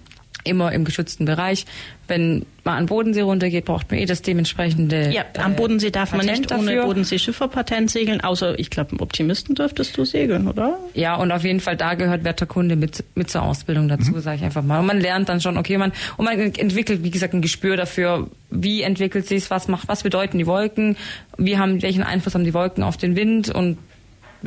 immer 0.49 0.73
im 0.73 0.85
geschützten 0.85 1.25
Bereich. 1.25 1.67
Wenn 2.09 2.47
man 2.65 2.79
an 2.79 2.87
Bodensee 2.87 3.21
runtergeht, 3.21 3.67
braucht 3.67 3.91
man 3.91 4.01
eh 4.01 4.07
das 4.07 4.23
dementsprechende. 4.23 5.11
Ja, 5.13 5.25
am 5.39 5.57
Bodensee 5.57 5.91
darf 5.91 6.13
man 6.13 6.21
Patent 6.21 6.39
nicht 6.41 6.53
ohne 6.53 6.65
dafür. 6.65 6.85
Bodensee-Schifferpatent 6.87 7.91
segeln, 7.91 8.21
außer 8.23 8.59
ich 8.59 8.71
glaube, 8.71 8.93
im 8.93 9.01
Optimisten 9.01 9.55
dürftest 9.55 9.97
du 9.97 10.05
segeln, 10.05 10.49
oder? 10.49 10.79
Ja, 10.95 11.17
und 11.17 11.31
auf 11.33 11.45
jeden 11.45 11.61
Fall 11.61 11.77
da 11.77 11.95
gehört 11.95 12.25
Wetterkunde 12.25 12.77
mit, 12.77 13.05
mit 13.15 13.31
zur 13.31 13.43
Ausbildung 13.43 13.89
dazu, 13.89 14.13
Mhm. 14.13 14.21
sage 14.21 14.37
ich 14.39 14.43
einfach 14.45 14.63
mal. 14.63 14.81
Und 14.81 14.87
man 14.87 15.01
lernt 15.01 15.29
dann 15.29 15.41
schon, 15.41 15.59
okay, 15.59 15.77
man 15.79 15.93
und 16.17 16.25
man 16.25 16.39
entwickelt, 16.39 17.03
wie 17.05 17.11
gesagt, 17.11 17.35
ein 17.35 17.43
Gespür 17.43 17.77
dafür, 17.77 18.29
wie 18.51 18.83
entwickelt 18.83 19.27
sich's, 19.27 19.51
was 19.51 19.69
macht, 19.69 19.89
was 19.89 20.03
bedeuten 20.03 20.39
die 20.39 20.47
Wolken, 20.47 20.97
wie 21.37 21.59
haben, 21.59 21.83
welchen 21.83 22.03
Einfluss 22.03 22.35
haben 22.35 22.45
die 22.45 22.55
Wolken 22.55 22.83
auf 22.83 22.97
den 22.97 23.17
Wind 23.17 23.51
und 23.51 23.77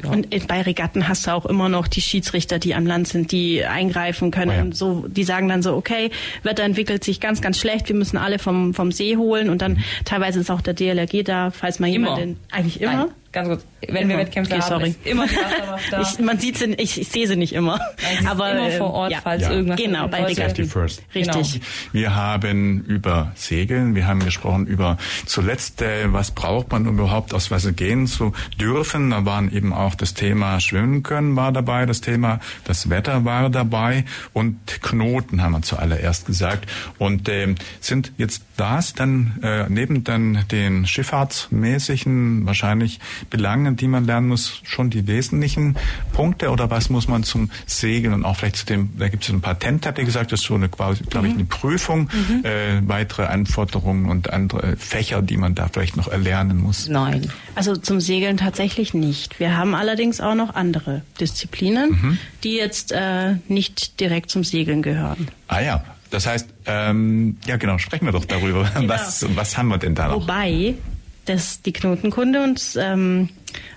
ja. 0.01 0.09
Und 0.09 0.47
bei 0.47 0.61
Regatten 0.61 1.07
hast 1.07 1.27
du 1.27 1.31
auch 1.31 1.45
immer 1.45 1.69
noch 1.69 1.87
die 1.87 2.01
Schiedsrichter, 2.01 2.59
die 2.59 2.75
am 2.75 2.85
Land 2.85 3.07
sind, 3.07 3.31
die 3.31 3.65
eingreifen 3.65 4.31
können. 4.31 4.51
Oh 4.51 4.53
ja. 4.53 4.61
und 4.61 4.75
so, 4.75 5.05
die 5.07 5.23
sagen 5.23 5.47
dann 5.49 5.61
so, 5.61 5.75
okay, 5.75 6.11
Wetter 6.43 6.63
entwickelt 6.63 7.03
sich 7.03 7.19
ganz, 7.19 7.41
ganz 7.41 7.57
schlecht, 7.57 7.89
wir 7.89 7.95
müssen 7.95 8.17
alle 8.17 8.39
vom, 8.39 8.73
vom 8.73 8.91
See 8.91 9.17
holen. 9.17 9.49
Und 9.49 9.61
dann 9.61 9.79
teilweise 10.05 10.39
ist 10.39 10.49
auch 10.49 10.61
der 10.61 10.73
DLRG 10.73 11.23
da, 11.23 11.51
falls 11.51 11.79
mal 11.79 11.87
Immer. 11.87 12.17
jemand 12.17 12.17
den, 12.19 12.37
eigentlich 12.51 12.81
immer. 12.81 12.93
Nein, 12.93 13.11
ganz 13.31 13.47
kurz. 13.47 13.65
Wenn 13.87 14.09
wir. 14.09 14.17
Wettkämpfe 14.17 14.53
Okay, 14.53 14.61
haben, 14.61 14.69
sorry. 14.69 14.89
ist 14.89 15.05
immer 15.05 15.27
die 15.27 15.35
Wasserwacht 15.35 15.83
da. 15.91 16.01
Ich, 16.01 16.19
man 16.19 16.39
sieht 16.39 16.57
sie, 16.57 16.73
ich, 16.73 17.01
ich 17.01 17.07
sehe 17.09 17.27
sie 17.27 17.35
nicht 17.35 17.53
immer. 17.53 17.79
ist 18.19 18.27
aber 18.27 18.51
immer 18.51 18.69
ähm, 18.69 18.77
vor 18.77 18.93
Ort, 18.93 19.11
ja. 19.11 19.19
falls 19.21 19.43
Ja. 19.43 19.51
irgendwas 19.51 19.77
Genau, 19.79 20.07
bei. 20.07 20.33
Safety 20.33 20.63
first. 20.65 21.03
Richtig. 21.13 21.53
Genau. 21.53 21.65
Wir 21.91 22.15
haben 22.15 22.81
über 22.85 23.31
Segeln, 23.35 23.95
wir 23.95 24.07
haben 24.07 24.23
gesprochen 24.23 24.65
über 24.67 24.97
zuletzt, 25.25 25.81
äh, 25.81 26.13
was 26.13 26.31
braucht 26.31 26.71
man 26.71 26.87
um 26.87 26.97
überhaupt 26.99 27.33
aufs 27.33 27.51
Wasser 27.51 27.71
gehen 27.71 28.07
zu 28.07 28.33
dürfen. 28.59 29.09
Da 29.09 29.25
waren 29.25 29.51
eben 29.51 29.73
auch 29.73 29.95
das 29.95 30.13
Thema 30.13 30.59
Schwimmen 30.59 31.03
können 31.03 31.35
war 31.35 31.51
dabei, 31.51 31.85
das 31.85 32.01
Thema 32.01 32.39
das 32.63 32.89
Wetter 32.89 33.25
war 33.25 33.49
dabei 33.49 34.05
und 34.33 34.81
Knoten 34.81 35.41
haben 35.41 35.53
wir 35.53 35.61
zuallererst 35.61 36.25
gesagt. 36.25 36.69
Und 36.97 37.27
ähm, 37.29 37.55
sind 37.79 38.11
jetzt 38.17 38.43
das 38.57 38.93
dann 38.93 39.39
äh, 39.43 39.65
neben 39.69 40.03
dann 40.03 40.45
den 40.51 40.85
schifffahrtsmäßigen 40.85 42.45
wahrscheinlich 42.45 42.99
Belangen, 43.29 43.75
die 43.75 43.87
man 43.87 44.05
lernen 44.05 44.27
muss, 44.27 44.61
schon 44.63 44.89
die 44.89 45.07
wesentlichen 45.07 45.75
Punkte 46.13 46.49
oder 46.49 46.69
was 46.69 46.89
muss 46.89 47.07
man 47.07 47.23
zum 47.23 47.51
Segeln 47.65 48.13
und 48.13 48.25
auch 48.25 48.37
vielleicht 48.37 48.57
zu 48.57 48.65
dem, 48.65 48.89
da 48.97 49.09
gibt 49.09 49.23
es 49.23 49.29
ein 49.29 49.41
Patent, 49.41 49.85
habt 49.85 49.97
ihr 49.97 50.05
gesagt, 50.05 50.31
das 50.31 50.41
ist 50.41 50.47
so 50.47 50.55
eine 50.55 50.69
quasi, 50.69 51.03
glaube 51.03 51.27
ich, 51.27 51.33
eine 51.33 51.45
Prüfung, 51.45 52.09
äh, 52.43 52.81
weitere 52.85 53.25
Anforderungen 53.25 54.09
und 54.09 54.31
andere 54.31 54.77
Fächer, 54.77 55.21
die 55.21 55.37
man 55.37 55.55
da 55.55 55.67
vielleicht 55.67 55.97
noch 55.97 56.07
erlernen 56.07 56.57
muss. 56.57 56.87
Nein. 56.87 57.31
Also 57.55 57.75
zum 57.75 57.99
Segeln 58.01 58.37
tatsächlich 58.37 58.93
nicht. 58.93 59.39
Wir 59.39 59.57
haben 59.57 59.75
allerdings 59.75 60.21
auch 60.21 60.35
noch 60.35 60.55
andere 60.55 61.01
Disziplinen, 61.19 62.19
die 62.43 62.55
jetzt 62.55 62.91
äh, 62.91 63.35
nicht 63.47 63.99
direkt 63.99 64.29
zum 64.29 64.43
Segeln 64.43 64.81
gehören. 64.81 65.27
Ah 65.47 65.59
ja, 65.61 65.83
das 66.11 66.27
heißt, 66.27 66.47
ähm, 66.65 67.37
ja 67.45 67.57
genau, 67.57 67.77
sprechen 67.77 68.05
wir 68.05 68.11
doch 68.11 68.25
darüber. 68.25 68.69
Was, 68.85 69.25
was 69.35 69.57
haben 69.57 69.69
wir 69.69 69.77
denn 69.77 69.95
da 69.95 70.09
noch? 70.09 70.21
Wobei 70.21 70.75
das, 71.25 71.61
die 71.61 71.73
Knotenkunde 71.73 72.43
und 72.43 72.61
ähm, 72.77 73.29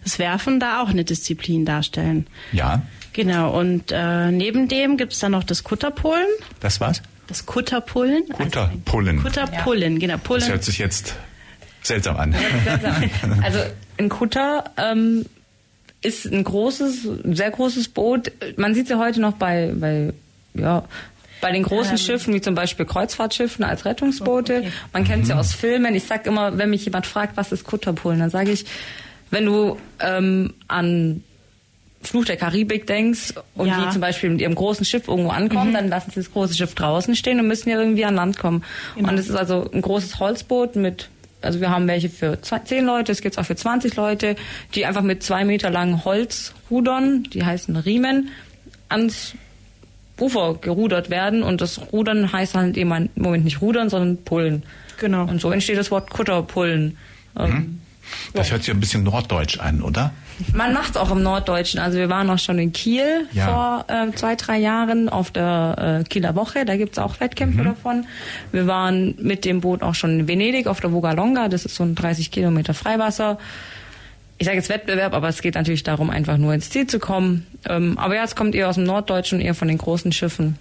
das 0.02 0.18
Werfen 0.18 0.61
da 0.61 0.83
auch 0.83 0.88
eine 0.88 1.04
Disziplin 1.04 1.64
darstellen. 1.64 2.26
Ja, 2.52 2.83
Genau, 3.14 3.57
und 3.57 3.92
äh, 3.92 4.33
neben 4.33 4.66
dem 4.66 4.96
gibt 4.96 5.12
es 5.12 5.20
dann 5.20 5.33
noch 5.33 5.44
das 5.44 5.62
Kutterpullen. 5.62 6.26
das 6.59 6.80
war's? 6.80 7.00
Das 7.28 7.46
Kutterpullen. 7.46 8.28
Kutterpullen. 8.28 9.18
Also, 9.18 9.28
Kutterpullen, 9.28 9.98
genau. 10.00 10.14
Das 10.14 10.22
Pullen. 10.24 10.48
hört 10.48 10.64
sich 10.64 10.78
jetzt 10.78 11.14
seltsam 11.83 12.16
an. 12.16 12.35
Also 13.42 13.61
ein 13.98 14.09
Kutter 14.09 14.64
ähm, 14.76 15.26
ist 16.02 16.26
ein 16.26 16.42
großes, 16.42 17.07
ein 17.24 17.37
sehr 17.37 17.52
großes 17.52 17.88
Boot. 17.88 18.33
Man 18.57 18.74
sieht 18.74 18.88
sie 18.88 18.98
heute 18.98 19.20
noch 19.20 19.35
bei, 19.35 19.72
bei 19.74 20.12
ja, 20.54 20.85
bei 21.44 21.52
den 21.52 21.62
großen 21.62 21.92
Ähm. 21.92 21.98
Schiffen, 21.98 22.33
wie 22.33 22.40
zum 22.40 22.54
Beispiel 22.54 22.87
Kreuzfahrtschiffen 22.87 23.64
als 23.66 23.85
Rettungsboote. 23.85 24.61
Okay. 24.61 24.72
Man 24.94 25.04
kennt 25.04 25.22
Mhm. 25.24 25.26
sie 25.26 25.33
aus 25.37 25.52
Filmen. 25.52 25.94
Ich 25.94 26.04
sag 26.04 26.26
immer, 26.26 26.57
wenn 26.57 26.70
mich 26.70 26.87
jemand 26.87 27.07
fragt, 27.07 27.37
was 27.37 27.52
ist 27.52 27.64
Kutterpullen, 27.64 28.18
dann 28.18 28.30
sage 28.30 28.50
ich, 28.50 28.64
wenn 29.30 29.44
du 29.44 29.76
ähm, 30.00 30.54
an 30.68 31.22
Fluch 32.02 32.24
der 32.24 32.38
Karibik 32.38 32.87
denkst 32.87 33.35
und 33.57 33.66
Ja. 33.68 33.85
die 33.85 33.90
zum 33.92 34.00
Beispiel 34.00 34.30
mit 34.30 34.40
ihrem 34.40 34.54
großen 34.54 34.87
Schiff 34.87 35.07
irgendwo 35.07 35.30
ankommen, 35.30 35.74
dann 35.74 35.88
lassen 35.88 36.11
sie 36.12 36.20
das 36.20 36.33
große 36.33 36.54
Schiff 36.54 36.74
draußen 36.74 37.14
stehen 37.14 37.38
und 37.40 37.46
müssen 37.46 37.68
ja 37.68 37.78
irgendwie 37.78 38.07
an 38.07 38.14
Land 38.14 38.38
kommen. 38.38 38.62
Genau. 38.96 39.11
Und 39.11 39.18
es 39.18 39.28
ist 39.28 39.35
also 39.37 39.70
ein 39.70 39.83
großes 39.83 40.18
Holzboot 40.20 40.76
mit, 40.76 41.11
also 41.42 41.61
wir 41.61 41.68
haben 41.70 41.87
welche 41.88 42.09
für 42.09 42.38
10 42.40 42.87
Leute, 42.87 43.12
es 43.12 43.20
gibt 43.20 43.38
auch 43.38 43.44
für 43.44 43.57
20 43.57 43.96
Leute, 43.96 44.37
die 44.74 44.87
einfach 44.87 45.02
mit 45.02 45.22
zwei 45.22 45.44
Meter 45.44 45.68
langen 45.68 46.07
Holzrudern, 46.07 47.24
die 47.24 47.44
heißen 47.44 47.76
Riemen, 47.76 48.30
ans 48.88 49.35
Ufer 50.20 50.55
gerudert 50.61 51.11
werden 51.11 51.42
und 51.42 51.61
das 51.61 51.81
Rudern 51.92 52.33
heißt 52.33 52.55
halt 52.55 52.77
eben 52.77 52.92
im 53.14 53.22
Moment 53.22 53.44
nicht 53.44 53.61
rudern, 53.61 53.88
sondern 53.90 54.18
pullen. 54.24 54.62
Genau. 54.98 55.24
Und 55.24 55.40
so 55.40 55.50
entsteht 55.50 55.77
das 55.79 55.90
Wort 55.90 56.11
Kutterpullen. 56.11 56.96
Ähm, 57.38 57.81
Das 58.33 58.53
hört 58.53 58.62
sich 58.62 58.72
ein 58.72 58.81
bisschen 58.81 59.03
norddeutsch 59.03 59.59
an, 59.59 59.83
oder? 59.83 60.12
man 60.53 60.72
macht 60.74 60.90
es 60.90 60.96
auch 60.96 61.12
im 61.12 61.22
Norddeutschen. 61.22 61.79
Also 61.79 61.96
wir 61.96 62.09
waren 62.09 62.29
auch 62.29 62.38
schon 62.40 62.59
in 62.59 62.72
Kiel 62.72 63.29
Ja. 63.33 63.46
vor 63.46 63.85
äh, 63.88 64.11
zwei, 64.16 64.35
drei 64.35 64.59
Jahren 64.59 65.09
auf 65.09 65.31
der 65.31 66.00
äh, 66.00 66.05
Kieler 66.09 66.35
Woche. 66.35 66.64
Da 66.64 66.77
gibt's 66.77 66.98
auch 66.98 67.20
Wettkämpfe 67.20 67.62
davon. 67.62 68.07
Wir 68.50 68.66
waren 68.66 69.14
mit 69.20 69.44
dem 69.44 69.61
Boot 69.61 69.83
auch 69.83 69.94
schon 69.94 70.18
in 70.20 70.29
Venedig 70.29 70.66
auf 70.66 70.81
der 70.81 70.90
Vogalonga. 70.92 71.48
Das 71.48 71.64
ist 71.64 71.77
so 71.77 71.85
ein 71.85 71.94
30 71.94 72.31
Kilometer 72.33 72.74
Freiwasser. 72.74 73.38
Ich 74.38 74.46
sage 74.46 74.56
jetzt 74.56 74.68
Wettbewerb, 74.68 75.14
aber 75.14 75.28
es 75.28 75.42
geht 75.42 75.54
natürlich 75.54 75.84
darum, 75.84 76.10
einfach 76.10 76.36
nur 76.38 76.54
ins 76.54 76.70
Ziel 76.70 76.86
zu 76.86 76.98
kommen. 76.98 77.46
Ähm, 77.66 77.98
aber 77.98 78.16
ja, 78.16 78.24
es 78.24 78.34
kommt 78.34 78.54
eher 78.54 78.68
aus 78.68 78.74
dem 78.74 78.84
Norddeutschen, 78.84 79.40
eher 79.40 79.54
von 79.54 79.68
den 79.68 79.78
großen 79.78 80.12
Schiffen. 80.12 80.58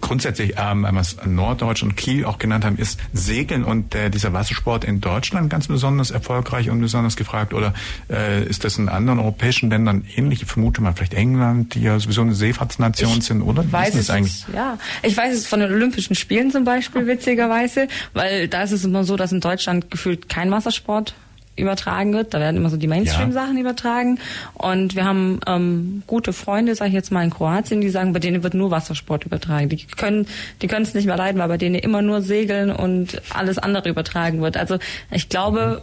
Grundsätzlich, 0.00 0.54
ähm, 0.58 0.86
was 0.90 1.16
Norddeutsch 1.24 1.84
und 1.84 1.96
Kiel 1.96 2.24
auch 2.24 2.38
genannt 2.38 2.64
haben, 2.64 2.76
ist 2.76 2.98
Segeln 3.12 3.62
und 3.62 3.94
äh, 3.94 4.10
dieser 4.10 4.32
Wassersport 4.32 4.84
in 4.84 5.00
Deutschland 5.00 5.48
ganz 5.48 5.68
besonders 5.68 6.10
erfolgreich 6.10 6.70
und 6.70 6.80
besonders 6.80 7.14
gefragt 7.14 7.54
oder 7.54 7.72
äh, 8.10 8.44
ist 8.44 8.64
das 8.64 8.78
in 8.78 8.88
anderen 8.88 9.20
europäischen 9.20 9.70
Ländern 9.70 10.04
ähnlich? 10.16 10.42
Ich 10.42 10.48
vermute 10.48 10.82
mal 10.82 10.92
vielleicht 10.92 11.14
England, 11.14 11.74
die 11.74 11.82
ja 11.82 11.98
sowieso 12.00 12.22
eine 12.22 12.34
Seefahrtsnation 12.34 13.20
sind, 13.20 13.42
oder? 13.42 13.70
Weiß 13.70 13.94
es 13.94 14.10
eigentlich? 14.10 14.44
Ja, 14.52 14.78
ich 15.02 15.16
weiß 15.16 15.34
es 15.34 15.46
von 15.46 15.60
den 15.60 15.70
Olympischen 15.70 16.16
Spielen 16.16 16.50
zum 16.50 16.64
Beispiel 16.64 17.06
witzigerweise, 17.06 17.86
weil 18.12 18.48
da 18.48 18.62
ist 18.62 18.72
es 18.72 18.84
immer 18.84 19.04
so, 19.04 19.16
dass 19.16 19.30
in 19.30 19.40
Deutschland 19.40 19.90
gefühlt 19.90 20.28
kein 20.28 20.50
Wassersport 20.50 21.14
übertragen 21.56 22.12
wird. 22.14 22.32
Da 22.32 22.40
werden 22.40 22.56
immer 22.56 22.70
so 22.70 22.76
die 22.76 22.86
Mainstream-Sachen 22.86 23.58
übertragen. 23.58 24.18
Und 24.54 24.96
wir 24.96 25.04
haben 25.04 25.40
ähm, 25.46 26.02
gute 26.06 26.32
Freunde, 26.32 26.74
sage 26.74 26.88
ich 26.88 26.94
jetzt 26.94 27.12
mal 27.12 27.24
in 27.24 27.30
Kroatien, 27.30 27.80
die 27.80 27.90
sagen, 27.90 28.12
bei 28.12 28.18
denen 28.18 28.42
wird 28.42 28.54
nur 28.54 28.70
Wassersport 28.70 29.24
übertragen. 29.24 29.68
Die 29.68 29.84
können, 29.84 30.26
die 30.62 30.66
können 30.66 30.84
es 30.84 30.94
nicht 30.94 31.06
mehr 31.06 31.16
leiden, 31.16 31.40
weil 31.40 31.48
bei 31.48 31.58
denen 31.58 31.74
immer 31.74 32.02
nur 32.02 32.22
Segeln 32.22 32.70
und 32.70 33.20
alles 33.30 33.58
andere 33.58 33.88
übertragen 33.88 34.40
wird. 34.40 34.56
Also 34.56 34.78
ich 35.10 35.28
glaube, 35.28 35.82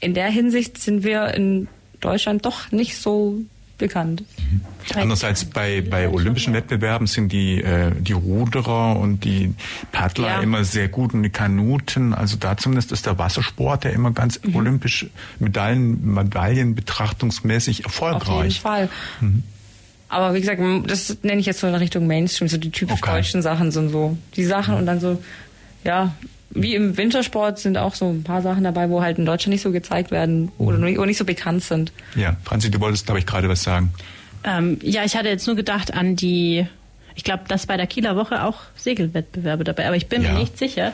in 0.00 0.14
der 0.14 0.28
Hinsicht 0.28 0.78
sind 0.78 1.04
wir 1.04 1.28
in 1.34 1.68
Deutschland 2.00 2.44
doch 2.44 2.72
nicht 2.72 2.96
so 2.96 3.38
bekannt. 3.82 4.24
Andererseits 4.94 5.44
bei, 5.44 5.80
bei 5.82 6.08
olympischen 6.08 6.54
Wettbewerben 6.54 7.06
sind 7.06 7.30
die, 7.32 7.62
äh, 7.62 7.90
die 7.98 8.12
Ruderer 8.12 8.96
und 8.98 9.24
die 9.24 9.54
Paddler 9.92 10.28
Ja. 10.28 10.40
immer 10.40 10.64
sehr 10.64 10.88
gut 10.88 11.12
und 11.14 11.22
die 11.22 11.30
Kanuten. 11.30 12.14
Also 12.14 12.36
da 12.36 12.56
zumindest 12.56 12.92
ist 12.92 13.06
der 13.06 13.18
Wassersport, 13.18 13.84
der 13.84 13.92
immer 13.92 14.10
ganz 14.12 14.40
Mhm. 14.42 14.56
olympisch 14.56 15.06
Medaillen, 15.38 16.14
Medaillen 16.14 16.74
betrachtungsmäßig 16.74 17.84
Auf 17.86 18.00
jeden 18.00 18.12
erfolgreich. 18.14 18.60
Fall. 18.60 18.88
Aber 20.08 20.34
wie 20.34 20.40
gesagt, 20.40 20.60
das 20.86 21.16
nenne 21.22 21.40
ich 21.40 21.46
jetzt 21.46 21.60
so 21.60 21.66
in 21.66 21.74
Richtung 21.74 22.06
Mainstream, 22.06 22.48
so 22.48 22.56
die 22.58 22.70
typisch 22.70 22.98
Okay. 23.02 23.12
deutschen 23.12 23.42
Sachen 23.42 23.70
sind 23.70 23.90
so 23.90 24.16
die 24.36 24.44
Sachen 24.44 24.74
und 24.74 24.86
dann 24.86 25.00
so, 25.00 25.22
ja, 25.84 26.14
wie 26.54 26.74
im 26.74 26.96
Wintersport 26.96 27.58
sind 27.58 27.76
auch 27.78 27.94
so 27.94 28.08
ein 28.10 28.22
paar 28.24 28.42
Sachen 28.42 28.64
dabei, 28.64 28.90
wo 28.90 29.02
halt 29.02 29.18
in 29.18 29.24
Deutschland 29.26 29.52
nicht 29.52 29.62
so 29.62 29.72
gezeigt 29.72 30.10
werden 30.10 30.52
oder 30.58 30.78
nicht, 30.78 30.98
oder 30.98 31.06
nicht 31.06 31.16
so 31.18 31.24
bekannt 31.24 31.62
sind. 31.64 31.92
Ja, 32.14 32.36
Franzi, 32.44 32.70
du 32.70 32.78
wolltest, 32.80 33.06
glaube 33.06 33.18
ich, 33.20 33.26
gerade 33.26 33.48
was 33.48 33.62
sagen. 33.62 33.92
Ähm, 34.44 34.78
ja, 34.82 35.04
ich 35.04 35.16
hatte 35.16 35.28
jetzt 35.28 35.46
nur 35.46 35.56
gedacht 35.56 35.94
an 35.94 36.16
die, 36.16 36.66
ich 37.14 37.24
glaube, 37.24 37.44
dass 37.48 37.66
bei 37.66 37.76
der 37.76 37.86
Kieler 37.86 38.16
Woche 38.16 38.42
auch 38.44 38.56
Segelwettbewerbe 38.76 39.64
dabei, 39.64 39.86
aber 39.86 39.96
ich 39.96 40.08
bin 40.08 40.22
Ja. 40.22 40.32
mir 40.32 40.40
nicht 40.40 40.58
sicher. 40.58 40.92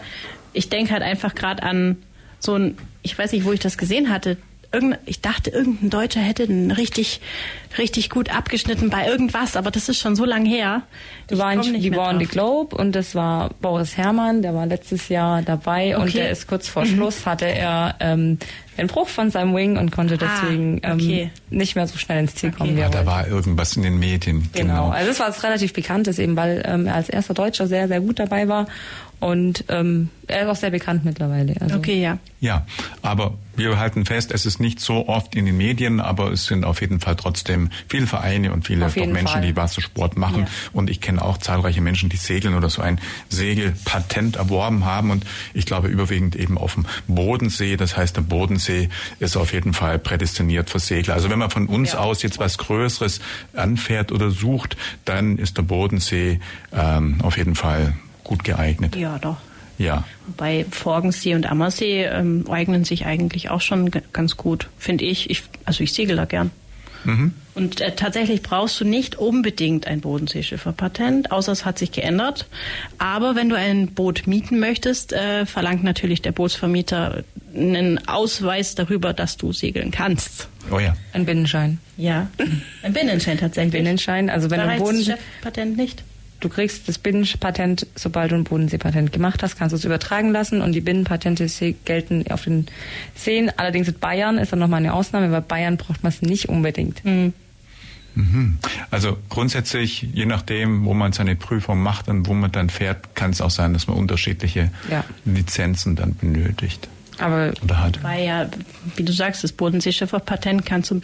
Ich 0.52 0.68
denke 0.68 0.92
halt 0.92 1.02
einfach 1.02 1.34
gerade 1.34 1.62
an 1.62 1.96
so 2.40 2.54
ein, 2.54 2.76
ich 3.02 3.18
weiß 3.18 3.32
nicht, 3.32 3.44
wo 3.44 3.52
ich 3.52 3.60
das 3.60 3.78
gesehen 3.78 4.10
hatte. 4.10 4.36
Irgend, 4.70 4.98
ich 5.06 5.22
dachte, 5.22 5.48
irgendein 5.48 5.88
Deutscher 5.88 6.20
hätte 6.20 6.42
einen 6.42 6.70
richtig, 6.70 7.22
richtig 7.78 8.10
gut 8.10 8.28
abgeschnitten 8.34 8.90
bei 8.90 9.06
irgendwas, 9.06 9.56
aber 9.56 9.70
das 9.70 9.88
ist 9.88 9.98
schon 9.98 10.14
so 10.14 10.26
lang 10.26 10.44
her. 10.44 10.82
Du 11.26 11.36
Ich 11.36 11.40
warst 11.40 11.60
komm 11.62 11.72
nicht 11.72 11.84
die 11.84 11.96
War 11.96 12.10
on 12.10 12.18
the. 12.18 12.26
Globe 12.26 12.76
und 12.76 12.92
das 12.92 13.14
war 13.14 13.48
Boris 13.62 13.96
Herrmann, 13.96 14.42
der 14.42 14.54
war 14.54 14.66
letztes 14.66 15.08
Jahr 15.08 15.40
dabei 15.40 15.96
und 15.96 16.02
Okay. 16.08 16.18
der 16.18 16.30
ist 16.30 16.46
kurz 16.48 16.68
vor 16.68 16.84
Schluss, 16.84 17.24
hatte 17.24 17.46
er 17.46 17.94
ähm, 18.00 18.38
einen 18.76 18.88
Bruch 18.88 19.08
von 19.08 19.30
seinem 19.30 19.56
Wing 19.56 19.78
und 19.78 19.90
konnte 19.90 20.18
Ah, 20.20 20.28
deswegen 20.42 20.78
okay. 20.84 21.30
ähm, 21.50 21.58
nicht 21.58 21.74
mehr 21.74 21.86
so 21.86 21.96
schnell 21.96 22.20
ins 22.20 22.34
Ziel 22.34 22.52
kommen. 22.52 22.76
Wie 22.76 22.80
Ja, 22.80 22.90
da 22.90 23.06
war 23.06 23.26
irgendwas 23.26 23.74
in 23.74 23.82
den 23.84 23.98
Medien. 23.98 24.50
Genau. 24.52 24.90
Also 24.90 25.10
es 25.12 25.18
war 25.18 25.28
was 25.30 25.42
relativ 25.44 25.72
Bekanntes 25.72 26.18
eben, 26.18 26.36
weil 26.36 26.62
ähm, 26.66 26.86
er 26.86 26.96
als 26.96 27.08
erster 27.08 27.32
Deutscher 27.32 27.66
sehr, 27.68 27.88
sehr 27.88 28.00
gut 28.02 28.18
dabei 28.18 28.48
war. 28.48 28.66
Und 29.20 29.64
ähm, 29.68 30.10
er 30.26 30.42
ist 30.42 30.48
auch 30.48 30.56
sehr 30.56 30.70
bekannt 30.70 31.04
mittlerweile. 31.06 31.54
Also, 31.60 31.76
Okay, 31.76 32.00
ja. 32.02 32.18
Ja, 32.40 32.66
aber 33.02 33.32
wir 33.58 33.78
halten 33.78 34.04
fest, 34.06 34.30
es 34.32 34.46
ist 34.46 34.60
nicht 34.60 34.80
so 34.80 35.08
oft 35.08 35.34
in 35.34 35.46
den 35.46 35.56
Medien, 35.56 36.00
aber 36.00 36.30
es 36.32 36.46
sind 36.46 36.64
auf 36.64 36.80
jeden 36.80 37.00
Fall 37.00 37.16
trotzdem 37.16 37.70
viele 37.88 38.06
Vereine 38.06 38.52
und 38.52 38.64
viele 38.66 38.88
Menschen, 38.88 39.26
Fall. 39.26 39.42
die 39.42 39.56
Wassersport 39.56 40.16
machen. 40.16 40.42
Ja. 40.42 40.48
Und 40.72 40.88
ich 40.90 41.00
kenne 41.00 41.20
auch 41.22 41.38
zahlreiche 41.38 41.80
Menschen, 41.80 42.08
die 42.08 42.16
segeln 42.16 42.54
oder 42.54 42.70
so 42.70 42.80
ein 42.82 43.00
Segelpatent 43.28 44.36
erworben 44.36 44.84
haben. 44.84 45.10
Und 45.10 45.24
ich 45.54 45.66
glaube 45.66 45.88
überwiegend 45.88 46.36
eben 46.36 46.58
auf 46.58 46.74
dem 46.74 46.86
Bodensee. 47.06 47.76
Das 47.76 47.96
heißt, 47.96 48.16
der 48.16 48.22
Bodensee 48.22 48.88
ist 49.18 49.36
auf 49.36 49.52
jeden 49.52 49.72
Fall 49.74 49.98
prädestiniert 49.98 50.70
für 50.70 50.78
Segler. 50.78 51.14
Also 51.14 51.30
wenn 51.30 51.38
man 51.38 51.50
von 51.50 51.66
uns 51.66 51.92
Ja. 51.92 52.00
aus 52.00 52.22
jetzt 52.22 52.38
was 52.38 52.58
Größeres 52.58 53.20
anfährt 53.54 54.12
oder 54.12 54.30
sucht, 54.30 54.76
dann 55.04 55.38
ist 55.38 55.56
der 55.56 55.62
Bodensee 55.62 56.40
ähm, 56.72 57.20
auf 57.22 57.36
jeden 57.36 57.54
Fall 57.54 57.94
gut 58.24 58.44
geeignet. 58.44 58.94
Ja, 58.96 59.18
doch. 59.18 59.36
Ja. 59.78 60.04
Bei 60.36 60.66
Forgensee 60.70 61.34
und 61.34 61.50
Ammersee 61.50 62.04
ähm, 62.04 62.44
eignen 62.50 62.84
sich 62.84 63.06
eigentlich 63.06 63.50
auch 63.50 63.60
schon 63.60 63.90
ganz 64.12 64.36
gut, 64.36 64.68
finde 64.78 65.04
ich. 65.04 65.30
ich. 65.30 65.44
Also 65.64 65.84
ich 65.84 65.92
segel 65.92 66.16
da 66.16 66.24
gern. 66.24 66.50
Mhm. 67.04 67.32
Und 67.54 67.80
äh, 67.80 67.94
tatsächlich 67.94 68.42
brauchst 68.42 68.80
du 68.80 68.84
nicht 68.84 69.16
unbedingt 69.16 69.86
ein 69.86 70.00
Bodenseeschifferpatent, 70.00 71.32
außer 71.32 71.52
es 71.52 71.64
hat 71.64 71.78
sich 71.78 71.92
geändert. 71.92 72.46
Aber 72.98 73.34
wenn 73.34 73.48
du 73.48 73.56
ein 73.56 73.88
Boot 73.88 74.26
mieten 74.26 74.58
möchtest, 74.60 75.12
äh, 75.12 75.46
verlangt 75.46 75.84
natürlich 75.84 76.22
der 76.22 76.32
Bootsvermieter 76.32 77.24
einen 77.54 78.06
Ausweis 78.06 78.74
darüber, 78.74 79.12
dass 79.12 79.36
du 79.36 79.52
segeln 79.52 79.90
kannst. 79.90 80.48
Oh 80.70 80.78
ja. 80.78 80.96
Ein 81.12 81.24
Binnenschein. 81.24 81.78
Ja, 81.96 82.28
ein 82.82 82.92
Binnenschein 82.92 83.38
tatsächlich. 83.38 83.72
Binnenschein, 83.72 84.30
also 84.30 84.50
wenn 84.50 84.58
da 84.58 84.64
du 84.64 84.70
heißt 84.72 84.84
Boden, 84.84 85.02
Chefpatent 85.02 85.76
nicht. 85.76 86.04
Du 86.40 86.48
kriegst 86.48 86.88
das 86.88 86.98
Binnenpatent, 86.98 87.86
sobald 87.94 88.32
du 88.32 88.36
ein 88.36 88.44
Bodenseepatent 88.44 89.12
gemacht 89.12 89.42
hast, 89.42 89.56
kannst 89.56 89.72
du 89.72 89.76
es 89.76 89.84
übertragen 89.84 90.30
lassen 90.30 90.60
und 90.60 90.72
die 90.72 90.80
Binnenpatente 90.80 91.46
gelten 91.84 92.24
auf 92.30 92.44
den 92.44 92.66
Seen. 93.14 93.50
Allerdings 93.56 93.88
in 93.88 93.98
Bayern 93.98 94.38
ist 94.38 94.52
dann 94.52 94.58
nochmal 94.58 94.78
eine 94.78 94.94
Ausnahme, 94.94 95.30
weil 95.32 95.42
Bayern 95.42 95.76
braucht 95.76 96.02
man 96.02 96.12
es 96.12 96.22
nicht 96.22 96.48
unbedingt. 96.48 97.04
Mhm. 97.04 97.32
Mhm. 98.14 98.58
Also 98.90 99.16
grundsätzlich, 99.28 100.02
je 100.12 100.26
nachdem, 100.26 100.84
wo 100.84 100.94
man 100.94 101.12
seine 101.12 101.36
Prüfung 101.36 101.80
macht 101.80 102.08
und 102.08 102.26
wo 102.26 102.34
man 102.34 102.50
dann 102.50 102.68
fährt, 102.68 103.14
kann 103.14 103.30
es 103.30 103.40
auch 103.40 103.50
sein, 103.50 103.74
dass 103.74 103.86
man 103.86 103.96
unterschiedliche 103.96 104.70
Ja. 104.90 105.04
Lizenzen 105.24 105.94
dann 105.94 106.16
benötigt 106.16 106.88
Aber 107.18 107.52
oder 107.62 107.80
hat. 107.80 108.02
Weil 108.02 108.26
ja, 108.26 108.48
wie 108.96 109.04
du 109.04 109.12
sagst, 109.12 109.44
das 109.44 109.52
Bodenseeschifferpatent 109.52 110.66
kann 110.66 110.82
zum 110.82 111.00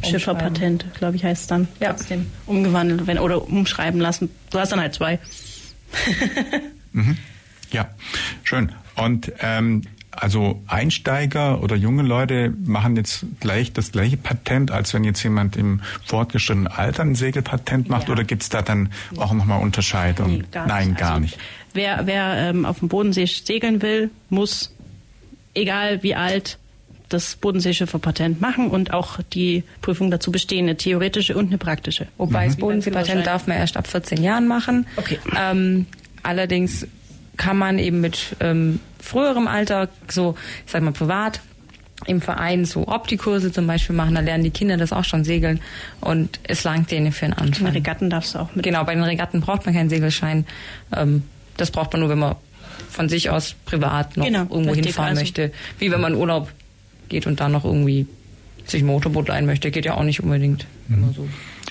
Binnenschifferpatent, 0.00 0.86
glaube 0.94 1.16
ich, 1.16 1.24
heißt 1.24 1.42
es 1.42 1.46
dann. 1.48 1.68
Ja. 1.80 1.92
Trotzdem 1.92 2.26
umgewandelt 2.46 3.06
werden 3.06 3.18
oder 3.18 3.42
umschreiben 3.46 4.00
lassen. 4.00 4.30
Du 4.50 4.58
hast 4.58 4.72
dann 4.72 4.80
halt 4.80 4.94
zwei. 4.94 5.18
Mhm. 6.92 7.18
Ja, 7.70 7.90
schön. 8.44 8.72
Und 8.96 9.30
ähm, 9.40 9.82
also 10.10 10.62
Einsteiger 10.66 11.62
oder 11.62 11.76
junge 11.76 12.02
Leute 12.02 12.52
machen 12.64 12.96
jetzt 12.96 13.26
gleich 13.40 13.72
das 13.72 13.92
gleiche 13.92 14.16
Patent, 14.16 14.70
als 14.70 14.94
wenn 14.94 15.04
jetzt 15.04 15.22
jemand 15.22 15.54
im 15.56 15.82
fortgeschrittenen 16.06 16.66
Alter 16.66 17.02
ein 17.02 17.14
Segelpatent 17.14 17.88
macht, 17.90 18.08
Ja. 18.08 18.12
oder 18.14 18.24
gibt 18.24 18.42
es 18.42 18.48
da 18.48 18.62
dann 18.62 18.90
auch 19.18 19.32
nochmal 19.32 19.60
Unterscheidung? 19.60 20.38
Nee, 20.38 20.44
gar 20.50 20.66
Nein, 20.66 20.88
nicht. 20.88 20.98
gar 20.98 21.08
Also, 21.10 21.20
nicht. 21.20 21.38
Wer, 21.74 22.06
wer 22.06 22.36
ähm, 22.50 22.64
auf 22.64 22.78
dem 22.80 22.88
Bodensee 22.88 23.26
segeln 23.26 23.82
will, 23.82 24.10
muss, 24.30 24.74
egal 25.54 26.02
wie 26.02 26.14
alt, 26.14 26.58
das 27.08 27.36
Bodenseeschifferpatent 27.36 28.40
machen 28.40 28.68
und 28.70 28.92
auch 28.92 29.18
die 29.32 29.64
Prüfung 29.80 30.10
dazu 30.10 30.30
bestehen, 30.30 30.64
eine 30.66 30.76
theoretische 30.76 31.36
und 31.36 31.46
eine 31.48 31.58
praktische. 31.58 32.06
Wobei 32.18 32.46
das 32.46 32.56
Wie 32.56 32.60
beim 32.60 32.68
Bodenseepatent 32.68 33.26
darf 33.26 33.46
man 33.46 33.56
erst 33.56 33.76
ab 33.76 33.86
14 33.86 34.22
Jahren 34.22 34.46
machen. 34.46 34.86
Okay. 34.96 35.18
Ähm, 35.38 35.86
allerdings 36.22 36.86
kann 37.36 37.56
man 37.56 37.78
eben 37.78 38.00
mit 38.00 38.36
ähm, 38.40 38.80
früherem 39.00 39.46
Alter, 39.48 39.88
so, 40.08 40.34
ich 40.66 40.72
sag 40.72 40.82
mal, 40.82 40.92
privat, 40.92 41.40
im 42.06 42.20
Verein 42.20 42.64
so 42.64 42.86
Optikurse 42.86 43.50
zum 43.50 43.66
Beispiel 43.66 43.94
machen, 43.96 44.14
da 44.14 44.20
lernen 44.20 44.44
die 44.44 44.50
Kinder 44.50 44.76
das 44.76 44.92
auch 44.92 45.04
schon 45.04 45.24
segeln 45.24 45.60
und 46.00 46.38
es 46.44 46.62
langt 46.62 46.90
denen 46.92 47.10
für 47.10 47.24
einen 47.26 47.34
In 47.34 47.38
Anfang. 47.40 47.66
Regatten 47.68 48.08
darfst 48.08 48.34
du 48.34 48.38
auch 48.38 48.54
mit. 48.54 48.64
Genau, 48.64 48.84
bei 48.84 48.94
den 48.94 49.02
Regatten 49.02 49.40
braucht 49.40 49.66
man 49.66 49.74
keinen 49.74 49.90
Segelschein. 49.90 50.46
Ähm, 50.96 51.24
das 51.56 51.70
braucht 51.72 51.92
man 51.92 52.00
nur, 52.00 52.08
wenn 52.08 52.20
man 52.20 52.36
von 52.88 53.08
sich 53.08 53.30
aus 53.30 53.54
privat 53.64 54.16
noch 54.16 54.24
Genau, 54.24 54.42
irgendwo 54.48 54.74
hinfahren 54.74 55.10
also- 55.10 55.22
möchte. 55.22 55.52
Wie 55.78 55.90
wenn 55.90 56.00
man 56.00 56.14
Urlaub 56.14 56.50
geht 57.08 57.26
und 57.26 57.40
dann 57.40 57.52
noch 57.52 57.64
irgendwie 57.64 58.06
sich 58.66 58.82
ein 58.82 58.86
Motorboot 58.86 59.28
leihen 59.28 59.46
möchte, 59.46 59.70
geht 59.70 59.84
ja 59.86 59.94
auch 59.94 60.02
nicht 60.04 60.22
unbedingt 60.22 60.66
immer 60.88 61.12
so. 61.14 61.26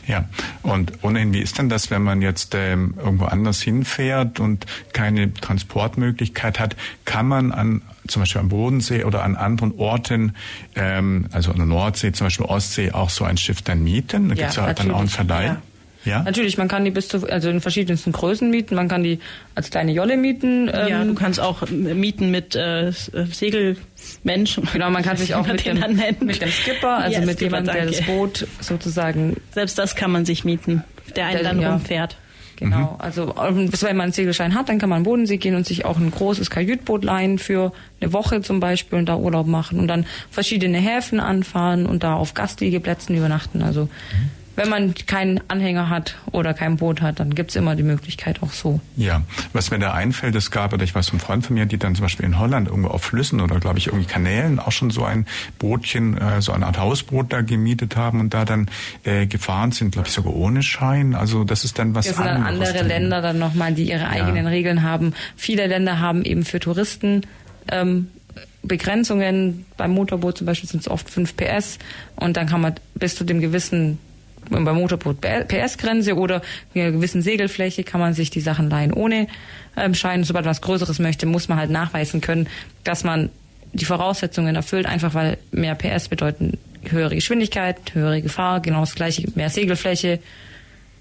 Ja, 0.08 0.24
und 0.64 1.04
ohnehin, 1.04 1.34
wie 1.34 1.42
ist 1.42 1.58
denn 1.58 1.68
das, 1.68 1.92
wenn 1.92 2.02
man 2.02 2.22
jetzt 2.22 2.56
ähm, 2.56 2.94
irgendwo 2.98 3.26
anders 3.26 3.62
hinfährt 3.62 4.40
und 4.40 4.66
keine 4.94 5.34
Transportmöglichkeit 5.34 6.60
hat? 6.60 6.76
Kann 7.06 7.28
man 7.28 7.52
an 7.52 7.82
zum 8.08 8.22
Beispiel 8.22 8.40
am 8.42 8.50
Bodensee 8.50 9.04
oder 9.04 9.24
an 9.24 9.36
anderen 9.36 9.74
Orten, 9.78 10.34
ähm, 10.76 11.26
also 11.34 11.52
an 11.52 11.58
der 11.58 11.66
Nordsee, 11.66 12.14
zum 12.14 12.28
Beispiel 12.28 12.46
Ostsee, 12.46 12.92
auch 12.94 13.10
so 13.10 13.26
ein 13.26 13.38
Schiff 13.38 13.62
dann 13.62 13.84
mieten? 13.84 14.30
Da 14.30 14.36
Ja, 14.36 14.42
gibt's 14.44 14.56
ja 14.56 14.74
dann 14.74 14.92
auch 14.92 15.00
einen 15.00 15.10
Verleih. 15.10 15.46
ja. 15.46 15.62
Ja? 16.08 16.24
Natürlich, 16.24 16.58
man 16.58 16.68
kann 16.68 16.86
die 16.86 16.92
bis 16.92 17.08
zu, 17.10 17.28
also 17.30 17.50
in 17.50 17.62
verschiedensten 17.62 18.12
Größen 18.12 18.50
mieten. 18.50 18.76
Man 18.76 18.88
kann 18.88 19.04
die 19.04 19.20
als 19.56 19.70
kleine 19.70 19.92
Jolle 19.92 20.18
mieten. 20.18 20.68
ja, 20.68 21.02
ähm, 21.02 21.10
du 21.10 21.14
kannst 21.14 21.40
auch 21.40 21.68
mieten 21.70 22.32
mit 22.32 22.56
äh, 22.56 22.88
äh, 22.88 22.94
Segelmensch. 23.32 24.60
Genau, 24.74 24.90
man 24.90 25.04
kann 25.04 25.18
sich 25.18 25.36
auch 25.36 25.46
mit 25.48 25.66
den 25.66 25.76
dem, 25.82 26.28
mit 26.28 26.42
dem 26.42 26.50
Skipper, 26.52 26.98
also 26.98 27.20
Ja, 27.20 27.26
mit 27.26 27.42
jemandem, 27.42 27.74
der 27.76 27.86
das 27.88 28.02
Boot 28.02 28.48
sozusagen 28.60 29.38
Selbst 29.52 29.78
das 29.78 29.96
kann 29.96 30.12
man 30.12 30.26
sich 30.26 30.44
mieten, 30.46 30.84
der 31.16 31.26
einen 31.26 31.36
Der- 31.40 31.44
dann 31.44 31.62
ja. 31.62 31.72
rumfährt. 31.74 32.18
Genau, 32.60 32.96
also 32.98 33.36
ähm, 33.48 33.70
wenn 33.72 33.96
man 33.98 34.06
einen 34.06 34.14
Segelschein 34.14 34.56
hat, 34.56 34.68
dann 34.68 34.80
kann 34.80 34.90
man 34.90 34.98
an 34.98 35.04
den 35.04 35.06
Bodensee 35.06 35.38
gehen 35.38 35.54
und 35.54 35.68
sich 35.68 35.86
auch 35.86 35.98
ein 35.98 36.10
großes 36.10 36.50
Kajütboot 36.50 37.04
leihen 37.04 37.38
für 37.38 37.72
eine 38.02 38.14
Woche 38.14 38.42
zum 38.42 38.60
Beispiel 38.60 38.98
und 38.98 39.06
da 39.08 39.16
Urlaub 39.16 39.46
machen 39.46 39.80
und 39.80 39.88
dann 39.88 40.08
verschiedene 40.32 40.80
Häfen 40.80 41.20
anfahren 41.20 41.86
und 41.86 42.04
da 42.04 42.16
auf 42.16 42.34
Gastliegeplätzen 42.34 43.16
übernachten. 43.16 43.62
Also 43.62 43.90
wenn 44.58 44.70
man 44.70 44.96
keinen 44.96 45.40
Anhänger 45.50 45.90
hat 45.90 46.16
oder 46.32 46.56
kein 46.56 46.78
Boot 46.78 47.00
hat, 47.02 47.20
dann 47.20 47.36
gibt's 47.36 47.56
immer 47.56 47.76
die 47.76 47.84
Möglichkeit 47.84 48.42
auch 48.42 48.52
so. 48.52 48.82
Ja, 48.96 49.22
was 49.54 49.70
mir 49.70 49.78
da 49.78 49.94
einfällt, 49.94 50.36
es 50.36 50.50
gab, 50.50 50.74
oder 50.74 50.84
ich 50.84 50.96
weiß 50.96 51.10
von 51.10 51.20
Freunden 51.20 51.44
von 51.46 51.54
mir, 51.54 51.68
die 51.68 51.78
dann 51.78 51.94
zum 51.94 52.02
Beispiel 52.04 52.26
in 52.26 52.40
Holland 52.40 52.68
irgendwo 52.68 52.90
auf 52.90 53.04
Flüssen 53.04 53.40
oder 53.40 53.60
glaube 53.60 53.78
ich 53.78 53.88
irgendwie 53.88 54.08
Kanälen 54.08 54.60
auch 54.60 54.72
schon 54.72 54.90
so 54.90 55.06
ein 55.06 55.28
Bootchen, 55.60 56.18
äh, 56.18 56.42
so 56.42 56.54
eine 56.54 56.66
Art 56.66 56.80
Hausboot 56.80 57.32
da 57.32 57.42
gemietet 57.42 57.96
haben 57.96 58.20
und 58.20 58.34
da 58.34 58.46
dann 58.46 58.68
äh, 59.04 59.28
gefahren 59.28 59.72
sind, 59.72 59.92
glaube 59.92 60.08
ich 60.08 60.14
sogar 60.14 60.36
ohne 60.36 60.64
Schein. 60.64 61.14
Also 61.14 61.44
das 61.44 61.64
ist 61.64 61.78
dann 61.78 61.94
was 61.94 62.08
Das 62.08 62.16
sind 62.16 62.26
dann 62.26 62.44
anderes. 62.44 62.70
andere 62.70 62.88
Länder 62.88 63.22
dann 63.22 63.38
nochmal, 63.38 63.76
die 63.76 63.84
ihre 63.92 64.08
eigenen 64.10 64.48
Regeln 64.48 64.82
haben. 64.82 65.14
Viele 65.36 65.68
Länder 65.68 66.00
haben 66.00 66.26
eben 66.26 66.44
für 66.44 66.60
Touristen 66.60 67.22
ähm, 67.72 68.08
Begrenzungen. 68.64 69.66
Beim 69.78 69.92
Motorboot 69.92 70.40
zum 70.40 70.48
Beispiel 70.48 70.68
sind 70.68 70.80
es 70.80 70.90
oft 70.90 71.10
5 71.12 71.38
PS 71.38 71.78
und 72.16 72.38
dann 72.38 72.48
kann 72.48 72.62
man 72.62 72.74
bis 72.96 73.16
zu 73.16 73.24
dem 73.24 73.40
gewissen 73.40 74.00
beim 74.50 74.64
Motorboot 74.64 75.22
PS-Grenze 75.22 76.16
oder 76.16 76.42
einer 76.76 76.92
gewissen 76.92 77.22
Segelfläche 77.22 77.84
kann 77.84 78.00
man 78.00 78.14
sich 78.14 78.30
die 78.30 78.42
Sachen 78.42 78.70
leihen 78.70 78.94
ohne 78.94 79.28
ähm, 79.76 79.94
Schein. 79.94 80.24
Sobald 80.24 80.46
man 80.46 80.52
was 80.52 80.62
Größeres 80.62 81.00
möchte, 81.00 81.26
muss 81.26 81.48
man 81.48 81.58
halt 81.58 81.70
nachweisen 81.70 82.22
können, 82.22 82.48
dass 82.84 83.04
man 83.04 83.30
die 83.74 83.86
Voraussetzungen 83.86 84.56
erfüllt, 84.56 84.86
einfach 84.86 85.14
weil 85.14 85.38
mehr 85.52 85.76
PS 85.76 86.08
bedeuten 86.08 86.58
höhere 86.90 87.16
Geschwindigkeit, 87.16 87.78
höhere 87.94 88.22
Gefahr, 88.22 88.62
genau 88.62 88.82
das 88.82 88.96
gleiche, 88.96 89.28
mehr 89.36 89.50
Segelfläche, 89.50 90.20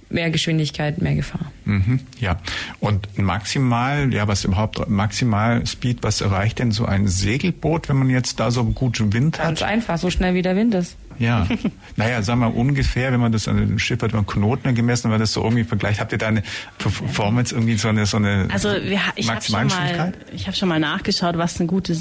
mehr 0.08 0.30
Geschwindigkeit, 0.30 1.00
mehr 1.02 1.14
Gefahr. 1.14 1.50
Mhm, 1.64 2.00
ja. 2.20 2.38
Und 2.80 3.18
maximal, 3.18 4.12
ja, 4.12 4.28
was 4.28 4.44
überhaupt 4.44 4.88
maximal 4.88 5.66
Speed, 5.66 6.02
was 6.02 6.20
erreicht 6.20 6.58
denn 6.58 6.70
so 6.70 6.84
ein 6.84 7.08
Segelboot, 7.08 7.88
wenn 7.88 7.96
man 7.96 8.10
jetzt 8.10 8.38
da 8.38 8.50
so 8.50 8.64
guten 8.64 9.12
Wind 9.12 9.38
Ganz 9.38 9.60
hat? 9.60 9.68
einfach, 9.68 9.98
so 9.98 10.10
schnell 10.10 10.34
wie 10.34 10.42
der 10.42 10.56
Wind 10.56 10.74
ist. 10.74 10.96
Ja. 11.18 11.46
naja, 11.96 12.22
sagen 12.22 12.40
wir 12.40 12.54
ungefähr, 12.54 13.12
wenn 13.12 13.20
man 13.20 13.32
das 13.32 13.48
an 13.48 13.56
einem 13.56 13.78
Schiff 13.78 14.02
hat, 14.02 14.14
einen 14.14 14.26
Knoten 14.26 14.74
gemessen, 14.74 15.04
wenn 15.04 15.12
man 15.12 15.20
das 15.20 15.32
so 15.32 15.42
irgendwie 15.42 15.64
vergleicht, 15.64 16.00
habt 16.00 16.12
ihr 16.12 16.18
da 16.18 16.28
eine 16.28 16.42
Performance 16.78 17.54
irgendwie 17.54 17.76
so 17.76 17.88
eine, 17.88 18.06
so 18.06 18.18
eine 18.18 18.48
Also 18.52 18.68
wir, 18.68 19.00
ich 19.16 19.28
habe 19.30 19.42
schon 19.42 19.66
mal, 19.66 20.12
ich 20.32 20.46
habe 20.46 20.56
schon 20.56 20.68
mal 20.68 20.80
nachgeschaut, 20.80 21.38
was 21.38 21.58
eine 21.58 21.66
gute 21.66 21.94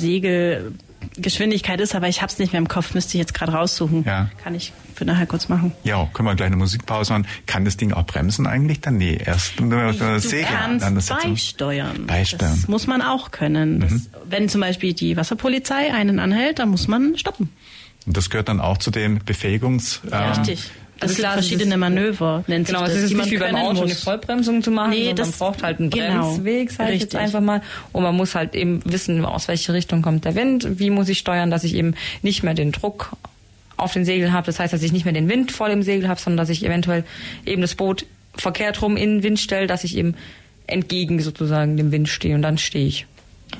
Segelgeschwindigkeit 1.09 1.79
ist, 1.81 1.95
aber 1.95 2.07
ich 2.07 2.21
habe 2.21 2.31
es 2.31 2.39
nicht 2.39 2.53
mehr 2.53 2.59
im 2.59 2.67
Kopf. 2.67 2.93
Müsste 2.93 3.17
ich 3.17 3.19
jetzt 3.19 3.33
gerade 3.33 3.51
raussuchen. 3.53 4.03
Ja. 4.05 4.29
Kann 4.43 4.55
ich 4.55 4.73
für 4.93 5.05
nachher 5.05 5.25
kurz 5.25 5.49
machen. 5.49 5.73
Ja, 5.83 6.07
können 6.13 6.27
wir 6.27 6.35
gleich 6.35 6.47
eine 6.47 6.55
Musikpause 6.55 7.13
machen. 7.13 7.27
Kann 7.45 7.65
das 7.65 7.77
Ding 7.77 7.91
auch 7.93 8.05
bremsen 8.05 8.47
eigentlich? 8.47 8.81
Dann 8.81 8.97
nee, 8.97 9.17
erst 9.23 9.59
wenn 9.59 9.69
wir 9.69 9.93
das 9.93 10.23
Segel 10.23 10.45
kannst 10.45 10.85
dann 10.85 10.95
das 10.95 11.07
beisteuern. 11.07 12.05
Beisteuern. 12.05 12.53
Das 12.55 12.67
muss 12.67 12.87
man 12.87 13.01
auch 13.01 13.31
können. 13.31 13.81
Das, 13.81 14.09
Wenn 14.25 14.49
zum 14.49 14.61
Beispiel 14.61 14.93
die 14.93 15.17
Wasserpolizei 15.17 15.93
einen 15.93 16.19
anhält, 16.19 16.59
dann 16.59 16.69
muss 16.69 16.87
man 16.87 17.17
stoppen. 17.17 17.49
Und 18.05 18.15
das 18.15 18.29
gehört 18.29 18.49
dann 18.49 18.61
auch 18.61 18.77
zu 18.77 18.91
den 18.91 19.23
Befähigungs 19.23 20.01
Ja, 20.09 20.27
ähm, 20.27 20.31
richtig. 20.33 20.71
Das 20.99 21.09
Also 21.09 21.15
sind 21.15 21.21
klar, 21.23 21.37
es 21.37 21.45
verschiedene 21.47 21.75
ist- 21.75 21.79
Manöver, 21.79 22.43
nennt 22.47 22.67
Genau, 22.67 22.79
sich 22.79 22.87
es 22.87 22.93
das, 22.93 23.03
ist 23.03 23.09
die 23.09 23.15
nicht 23.15 23.23
man 23.25 23.31
wie 23.31 23.37
beim 23.37 23.55
Auto 23.55 23.81
eine 23.81 23.89
muss. 23.93 24.03
Vollbremsung 24.03 24.63
zu 24.63 24.71
machen, 24.71 24.91
Nee, 24.91 24.97
sondern 25.07 25.15
das- 25.17 25.39
man 25.39 25.49
braucht 25.51 25.63
halt 25.63 25.79
einen 25.79 25.89
genau, 25.89 26.31
Bremsweg, 26.35 26.71
sag 26.71 26.89
ich 26.93 27.01
jetzt 27.01 27.15
einfach 27.15 27.41
mal. 27.41 27.61
Und 27.91 28.03
man 28.03 28.15
muss 28.15 28.33
halt 28.35 28.55
eben 28.55 28.81
wissen, 28.85 29.23
aus 29.25 29.47
welche 29.49 29.73
Richtung 29.73 30.01
kommt 30.01 30.23
der 30.25 30.35
Wind, 30.35 30.79
wie 30.79 30.89
muss 30.89 31.09
ich 31.09 31.17
steuern, 31.17 31.51
dass 31.51 31.63
ich 31.65 31.75
eben 31.75 31.95
nicht 32.21 32.43
mehr 32.43 32.53
den 32.53 32.71
Druck 32.71 33.11
auf 33.77 33.91
den 33.91 34.05
Segel 34.05 34.31
habe. 34.31 34.45
Das 34.45 34.57
heißt, 34.59 34.73
dass 34.73 34.81
ich 34.83 34.93
nicht 34.93 35.03
mehr 35.03 35.13
den 35.13 35.27
Wind 35.27 35.51
voll 35.51 35.69
im 35.71 35.83
Segel 35.83 36.07
habe, 36.07 36.19
sondern 36.21 36.37
dass 36.37 36.49
ich 36.49 36.65
eventuell 36.65 37.03
eben 37.45 37.61
das 37.61 37.75
Boot 37.75 38.05
verkehrt 38.37 38.81
rum 38.81 38.95
in 38.95 39.17
den 39.17 39.23
Wind 39.23 39.39
stelle, 39.39 39.67
dass 39.67 39.83
ich 39.83 39.97
eben 39.97 40.15
entgegen 40.67 41.21
sozusagen 41.21 41.75
dem 41.77 41.91
Wind 41.91 42.07
stehe 42.07 42.35
und 42.35 42.41
dann 42.41 42.57
stehe 42.57 42.87
ich. 42.87 43.05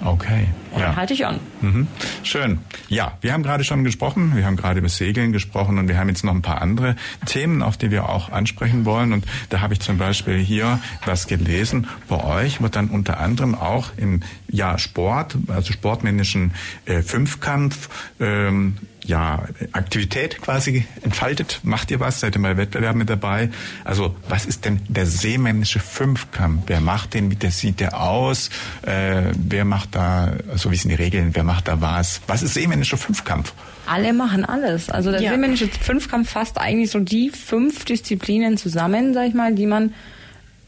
Okay. 0.04 0.48
Und 0.72 0.82
dann 0.82 0.96
halte 0.96 1.14
ich 1.14 1.26
an. 1.26 1.40
Mhm. 1.62 1.88
Schön. 2.24 2.60
Ja, 2.90 3.18
wir 3.22 3.32
haben 3.34 3.44
gerade 3.44 3.64
schon 3.64 3.84
gesprochen, 3.84 4.36
wir 4.36 4.46
haben 4.46 4.58
gerade 4.58 4.80
über 4.80 4.90
Segeln 4.90 5.32
gesprochen 5.32 5.78
und 5.78 5.88
wir 5.88 5.98
haben 5.98 6.10
jetzt 6.10 6.24
noch 6.24 6.34
ein 6.34 6.42
paar 6.42 6.62
andere 6.62 6.96
Themen, 7.26 7.62
auf 7.62 7.78
die 7.78 7.92
wir 7.92 8.10
auch 8.10 8.30
ansprechen 8.30 8.84
wollen. 8.86 9.14
Und 9.14 9.26
da 9.50 9.62
habe 9.62 9.74
ich 9.74 9.80
zum 9.80 9.98
Beispiel 9.98 10.38
hier 10.38 10.80
was 11.06 11.28
gelesen. 11.28 11.88
Bei 12.08 12.24
euch 12.24 12.62
wird 12.62 12.76
dann 12.76 12.90
unter 12.90 13.20
anderem 13.20 13.56
auch 13.56 13.92
im 13.96 14.22
ja, 14.50 14.78
Sport, 14.78 15.38
also 15.48 15.72
sportmännischen 15.72 16.52
äh, 16.86 17.02
Fünfkampf, 17.02 17.90
ähm, 18.20 18.78
ja, 19.06 19.44
Aktivität 19.72 20.42
quasi 20.42 20.86
entfaltet. 21.04 21.60
Macht 21.64 21.92
ihr 21.92 22.00
was? 22.00 22.20
Seid 22.20 22.36
ihr 22.36 22.42
bei 22.42 22.58
Wettbewerben 22.58 23.00
mit 23.00 23.10
dabei? 23.10 23.50
Also, 23.84 24.16
was 24.30 24.46
ist 24.46 24.66
denn 24.66 24.80
der 24.88 25.06
seemännische 25.06 25.80
Fünfkampf? 25.80 26.64
Wer 26.68 26.82
macht 26.82 27.14
den? 27.14 27.30
Wie 27.32 27.36
der 27.36 27.52
sieht 27.52 27.80
der 27.80 28.02
aus? 28.02 28.50
Äh, 28.82 29.32
wer 29.38 29.66
macht 29.66 29.96
da, 29.96 30.34
also 30.52 30.72
wie 30.72 30.76
sind 30.76 30.90
die 30.90 30.96
Regeln? 30.96 31.30
Wer 31.34 31.44
macht 31.44 31.68
da 31.68 31.82
was? 31.82 32.22
Was 32.28 32.42
ist 32.44 32.54
seemännischer 32.56 32.98
Fünfkampf? 32.98 33.54
Alle 33.88 34.14
machen 34.14 34.44
alles. 34.46 34.90
Also 34.90 35.12
der 35.12 35.22
Ja. 35.22 35.32
seemännische 35.32 35.68
Fünfkampf 35.68 36.32
fasst 36.32 36.58
eigentlich 36.58 36.90
so 36.90 37.00
die 37.00 37.30
fünf 37.30 37.86
Disziplinen 37.86 38.58
zusammen, 38.58 39.14
sag 39.14 39.28
ich 39.28 39.34
mal, 39.36 39.54
die 39.54 39.68
man 39.68 39.94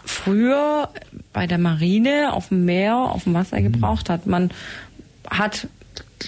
früher 0.05 0.89
bei 1.33 1.47
der 1.47 1.57
Marine 1.57 2.33
auf 2.33 2.49
dem 2.49 2.65
Meer, 2.65 2.95
auf 2.95 3.23
dem 3.23 3.33
Wasser 3.33 3.61
gebraucht 3.61 4.09
hat. 4.09 4.25
Man 4.27 4.51
hat 5.29 5.67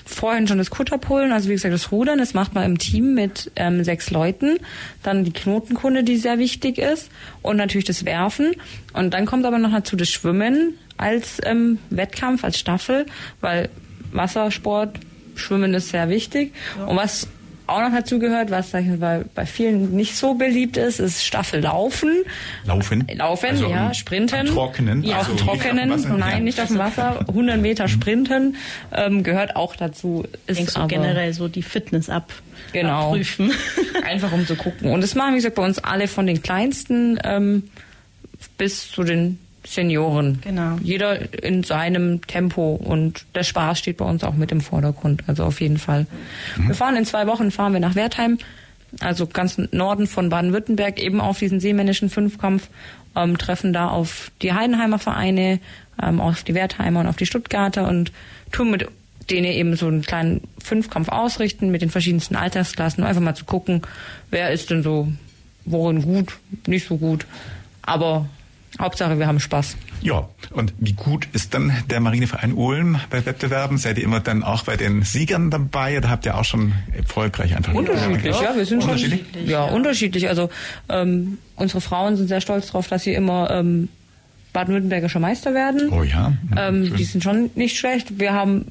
vorhin 0.05 0.47
schon 0.47 0.57
das 0.57 0.69
Kutterpullen, 0.69 1.31
also 1.31 1.49
wie 1.49 1.53
gesagt 1.53 1.73
das 1.73 1.91
Rudern, 1.91 2.19
das 2.19 2.33
macht 2.33 2.53
man 2.53 2.63
im 2.63 2.77
Team 2.77 3.13
mit 3.13 3.51
ähm, 3.55 3.83
sechs 3.83 4.11
Leuten. 4.11 4.57
Dann 5.03 5.23
die 5.23 5.33
Knotenkunde, 5.33 6.03
die 6.03 6.17
sehr 6.17 6.39
wichtig 6.39 6.77
ist 6.77 7.09
und 7.41 7.57
natürlich 7.57 7.85
das 7.85 8.05
Werfen. 8.05 8.53
Und 8.93 9.13
dann 9.13 9.25
kommt 9.25 9.45
aber 9.45 9.57
noch 9.57 9.71
dazu 9.71 9.95
das 9.95 10.09
Schwimmen 10.09 10.75
als 10.97 11.37
ähm, 11.43 11.79
Wettkampf, 11.89 12.43
als 12.43 12.59
Staffel, 12.59 13.05
weil 13.41 13.69
Wassersport, 14.11 14.99
Schwimmen 15.35 15.73
ist 15.73 15.89
sehr 15.89 16.09
wichtig. 16.09 16.53
Und 16.85 16.97
was 16.97 17.27
auch 17.69 17.79
noch 17.81 17.91
dazu 17.91 18.19
gehört, 18.19 18.51
was 18.51 18.71
sag 18.71 18.81
ich 18.81 18.87
mal, 18.87 18.97
bei, 18.97 19.23
bei 19.35 19.45
vielen 19.45 19.91
nicht 19.95 20.15
so 20.15 20.33
beliebt 20.33 20.77
ist, 20.77 20.99
ist 20.99 21.23
Staffellaufen. 21.25 22.23
Laufen? 22.65 23.07
Laufen, 23.15 23.49
Also 23.49 23.69
ja, 23.69 23.87
am- 23.87 23.93
Sprinten. 23.93 24.35
am 24.35 24.45
Trockenen? 24.47 25.03
Ja, 25.03 25.17
Also 25.19 25.31
auf 25.33 25.33
nicht 25.33 25.41
dem 25.43 25.49
auf 25.49 25.57
dem 25.57 25.61
Trockenen. 25.63 25.89
Wasser? 25.91 26.09
Nein, 26.17 26.31
Ja. 26.31 26.39
nicht 26.39 26.59
auf 26.61 26.67
dem 26.67 26.77
Wasser. 26.77 27.19
100 27.27 27.61
Meter 27.61 27.87
Sprinten 27.87 28.55
ähm, 28.91 29.23
gehört 29.23 29.55
auch 29.55 29.75
dazu. 29.75 30.25
Ist 30.47 30.57
Denkst 30.59 30.73
du 30.73 30.79
aber 30.79 30.87
generell 30.87 31.33
so 31.33 31.47
die 31.47 31.63
Fitness 31.63 32.09
ab 32.09 32.31
Genau. 32.73 33.07
abprüfen? 33.07 33.51
einfach 34.05 34.31
um 34.31 34.45
zu 34.45 34.55
gucken. 34.55 34.91
Und 34.91 35.01
das 35.01 35.15
machen, 35.15 35.31
wie 35.33 35.37
gesagt, 35.37 35.55
bei 35.55 35.63
uns 35.65 35.79
alle 35.79 36.07
von 36.07 36.27
den 36.27 36.41
Kleinsten 36.41 37.19
ähm, 37.23 37.63
bis 38.57 38.91
zu 38.91 39.03
den 39.03 39.39
Senioren. 39.69 40.39
Genau. 40.41 40.77
Jeder 40.81 41.43
in 41.43 41.63
seinem 41.63 42.25
Tempo 42.25 42.73
und 42.73 43.25
der 43.35 43.43
Spaß 43.43 43.77
steht 43.77 43.97
bei 43.97 44.05
uns 44.05 44.23
auch 44.23 44.33
mit 44.33 44.51
im 44.51 44.61
Vordergrund. 44.61 45.23
Also 45.27 45.43
auf 45.43 45.61
jeden 45.61 45.77
Fall. 45.77 46.07
Wir 46.57 46.73
fahren 46.73 46.95
in 46.95 47.05
zwei 47.05 47.27
Wochen 47.27 47.51
fahren 47.51 47.73
wir 47.73 47.79
nach 47.79 47.93
Wertheim, 47.93 48.39
also 48.99 49.27
ganz 49.27 49.59
Norden 49.71 50.07
von 50.07 50.29
Baden-Württemberg, 50.29 50.99
eben 50.99 51.21
auf 51.21 51.37
diesen 51.37 51.59
seemännischen 51.59 52.09
Fünfkampf, 52.09 52.67
ähm, 53.15 53.37
treffen 53.37 53.71
da 53.71 53.89
auf 53.89 54.31
die 54.41 54.53
Heidenheimer 54.53 54.97
Vereine, 54.97 55.59
ähm, 56.01 56.19
auf 56.19 56.43
die 56.43 56.55
Wertheimer 56.55 57.01
und 57.01 57.07
auf 57.07 57.17
die 57.17 57.27
Stuttgarter 57.27 57.87
und 57.87 58.11
tun 58.51 58.71
mit 58.71 58.87
denen 59.29 59.51
eben 59.51 59.75
so 59.75 59.85
einen 59.85 60.01
kleinen 60.01 60.41
Fünfkampf 60.57 61.09
ausrichten 61.09 61.69
mit 61.69 61.83
den 61.83 61.91
verschiedensten 61.91 62.35
Altersklassen, 62.35 63.03
um 63.03 63.07
einfach 63.07 63.21
mal 63.21 63.35
zu 63.35 63.45
gucken, 63.45 63.83
wer 64.31 64.49
ist 64.51 64.71
denn 64.71 64.81
so 64.81 65.09
worin 65.65 66.01
gut, 66.01 66.39
nicht 66.65 66.87
so 66.87 66.97
gut. 66.97 67.27
Aber 67.83 68.27
Hauptsache, 68.79 69.17
wir 69.17 69.25
haben 69.27 69.39
Spaß. 69.39 69.75
Ja, 70.01 70.29
und 70.51 70.73
wie 70.77 70.93
gut 70.93 71.27
ist 71.33 71.53
dann 71.53 71.73
der 71.89 71.99
Marineverein 71.99 72.53
Ulm 72.53 72.99
bei 73.09 73.25
Wettbewerben? 73.25 73.77
Seid 73.77 73.97
ihr 73.97 74.03
immer 74.03 74.19
dann 74.19 74.43
auch 74.43 74.63
bei 74.63 74.77
den 74.77 75.01
Siegern 75.03 75.49
dabei 75.49 75.97
oder 75.97 76.09
habt 76.09 76.25
ihr 76.25 76.37
auch 76.37 76.45
schon 76.45 76.73
erfolgreich 76.95 77.55
einfach 77.55 77.73
Unterschiedlich, 77.73 78.39
ja, 78.39 78.55
wir 78.55 78.65
sind 78.65 78.81
schon 78.83 78.91
Unterschiedlich? 78.91 79.47
ja, 79.49 79.63
unterschiedlich. 79.65 80.29
Also 80.29 80.49
ähm, 80.87 81.39
unsere 81.55 81.81
Frauen 81.81 82.15
sind 82.15 82.27
sehr 82.27 82.41
stolz 82.41 82.67
darauf, 82.67 82.87
dass 82.87 83.03
sie 83.03 83.13
immer 83.13 83.49
ähm, 83.51 83.89
baden-württembergischer 84.53 85.19
Meister 85.19 85.53
werden. 85.53 85.89
Oh 85.91 86.03
ja. 86.03 86.29
Mhm, 86.29 86.57
Ähm, 86.57 86.95
die 86.95 87.03
sind 87.03 87.23
schon 87.23 87.49
nicht 87.55 87.77
schlecht. 87.77 88.19
Wir 88.19 88.33
haben 88.33 88.67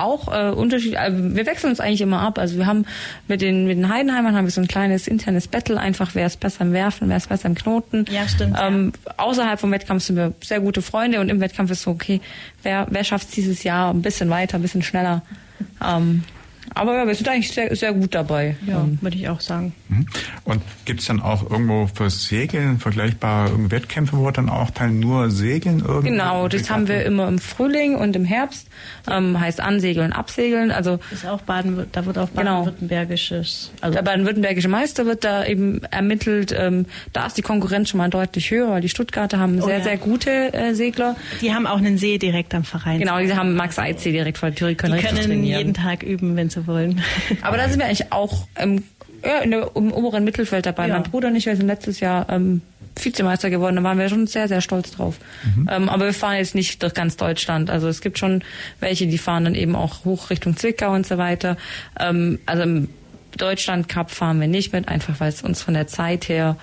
auch 0.00 0.28
äh, 0.28 0.50
Unterschied, 0.50 0.96
also 0.96 1.34
wir 1.34 1.46
wechseln 1.46 1.70
uns 1.70 1.80
eigentlich 1.80 2.00
immer 2.00 2.20
ab. 2.20 2.38
Also 2.38 2.56
wir 2.56 2.66
haben 2.66 2.86
mit 3.28 3.40
den 3.40 3.66
mit 3.66 3.78
den 3.78 3.88
Heidenheimern 3.88 4.36
haben 4.36 4.46
wir 4.46 4.50
so 4.50 4.60
ein 4.60 4.68
kleines 4.68 5.06
internes 5.06 5.48
Battle, 5.48 5.78
einfach 5.78 6.14
wer 6.14 6.26
ist 6.26 6.40
besser 6.40 6.62
im 6.62 6.72
Werfen, 6.72 7.08
wer 7.08 7.16
ist 7.16 7.28
besser 7.28 7.46
im 7.46 7.54
Knoten. 7.54 8.04
Ja, 8.10 8.28
stimmt, 8.28 8.56
Ähm, 8.60 8.92
außerhalb 9.16 9.60
vom 9.60 9.70
Wettkampf 9.72 10.04
sind 10.04 10.16
wir 10.16 10.32
sehr 10.42 10.60
gute 10.60 10.82
Freunde 10.82 11.20
und 11.20 11.28
im 11.28 11.40
Wettkampf 11.40 11.70
ist 11.70 11.82
so 11.82 11.90
okay, 11.90 12.20
wer 12.62 12.86
wer 12.90 13.04
schafft 13.04 13.34
dieses 13.36 13.62
Jahr 13.62 13.92
ein 13.92 14.02
bisschen 14.02 14.30
weiter, 14.30 14.58
ein 14.58 14.62
bisschen 14.62 14.82
schneller. 14.82 15.22
Ähm, 15.84 16.24
aber 16.74 16.96
ja, 16.96 17.06
wir 17.06 17.14
sind 17.14 17.28
eigentlich 17.28 17.50
sehr 17.52 17.74
sehr 17.76 17.92
gut 17.92 18.14
dabei. 18.14 18.56
Ja, 18.66 18.80
Ähm, 18.80 18.98
würde 19.00 19.16
ich 19.16 19.28
auch 19.28 19.40
sagen. 19.40 19.72
Mhm. 19.88 20.06
Und 20.44 20.62
gibt's 20.84 21.06
dann 21.06 21.20
auch 21.20 21.48
irgendwo 21.50 21.86
für 21.92 22.10
Segeln 22.10 22.78
vergleichbare 22.78 23.70
Wettkämpfe, 23.70 24.16
wo 24.16 24.30
dann 24.30 24.48
auch 24.48 24.70
Teil 24.70 24.90
nur 24.90 25.30
Segeln 25.30 25.80
irgendwie? 25.86 26.10
Genau, 26.10 26.48
das 26.48 26.70
haben 26.70 26.88
wir 26.88 27.04
immer 27.04 27.28
im 27.28 27.38
Frühling 27.38 27.94
und 27.96 28.16
im 28.16 28.24
Herbst. 28.24 28.68
Ähm, 29.10 29.38
heißt 29.40 29.60
ansegeln, 29.60 30.12
absegeln. 30.12 30.70
Also 30.70 30.98
Ist 31.10 31.26
auch 31.26 31.40
Baden, 31.42 31.86
da 31.92 32.06
wird 32.06 32.18
auch 32.18 32.28
Genau. 32.34 32.64
baden-württembergisches. 32.64 33.70
Also 33.80 33.94
der 33.94 34.02
baden-württembergische 34.02 34.68
Meister 34.68 35.06
wird 35.06 35.24
da 35.24 35.44
eben 35.44 35.82
ermittelt. 35.84 36.54
Ähm, 36.56 36.86
da 37.12 37.26
ist 37.26 37.36
die 37.36 37.42
Konkurrenz 37.42 37.88
schon 37.88 37.98
mal 37.98 38.08
deutlich 38.10 38.50
höher, 38.50 38.70
weil 38.70 38.80
die 38.80 38.88
Stuttgarter 38.88 39.38
haben 39.38 39.60
Oh 39.60 39.66
sehr, 39.66 39.78
ja. 39.78 39.84
sehr 39.84 39.96
gute 39.96 40.52
äh, 40.52 40.74
Segler. 40.74 41.16
die 41.40 41.52
haben 41.54 41.66
auch 41.66 41.78
einen 41.78 41.98
See 41.98 42.18
direkt 42.18 42.54
am 42.54 42.64
Verein. 42.64 42.98
Genau, 42.98 43.18
die 43.18 43.32
haben 43.34 43.54
Max 43.54 43.78
Eitze 43.78 44.10
direkt 44.12 44.38
vor 44.38 44.50
der 44.50 44.56
Tür, 44.56 44.68
die 44.68 44.74
können 44.74 44.96
Die 44.96 45.02
können 45.02 45.16
trainieren. 45.22 45.58
jeden 45.58 45.74
Tag 45.74 46.02
üben, 46.02 46.36
wenn 46.36 46.50
sie 46.50 46.59
wollen. 46.66 47.02
Aber 47.42 47.56
da 47.56 47.68
sind 47.68 47.78
wir 47.78 47.86
eigentlich 47.86 48.12
auch 48.12 48.46
ähm, 48.56 48.84
ja, 49.24 49.38
in 49.38 49.50
der, 49.50 49.70
im 49.74 49.92
oberen 49.92 50.24
Mittelfeld 50.24 50.66
dabei. 50.66 50.88
Ja. 50.88 50.94
Mein 50.94 51.02
Bruder 51.04 51.28
und 51.28 51.36
ich, 51.36 51.46
wir 51.46 51.56
sind 51.56 51.66
letztes 51.66 52.00
Jahr 52.00 52.28
ähm, 52.30 52.62
Vizemeister 52.96 53.50
geworden. 53.50 53.76
Da 53.76 53.82
waren 53.82 53.98
wir 53.98 54.08
schon 54.08 54.26
sehr, 54.26 54.48
sehr 54.48 54.60
stolz 54.60 54.90
drauf. 54.92 55.16
Ähm, 55.70 55.88
aber 55.88 56.06
wir 56.06 56.14
fahren 56.14 56.36
jetzt 56.36 56.54
nicht 56.54 56.82
durch 56.82 56.94
ganz 56.94 57.16
Deutschland. 57.16 57.70
Also 57.70 57.88
es 57.88 58.00
gibt 58.00 58.18
schon 58.18 58.42
welche, 58.80 59.06
die 59.06 59.18
fahren 59.18 59.44
dann 59.44 59.54
eben 59.54 59.76
auch 59.76 60.04
hoch 60.04 60.30
Richtung 60.30 60.56
Zwickau 60.56 60.92
und 60.92 61.06
so 61.06 61.18
weiter. 61.18 61.56
Ähm, 61.98 62.38
also 62.46 62.62
im 62.62 62.88
Deutschland 63.36 63.88
Cup 63.88 64.10
fahren 64.10 64.40
wir 64.40 64.48
nicht 64.48 64.72
mit, 64.72 64.88
einfach 64.88 65.20
weil 65.20 65.28
es 65.28 65.42
uns 65.42 65.62
von 65.62 65.74
der 65.74 65.86
Zeit 65.86 66.28
her 66.28 66.56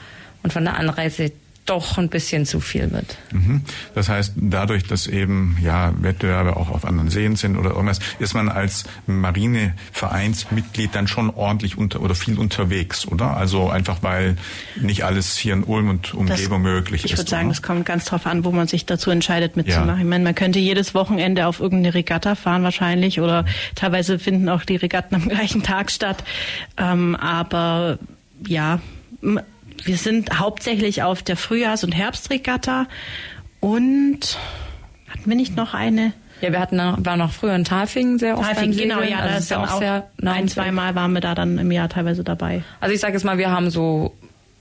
und 0.44 0.54
von 0.54 0.64
der 0.64 0.78
Anreise 0.78 1.32
doch 1.68 1.98
ein 1.98 2.10
bisschen 2.10 2.46
zu 2.46 2.60
viel 2.60 2.92
wird. 2.92 3.18
Mhm. 3.32 3.62
Das 3.94 4.10
heißt, 4.10 4.34
dadurch, 4.36 4.84
dass 4.86 5.06
eben 5.08 5.58
ja 5.62 5.94
Wettbewerbe 6.02 6.58
auch 6.58 6.70
auf 6.70 6.84
anderen 6.86 7.10
Seen 7.10 7.36
sind 7.36 7.58
oder 7.58 7.72
irgendwas, 7.72 8.00
ist 8.20 8.34
man 8.34 8.50
als 8.50 8.86
Marinevereinsmitglied 9.06 10.96
dann 10.96 11.08
schon 11.08 11.30
ordentlich 11.30 11.78
unter 11.78 12.02
oder 12.02 12.16
viel 12.16 12.38
unterwegs, 12.40 13.08
oder? 13.08 13.38
Also 13.38 13.70
einfach 13.70 13.98
weil 14.02 14.38
nicht 14.80 15.04
alles 15.04 15.36
hier 15.38 15.54
in 15.54 15.64
Ulm 15.64 15.90
und 15.90 16.14
Umgebung 16.14 16.62
möglich 16.62 17.06
ich 17.06 17.12
ist. 17.14 17.20
würde 17.20 17.30
sagen, 17.30 17.50
das 17.50 17.62
kommt 17.62 17.86
ganz 17.86 18.06
drauf 18.06 18.26
an, 18.26 18.44
wo 18.44 18.52
man 18.52 18.68
sich 18.68 18.86
dazu 18.86 19.12
entscheidet 19.12 19.56
Ja. 19.56 19.62
mitzumachen. 19.64 20.00
Ich 20.02 20.06
meine, 20.08 20.24
man 20.24 20.36
könnte 20.36 20.60
jedes 20.60 20.94
Wochenende 20.94 21.48
auf 21.48 21.60
irgendeine 21.60 21.94
Regatta 21.94 22.36
fahren 22.36 22.64
wahrscheinlich 22.64 23.20
oder 23.22 23.46
teilweise 23.76 24.20
finden 24.20 24.50
auch 24.50 24.64
die 24.64 24.76
Regatten 24.78 25.16
am 25.16 25.28
gleichen 25.28 25.64
Tag 25.64 25.92
statt. 25.92 26.24
Ähm, 26.78 27.16
aber 27.16 28.00
ja, 28.46 28.80
wir 29.84 29.98
sind 29.98 30.40
hauptsächlich 30.40 31.04
auf 31.04 31.24
der 31.24 31.38
Frühjahrs- 31.38 31.84
und 31.84 31.92
Herbstregatta 31.92 32.88
und 33.60 34.38
hatten 35.08 35.30
wir 35.30 35.36
nicht 35.36 35.56
noch 35.56 35.74
eine? 35.74 36.14
Ja, 36.42 36.52
wir 36.52 36.60
hatten 36.60 36.78
waren 36.78 37.20
noch 37.20 37.32
früher 37.32 37.56
in 37.56 37.64
Talfingen 37.64 38.20
sehr 38.20 38.38
oft 38.38 38.48
beim 38.48 38.72
Talfing, 38.72 38.78
genau, 38.78 39.02
ja, 39.02 39.18
Also 39.18 39.30
da 39.30 39.36
es 39.36 39.40
ist 39.44 39.52
dann 39.52 39.66
auch 39.66 39.80
sehr 39.80 40.08
ein, 40.24 40.48
zweimal 40.48 40.94
waren 40.94 41.12
wir 41.14 41.22
da 41.22 41.34
dann 41.34 41.58
im 41.58 41.72
Jahr 41.72 41.90
teilweise 41.90 42.24
dabei. 42.24 42.64
Also 42.80 42.94
ich 42.94 43.02
sage 43.02 43.14
jetzt 43.14 43.24
mal, 43.24 43.40
wir 43.40 43.50
haben 43.50 43.72
so 43.72 44.14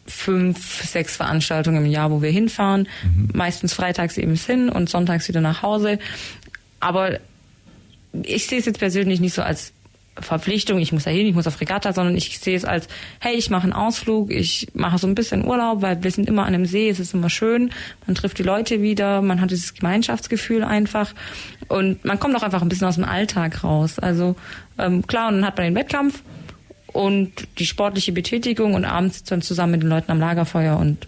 fünf, 0.07 0.85
sechs 0.85 1.17
Veranstaltungen 1.17 1.85
im 1.85 1.91
Jahr, 1.91 2.11
wo 2.11 2.23
wir 2.23 2.31
hinfahren. 2.31 2.89
Meistens 3.33 3.75
freitags 3.75 4.17
eben 4.17 4.37
hin 4.37 4.69
und 4.69 4.89
sonntags 4.89 5.29
wieder 5.29 5.41
nach 5.41 5.63
Hause. 5.63 5.99
Aber 6.81 7.19
ich 8.23 8.47
sehe 8.47 8.59
es 8.59 8.67
jetzt 8.67 8.79
persönlich 8.79 9.21
nicht 9.21 9.35
so 9.35 9.43
als 9.43 9.73
Verpflichtung, 10.21 10.79
ich 10.79 10.93
muss 10.93 11.05
da 11.05 11.11
hin, 11.11 11.27
ich 11.27 11.35
muss 11.35 11.47
auf 11.47 11.61
Regatta, 11.61 11.93
sondern 11.93 12.17
ich 12.17 12.39
sehe 12.39 12.57
es 12.57 12.65
als, 12.65 12.89
hey, 13.21 13.35
ich 13.35 13.51
mache 13.51 13.65
einen 13.65 13.73
Ausflug, 13.73 14.31
ich 14.31 14.69
mache 14.75 14.99
so 14.99 15.07
ein 15.07 15.15
bisschen 15.15 15.45
Urlaub, 15.47 15.83
weil 15.83 16.03
wir 16.03 16.11
sind 16.11 16.29
immer 16.29 16.43
an 16.43 16.55
einem 16.55 16.67
See, 16.67 16.89
es 16.89 17.01
ist 17.01 17.15
immer 17.15 17.31
schön, 17.31 17.71
man 18.07 18.15
trifft 18.15 18.39
die 18.39 18.43
Leute 18.43 18.83
wieder, 18.83 19.21
man 19.23 19.41
hat 19.41 19.51
dieses 19.51 19.75
Gemeinschaftsgefühl 19.75 20.65
einfach 20.65 21.15
und 21.69 22.05
man 22.05 22.19
kommt 22.19 22.35
auch 22.37 22.43
einfach 22.43 22.63
ein 22.63 22.69
bisschen 22.69 22.87
aus 22.87 22.95
dem 22.95 23.05
Alltag 23.05 23.63
raus. 23.63 23.99
Also 23.99 24.37
ähm, 24.79 25.07
klar, 25.07 25.29
und 25.29 25.37
dann 25.37 25.47
hat 25.47 25.57
man 25.57 25.67
den 25.67 25.75
Wettkampf 25.75 26.23
und 26.87 27.31
die 27.59 27.67
sportliche 27.67 28.13
Betätigung 28.13 28.75
und 28.75 28.85
abends 28.85 29.19
sitzt 29.19 29.31
man 29.31 29.43
zusammen 29.43 29.73
mit 29.73 29.83
den 29.83 29.91
Leuten 29.91 30.11
am 30.11 30.21
Lagerfeuer 30.21 30.79
und 30.79 31.07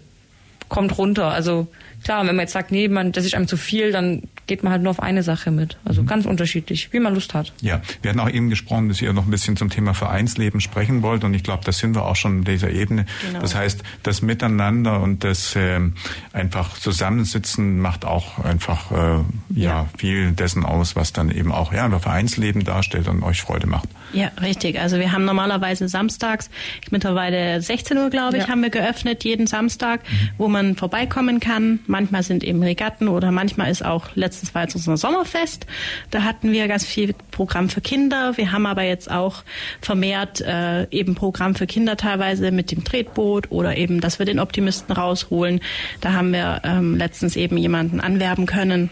kommt 0.67 0.97
runter. 0.97 1.29
Also 1.29 1.67
klar, 2.03 2.25
wenn 2.25 2.35
man 2.35 2.43
jetzt 2.43 2.53
sagt, 2.53 2.71
nee, 2.71 2.87
man, 2.87 3.11
das 3.11 3.25
ist 3.25 3.35
einem 3.35 3.47
zu 3.47 3.57
viel, 3.57 3.91
dann 3.91 4.23
geht 4.47 4.63
man 4.63 4.71
halt 4.71 4.81
nur 4.81 4.91
auf 4.91 5.01
eine 5.01 5.23
Sache 5.23 5.51
mit. 5.51 5.77
Also 5.85 6.01
mhm. 6.01 6.07
ganz 6.07 6.25
unterschiedlich, 6.25 6.89
wie 6.91 6.99
man 6.99 7.13
Lust 7.13 7.33
hat. 7.33 7.53
Ja, 7.61 7.81
wir 8.01 8.09
hatten 8.09 8.19
auch 8.19 8.29
eben 8.29 8.49
gesprochen, 8.49 8.89
dass 8.89 9.01
ihr 9.01 9.13
noch 9.13 9.25
ein 9.25 9.31
bisschen 9.31 9.55
zum 9.57 9.69
Thema 9.69 9.93
Vereinsleben 9.93 10.59
sprechen 10.59 11.01
wollt 11.03 11.23
und 11.23 11.33
ich 11.33 11.43
glaube, 11.43 11.63
da 11.63 11.71
sind 11.71 11.95
wir 11.95 12.05
auch 12.05 12.15
schon 12.15 12.39
in 12.39 12.43
dieser 12.45 12.71
Ebene. 12.71 13.05
Genau. 13.25 13.39
Das 13.41 13.55
heißt, 13.55 13.83
das 14.03 14.21
Miteinander 14.21 15.01
und 15.01 15.23
das 15.23 15.55
äh, 15.55 15.79
einfach 16.33 16.77
Zusammensitzen 16.79 17.79
macht 17.79 18.05
auch 18.05 18.39
einfach 18.43 18.91
äh, 18.91 18.95
ja, 18.95 19.69
ja, 19.69 19.89
viel 19.97 20.31
dessen 20.31 20.65
aus, 20.65 20.95
was 20.95 21.13
dann 21.13 21.29
eben 21.29 21.51
auch 21.51 21.71
ja, 21.73 21.89
Vereinsleben 21.99 22.63
darstellt 22.63 23.07
und 23.07 23.23
euch 23.23 23.41
Freude 23.41 23.67
macht. 23.67 23.89
Ja, 24.13 24.31
richtig. 24.41 24.79
Also 24.79 24.97
wir 24.97 25.11
haben 25.11 25.25
normalerweise 25.25 25.87
samstags, 25.87 26.49
mittlerweile 26.89 27.61
16 27.61 27.97
Uhr, 27.97 28.09
glaube 28.09 28.37
ich, 28.37 28.43
ja. 28.43 28.49
haben 28.49 28.61
wir 28.61 28.69
geöffnet, 28.69 29.23
jeden 29.23 29.47
Samstag, 29.47 30.01
mhm. 30.03 30.29
wo 30.37 30.47
man 30.47 30.75
vorbeikommen 30.75 31.39
kann. 31.39 31.79
Manchmal 31.89 32.21
sind 32.21 32.43
eben 32.43 32.61
Regatten 32.61 33.07
oder 33.07 33.31
manchmal 33.31 33.71
ist 33.71 33.83
auch, 33.83 34.09
letztens 34.13 34.53
war 34.53 34.61
jetzt 34.61 34.75
unser 34.75 34.95
Sommerfest. 34.95 35.65
Da 36.11 36.23
hatten 36.23 36.51
wir 36.51 36.67
ganz 36.67 36.85
viel 36.85 37.15
Programm 37.31 37.67
für 37.67 37.81
Kinder. 37.81 38.37
Wir 38.37 38.51
haben 38.51 38.67
aber 38.67 38.83
jetzt 38.83 39.09
auch 39.09 39.43
vermehrt 39.81 40.39
äh, 40.41 40.87
eben 40.91 41.15
Programm 41.15 41.55
für 41.55 41.65
Kinder 41.65 41.97
teilweise 41.97 42.51
mit 42.51 42.71
dem 42.71 42.83
Tretboot 42.83 43.51
oder 43.51 43.75
eben, 43.75 44.01
dass 44.01 44.19
wir 44.19 44.27
den 44.27 44.39
Optimisten 44.39 44.95
rausholen. 44.95 45.61
Da 45.99 46.13
haben 46.13 46.31
wir 46.31 46.61
ähm, 46.63 46.95
letztens 46.95 47.35
eben 47.35 47.57
jemanden 47.57 47.99
anwerben 47.99 48.45
können. 48.45 48.91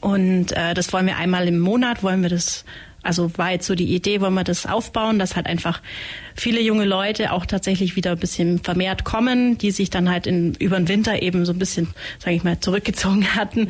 Und 0.00 0.52
äh, 0.52 0.74
das 0.74 0.92
wollen 0.92 1.06
wir 1.06 1.16
einmal 1.16 1.48
im 1.48 1.58
Monat, 1.58 2.02
wollen 2.02 2.20
wir 2.20 2.28
das 2.28 2.66
also 3.02 3.36
war 3.36 3.50
jetzt 3.50 3.66
so 3.66 3.74
die 3.74 3.94
Idee, 3.94 4.20
wollen 4.20 4.34
wir 4.34 4.44
das 4.44 4.66
aufbauen, 4.66 5.18
dass 5.18 5.36
halt 5.36 5.46
einfach 5.46 5.80
viele 6.34 6.60
junge 6.60 6.84
Leute 6.84 7.32
auch 7.32 7.46
tatsächlich 7.46 7.96
wieder 7.96 8.12
ein 8.12 8.18
bisschen 8.18 8.58
vermehrt 8.60 9.04
kommen, 9.04 9.58
die 9.58 9.70
sich 9.70 9.90
dann 9.90 10.10
halt 10.10 10.26
in, 10.26 10.54
über 10.54 10.76
den 10.76 10.88
Winter 10.88 11.20
eben 11.20 11.44
so 11.44 11.52
ein 11.52 11.58
bisschen, 11.58 11.88
sage 12.18 12.36
ich 12.36 12.44
mal, 12.44 12.60
zurückgezogen 12.60 13.26
hatten 13.34 13.62
mhm. 13.62 13.68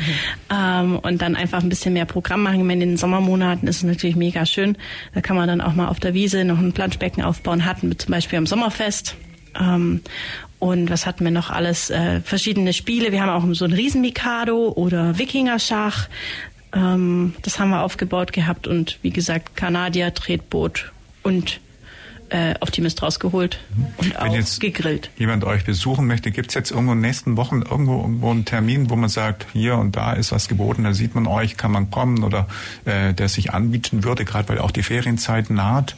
ähm, 0.50 0.98
und 0.98 1.22
dann 1.22 1.36
einfach 1.36 1.62
ein 1.62 1.68
bisschen 1.68 1.94
mehr 1.94 2.06
Programm 2.06 2.42
machen. 2.42 2.68
In 2.68 2.80
den 2.80 2.96
Sommermonaten 2.96 3.68
ist 3.68 3.76
es 3.76 3.82
natürlich 3.82 4.16
mega 4.16 4.46
schön. 4.46 4.76
Da 5.14 5.20
kann 5.20 5.36
man 5.36 5.48
dann 5.48 5.60
auch 5.60 5.74
mal 5.74 5.88
auf 5.88 6.00
der 6.00 6.14
Wiese 6.14 6.44
noch 6.44 6.58
ein 6.58 6.72
Planschbecken 6.72 7.22
aufbauen, 7.22 7.64
hatten 7.64 7.88
wir 7.88 7.98
zum 7.98 8.12
Beispiel 8.12 8.38
am 8.38 8.46
Sommerfest. 8.46 9.16
Ähm, 9.58 10.02
und 10.58 10.90
was 10.90 11.06
hatten 11.06 11.24
wir 11.24 11.32
noch 11.32 11.50
alles? 11.50 11.90
Äh, 11.90 12.20
verschiedene 12.20 12.72
Spiele. 12.72 13.10
Wir 13.10 13.20
haben 13.20 13.30
auch 13.30 13.54
so 13.54 13.64
ein 13.64 13.72
Riesenmikado 13.72 14.68
oder 14.68 15.18
Wikingerschach. 15.18 16.08
Ähm, 16.74 17.34
das 17.42 17.58
haben 17.58 17.70
wir 17.70 17.82
aufgebaut 17.82 18.32
gehabt 18.32 18.66
und 18.66 18.98
wie 19.02 19.10
gesagt, 19.10 19.56
Kanadier, 19.56 20.14
Tretboot 20.14 20.92
und 21.22 21.60
äh, 22.30 22.54
Optimist 22.60 23.02
rausgeholt 23.02 23.58
und 23.98 24.14
Wenn 24.14 24.16
auch 24.16 24.34
jetzt 24.34 24.58
gegrillt. 24.60 25.10
jemand 25.18 25.44
euch 25.44 25.64
besuchen 25.64 26.06
möchte, 26.06 26.30
gibt 26.30 26.48
es 26.48 26.54
jetzt 26.54 26.70
irgendwo 26.70 26.92
in 26.92 26.98
den 26.98 27.08
nächsten 27.08 27.36
Wochen 27.36 27.60
irgendwo, 27.60 28.00
irgendwo 28.00 28.30
einen 28.30 28.46
Termin, 28.46 28.88
wo 28.88 28.96
man 28.96 29.10
sagt, 29.10 29.46
hier 29.52 29.76
und 29.76 29.96
da 29.96 30.14
ist 30.14 30.32
was 30.32 30.48
geboten, 30.48 30.84
da 30.84 30.94
sieht 30.94 31.14
man 31.14 31.26
euch, 31.26 31.58
kann 31.58 31.72
man 31.72 31.90
kommen 31.90 32.24
oder 32.24 32.48
äh, 32.86 33.12
der 33.12 33.28
sich 33.28 33.52
anbieten 33.52 34.02
würde, 34.02 34.24
gerade 34.24 34.48
weil 34.48 34.58
auch 34.58 34.70
die 34.70 34.82
Ferienzeit 34.82 35.50
naht? 35.50 35.94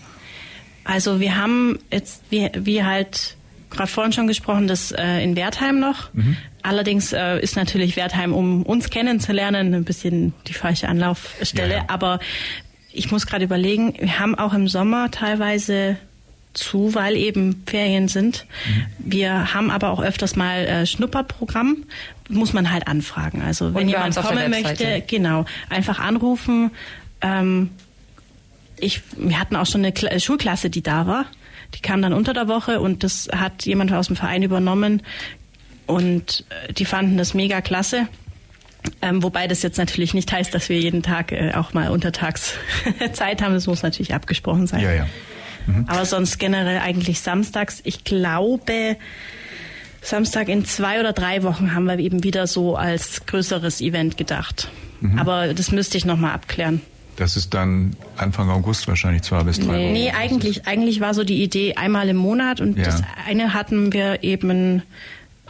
Also 0.83 1.20
wir 1.20 1.37
haben 1.37 1.79
jetzt, 1.91 2.22
wie, 2.31 2.51
wie 2.55 2.83
halt 2.83 3.37
gerade 3.75 3.91
vorhin 3.91 4.12
schon 4.12 4.27
gesprochen, 4.27 4.66
das 4.66 4.93
äh, 4.93 5.22
in 5.22 5.37
Wertheim 5.37 5.79
noch. 5.79 6.12
Mhm. 6.12 6.37
Allerdings 6.62 7.12
äh, 7.12 7.39
ist 7.41 7.57
natürlich 7.57 7.97
Wertheim, 7.97 8.33
um 8.33 8.62
uns 8.62 8.91
kennenzulernen, 8.91 9.75
ein 9.75 9.85
bisschen 9.85 10.33
die 10.47 10.55
falsche 10.55 10.89
Anlaufstelle. 10.89 11.70
Ja, 11.70 11.79
ja. 11.79 11.85
Aber 11.89 12.20
ich 12.93 13.11
muss 13.11 13.27
gerade 13.27 13.45
überlegen, 13.45 13.95
wir 13.99 14.18
haben 14.18 14.35
auch 14.35 14.55
im 14.55 14.68
Sommer 14.68 15.11
teilweise 15.11 15.97
zu, 16.55 16.95
weil 16.95 17.16
eben 17.16 17.64
Ferien 17.66 18.09
sind. 18.09 18.47
Mhm. 18.66 18.87
Wir 18.99 19.55
haben 19.55 19.70
aber 19.70 19.91
auch 19.91 20.01
öfters 20.01 20.37
mal 20.37 20.64
äh, 20.64 20.87
Schnupperprogramm, 20.87 21.85
muss 22.29 22.53
man 22.53 22.70
halt 22.70 22.87
anfragen. 22.87 23.43
Also 23.43 23.75
wenn 23.75 23.89
jemand 23.89 24.14
kommen 24.16 24.51
möchte, 24.51 25.03
genau, 25.07 25.45
einfach 25.68 25.99
anrufen. 25.99 26.70
Ähm, 27.20 27.70
ich, 28.79 29.03
wir 29.16 29.39
hatten 29.39 29.57
auch 29.57 29.66
schon 29.66 29.83
eine 29.83 29.93
Kla 29.93 30.18
Schulklasse, 30.18 30.70
die 30.70 30.83
da 30.83 31.07
war. 31.07 31.27
Die 31.75 31.81
kam 31.81 32.03
dann 32.03 32.12
unter 32.12 32.33
der 32.33 32.49
Woche 32.49 32.81
und 32.81 33.03
das 33.03 33.29
hat 33.35 33.66
jemand 33.66 33.93
aus 33.93 34.09
dem 34.09 34.16
Verein 34.16 34.43
übernommen 34.43 35.03
und 35.87 36.45
äh, 36.68 36.72
die 36.72 36.85
fanden 36.85 37.16
das 37.16 37.35
mega 37.35 37.61
klasse. 37.61 38.09
Ähm, 39.01 39.22
wobei 39.22 39.47
das 39.47 39.62
jetzt 39.62 39.79
natürlich 39.79 40.14
nicht 40.14 40.31
heißt, 40.31 40.55
dass 40.55 40.68
wir 40.68 40.79
jeden 40.79 41.03
Tag 41.03 41.33
äh, 41.33 41.53
auch 41.55 41.72
mal 41.72 41.91
untertags 41.91 42.55
Zeit 43.12 43.43
haben. 43.43 43.55
Das 43.55 43.66
muss 43.66 43.83
natürlich 43.83 44.14
abgesprochen 44.14 44.66
sein. 44.66 44.81
Ja, 44.81 44.93
ja. 44.93 45.07
Mhm. 45.66 45.87
Aber 45.89 46.05
sonst 46.05 46.39
generell 46.39 46.79
eigentlich 46.79 47.20
samstags. 47.20 47.81
Ich 47.85 48.05
glaube, 48.05 48.97
Samstag 50.03 50.49
in 50.49 50.66
zwei 50.66 51.01
oder 51.01 51.12
drei 51.14 51.43
Wochen 51.43 51.75
haben 51.75 51.87
wir 51.87 51.99
eben 51.99 52.25
wieder 52.25 52.47
so 52.47 52.77
als 52.77 53.25
größeres 53.25 53.81
Event 53.81 54.18
gedacht. 54.18 54.68
Mhm. 55.01 55.18
Aber 55.18 55.55
das 55.55 55.70
müsste 55.72 55.97
ich 55.97 56.05
nochmal 56.05 56.33
abklären. 56.33 56.83
Das 57.17 57.37
ist 57.37 57.55
dann 57.55 57.97
Anfang 58.17 58.51
August 58.51 58.89
wahrscheinlich 58.89 59.23
zwei 59.23 59.45
bis 59.45 59.61
drei 59.61 59.77
nee. 59.77 59.85
Wochen. 59.85 59.93
Nee, 59.93 60.11
eigentlich, 60.11 60.67
eigentlich 60.67 61.01
war 61.01 61.15
so 61.15 61.23
die 61.25 61.43
Idee 61.43 61.75
einmal 61.75 62.09
im 62.09 62.17
Monat 62.17 62.61
und 62.61 62.79
ja. 62.79 62.85
das 62.85 63.03
eine 63.27 63.55
hatten 63.55 63.93
wir 63.93 64.23
eben 64.23 64.83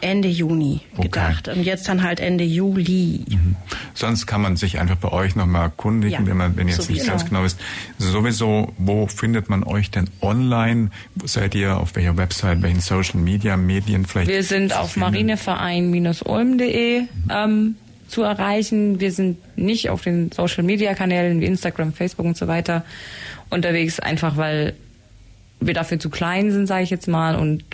Ende 0.00 0.28
Juni 0.28 0.80
okay. 0.96 1.08
gedacht 1.08 1.48
und 1.48 1.62
jetzt 1.62 1.88
dann 1.88 2.02
halt 2.02 2.18
Ende 2.20 2.44
Juli. 2.44 3.24
Mhm. 3.26 3.56
Sonst 3.94 4.26
kann 4.26 4.42
man 4.42 4.56
sich 4.56 4.78
einfach 4.78 4.96
bei 4.96 5.10
euch 5.10 5.34
nochmal 5.34 5.62
erkundigen, 5.62 6.24
ja. 6.24 6.30
wenn 6.30 6.36
man 6.36 6.58
wenn 6.58 6.68
jetzt 6.68 6.82
so 6.82 6.92
nicht 6.92 7.06
ganz 7.06 7.24
genau 7.24 7.42
ist. 7.44 7.58
Sowieso, 7.98 8.74
wo 8.76 9.06
findet 9.06 9.48
man 9.48 9.64
euch 9.64 9.90
denn 9.90 10.10
online? 10.20 10.90
Seid 11.24 11.54
ihr 11.54 11.78
auf 11.78 11.96
welcher 11.96 12.18
Website, 12.18 12.60
welchen 12.60 12.80
Social 12.80 13.18
Media 13.18 13.56
Medien 13.56 14.04
vielleicht? 14.04 14.28
Wir 14.28 14.42
sind 14.42 14.76
auf 14.76 14.96
marineverein-ulm.de 14.96 17.00
mhm. 17.00 17.08
ähm, 17.30 17.76
zu 18.14 18.22
erreichen. 18.22 19.00
Wir 19.00 19.10
sind 19.10 19.38
nicht 19.58 19.90
auf 19.90 20.02
den 20.02 20.30
Social 20.30 20.62
Media 20.62 20.94
Kanälen 20.94 21.40
wie 21.40 21.46
Instagram, 21.46 21.92
Facebook 21.92 22.24
und 22.24 22.36
so 22.36 22.46
weiter 22.46 22.84
unterwegs, 23.50 23.98
einfach 23.98 24.36
weil 24.36 24.74
wir 25.58 25.74
dafür 25.74 25.98
zu 25.98 26.10
klein 26.10 26.52
sind, 26.52 26.66
sage 26.66 26.84
ich 26.84 26.90
jetzt 26.90 27.08
mal, 27.08 27.34
und 27.34 27.64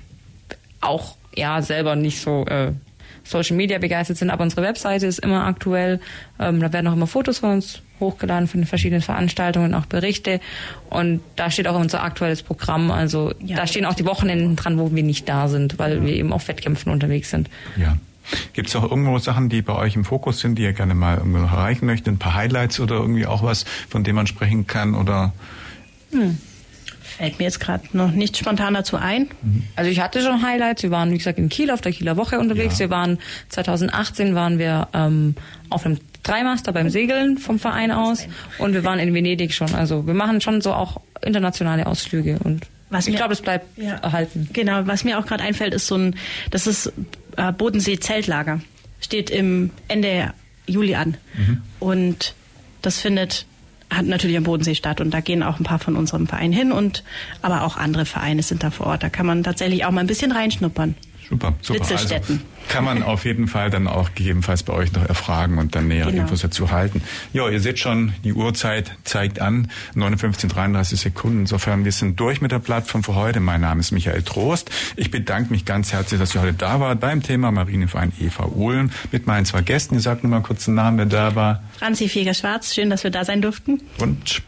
auch 0.81 1.17
ja 1.37 1.61
selber 1.61 1.95
nicht 1.95 2.21
so 2.21 2.47
äh, 2.47 2.73
Social 3.23 3.57
Media 3.57 3.79
begeistert 3.79 4.17
sind. 4.17 4.31
Aber 4.31 4.43
unsere 4.43 4.63
Webseite 4.63 5.07
ist 5.07 5.19
immer 5.19 5.45
aktuell. 5.45 6.01
Ähm, 6.39 6.61
da 6.61 6.73
werden 6.73 6.87
auch 6.87 6.95
immer 6.95 7.07
Fotos 7.07 7.39
von 7.39 7.53
uns 7.53 7.83
hochgeladen 8.01 8.49
von 8.49 8.63
den 8.63 8.67
verschiedenen 8.67 9.03
Veranstaltungen, 9.03 9.75
auch 9.75 9.85
Berichte. 9.85 10.41
Und 10.89 11.21
da 11.37 11.51
steht 11.51 11.69
auch 11.69 11.79
unser 11.79 12.03
aktuelles 12.03 12.43
Programm. 12.43 12.91
Also 12.91 13.35
ja. 13.45 13.57
da 13.57 13.67
stehen 13.67 13.85
auch 13.85 13.95
die 13.95 14.07
Wochenenden 14.07 14.57
dran, 14.57 14.79
wo 14.79 14.95
wir 14.95 15.03
nicht 15.03 15.29
da 15.29 15.49
sind, 15.49 15.79
weil 15.79 15.99
ja. 15.99 16.07
wir 16.07 16.15
eben 16.15 16.33
auf 16.33 16.49
Wettkämpfen 16.49 16.91
unterwegs 16.91 17.29
sind. 17.29 17.51
Ja. 17.77 17.99
Gibt 18.53 18.69
es 18.69 18.77
auch 18.77 18.83
irgendwo 18.83 19.19
Sachen, 19.19 19.49
die 19.49 19.63
bei 19.63 19.75
euch 19.75 19.97
im 19.97 20.05
Fokus 20.05 20.41
sind, 20.41 20.57
die 20.57 20.63
ihr 20.63 20.73
gerne 20.73 20.95
mal 20.95 21.19
irgendwo 21.19 21.39
erreichen 21.39 21.87
möchtet? 21.87 22.09
Ein 22.09 22.19
paar 22.19 22.35
Highlights 22.35 22.81
oder 22.81 22.97
irgendwie 22.97 23.27
auch 23.27 23.43
was, 23.43 23.65
von 23.89 24.05
dem 24.05 24.17
man 24.17 24.27
sprechen 24.27 24.67
kann? 24.67 24.95
Oder? 24.95 25.33
Hm. 26.13 26.39
Fällt 27.21 27.39
mir 27.39 27.45
jetzt 27.45 27.61
gerade 27.61 27.85
noch 27.93 28.13
nicht 28.13 28.37
spontan 28.37 28.73
dazu 28.73 28.97
ein. 28.97 29.29
Mhm. 29.43 29.65
Also 29.77 29.91
ich 29.91 30.01
hatte 30.01 30.23
schon 30.23 30.43
Highlights. 30.43 30.83
Wir 30.83 30.91
waren, 30.91 31.13
wie 31.13 31.19
gesagt, 31.19 31.39
in 31.39 31.49
Kiel 31.49 31.71
auf 31.71 31.81
der 31.81 31.93
Kieler 31.93 32.17
Woche 32.17 32.39
unterwegs. 32.39 32.79
Ja. 32.79 32.87
Wir 32.87 32.91
waren 32.91 33.19
2018 33.51 34.35
waren 34.35 34.59
wir 34.59 34.89
ähm, 34.95 35.35
auf 35.69 35.85
einem 35.85 35.99
Dreimaster 36.23 36.73
beim 36.73 36.89
Segeln 36.89 37.39
vom 37.39 37.59
Verein 37.59 37.91
aus 37.91 38.27
und 38.59 38.73
wir 38.75 38.85
waren 38.85 38.99
in 38.99 39.13
Venedig 39.13 39.53
schon. 39.53 39.75
Also 39.75 40.07
wir 40.07 40.15
machen 40.15 40.41
schon 40.41 40.61
so 40.61 40.73
auch 40.73 41.01
internationale 41.23 41.87
Ausflüge 41.87 42.39
und 42.43 42.67
was 42.91 43.07
ich 43.07 43.15
glaube, 43.15 43.33
es 43.33 43.41
bleibt 43.41 43.79
ja, 43.79 43.95
erhalten. 43.97 44.49
Genau, 44.53 44.87
was 44.87 45.05
mir 45.05 45.19
auch 45.19 45.27
gerade 45.27 45.45
einfällt, 45.45 45.75
ist 45.75 45.87
so 45.87 45.95
ein, 45.95 46.17
das 46.51 46.67
ist 46.67 46.93
äh, 47.37 47.53
Bodensee-Zeltlager. 47.53 48.61
Steht 49.01 49.31
im 49.31 49.71
Ende 49.89 50.35
Juli 50.67 50.95
an. 50.95 51.17
Mhm. 51.37 51.63
Und 51.79 52.35
das 52.83 53.01
findet 53.01 53.47
hat 53.91 54.07
natürlich 54.07 54.37
am 54.37 54.45
Bodensee 54.45 54.77
statt 54.77 55.01
und 55.01 55.13
da 55.13 55.21
gehen 55.21 55.43
auch 55.43 55.59
ein 55.59 55.65
paar 55.65 55.81
von 55.81 55.97
unserem 55.97 56.29
Verein 56.29 56.53
hin 56.53 56.71
und 56.71 57.03
aber 57.43 57.63
auch 57.63 57.77
andere 57.77 58.07
Vereine 58.07 58.43
sind 58.43 58.63
da 58.63 58.71
vor 58.71 58.87
Ort. 58.87 59.03
Da 59.03 59.09
kann 59.09 59.27
man 59.27 59.43
tatsächlich 59.43 59.85
auch 59.85 59.91
mal 59.91 60.01
ein 60.01 60.07
bisschen 60.07 60.33
reinschnuppern. 60.33 60.95
Super, 61.31 61.55
super. 61.63 61.85
Also 61.89 62.17
kann 62.69 62.85
man 62.85 63.05
auf 63.05 63.25
jeden 63.25 63.47
Fall 63.47 63.71
dann 63.71 63.87
auch 63.87 64.15
gegebenenfalls 64.15 64.65
bei 64.65 64.73
euch 64.73 64.93
noch 64.93 65.09
erfragen 65.09 65.59
und 65.59 65.77
dann 65.77 65.87
nähere 65.87 66.11
genau. 66.11 66.23
Infos 66.23 66.41
dazu 66.41 66.73
halten. 66.73 67.03
Ja, 67.33 67.49
ihr 67.49 67.61
seht 67.61 67.79
schon, 67.79 68.15
die 68.25 68.33
Uhrzeit 68.33 68.93
zeigt 69.05 69.41
an, 69.41 69.71
59,33 69.95 70.97
Sekunden. 70.97 71.41
Insofern, 71.41 71.85
wir 71.85 71.93
sind 71.93 72.19
durch 72.19 72.41
mit 72.41 72.51
der 72.51 72.59
Plattform 72.59 73.05
für 73.05 73.15
heute. 73.15 73.39
Mein 73.39 73.61
Name 73.61 73.81
ist 73.81 73.93
Michael 73.93 74.23
Trost. 74.23 74.71
Ich 74.97 75.11
bedanke 75.13 75.53
mich 75.53 75.65
ganz 75.65 75.93
herzlich, 75.93 76.19
dass 76.19 76.35
ihr 76.35 76.43
heute 76.43 76.55
da 76.55 76.81
wart 76.81 76.99
beim 76.99 77.23
Thema 77.23 77.53
Marineverein 77.53 78.13
Eva 78.21 78.47
Uhlen 78.47 78.93
mit 79.13 79.27
meinen 79.27 79.47
zwei 79.47 79.63
Gästen. 79.63 79.95
Ihr 79.95 80.01
sagt 80.01 80.25
nur 80.25 80.31
mal 80.31 80.43
kurz 80.43 80.65
den 80.65 80.75
Namen, 80.75 80.99
wer 80.99 81.07
da 81.07 81.37
war. 81.37 81.63
Franzi 81.79 82.09
Feger-Schwarz, 82.09 82.75
schön, 82.75 82.91
dass 82.91 83.05
wir 83.05 83.11
da 83.11 83.25
sein 83.25 83.41
durften. 83.41 83.81
Und 83.99 84.43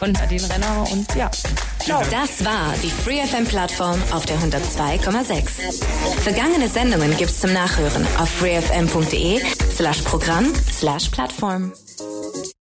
und 0.00 0.12
Nadine 0.12 0.48
Renner 0.50 0.86
und 0.92 1.14
ja. 1.14 1.30
Ciao. 1.78 2.02
Das 2.10 2.44
war 2.44 2.74
die 2.82 2.90
FreeFM-Plattform 2.90 4.02
auf 4.12 4.26
der 4.26 4.36
102,6. 4.38 5.82
Vergangene 6.20 6.68
Sendungen 6.68 7.16
gibt's 7.16 7.40
zum 7.40 7.52
Nachhören 7.52 8.06
auf 8.18 8.28
freefm.de 8.28 9.40
slash 9.74 10.02
Programm 10.02 10.52
slash 10.70 11.08
Plattform. 11.08 11.72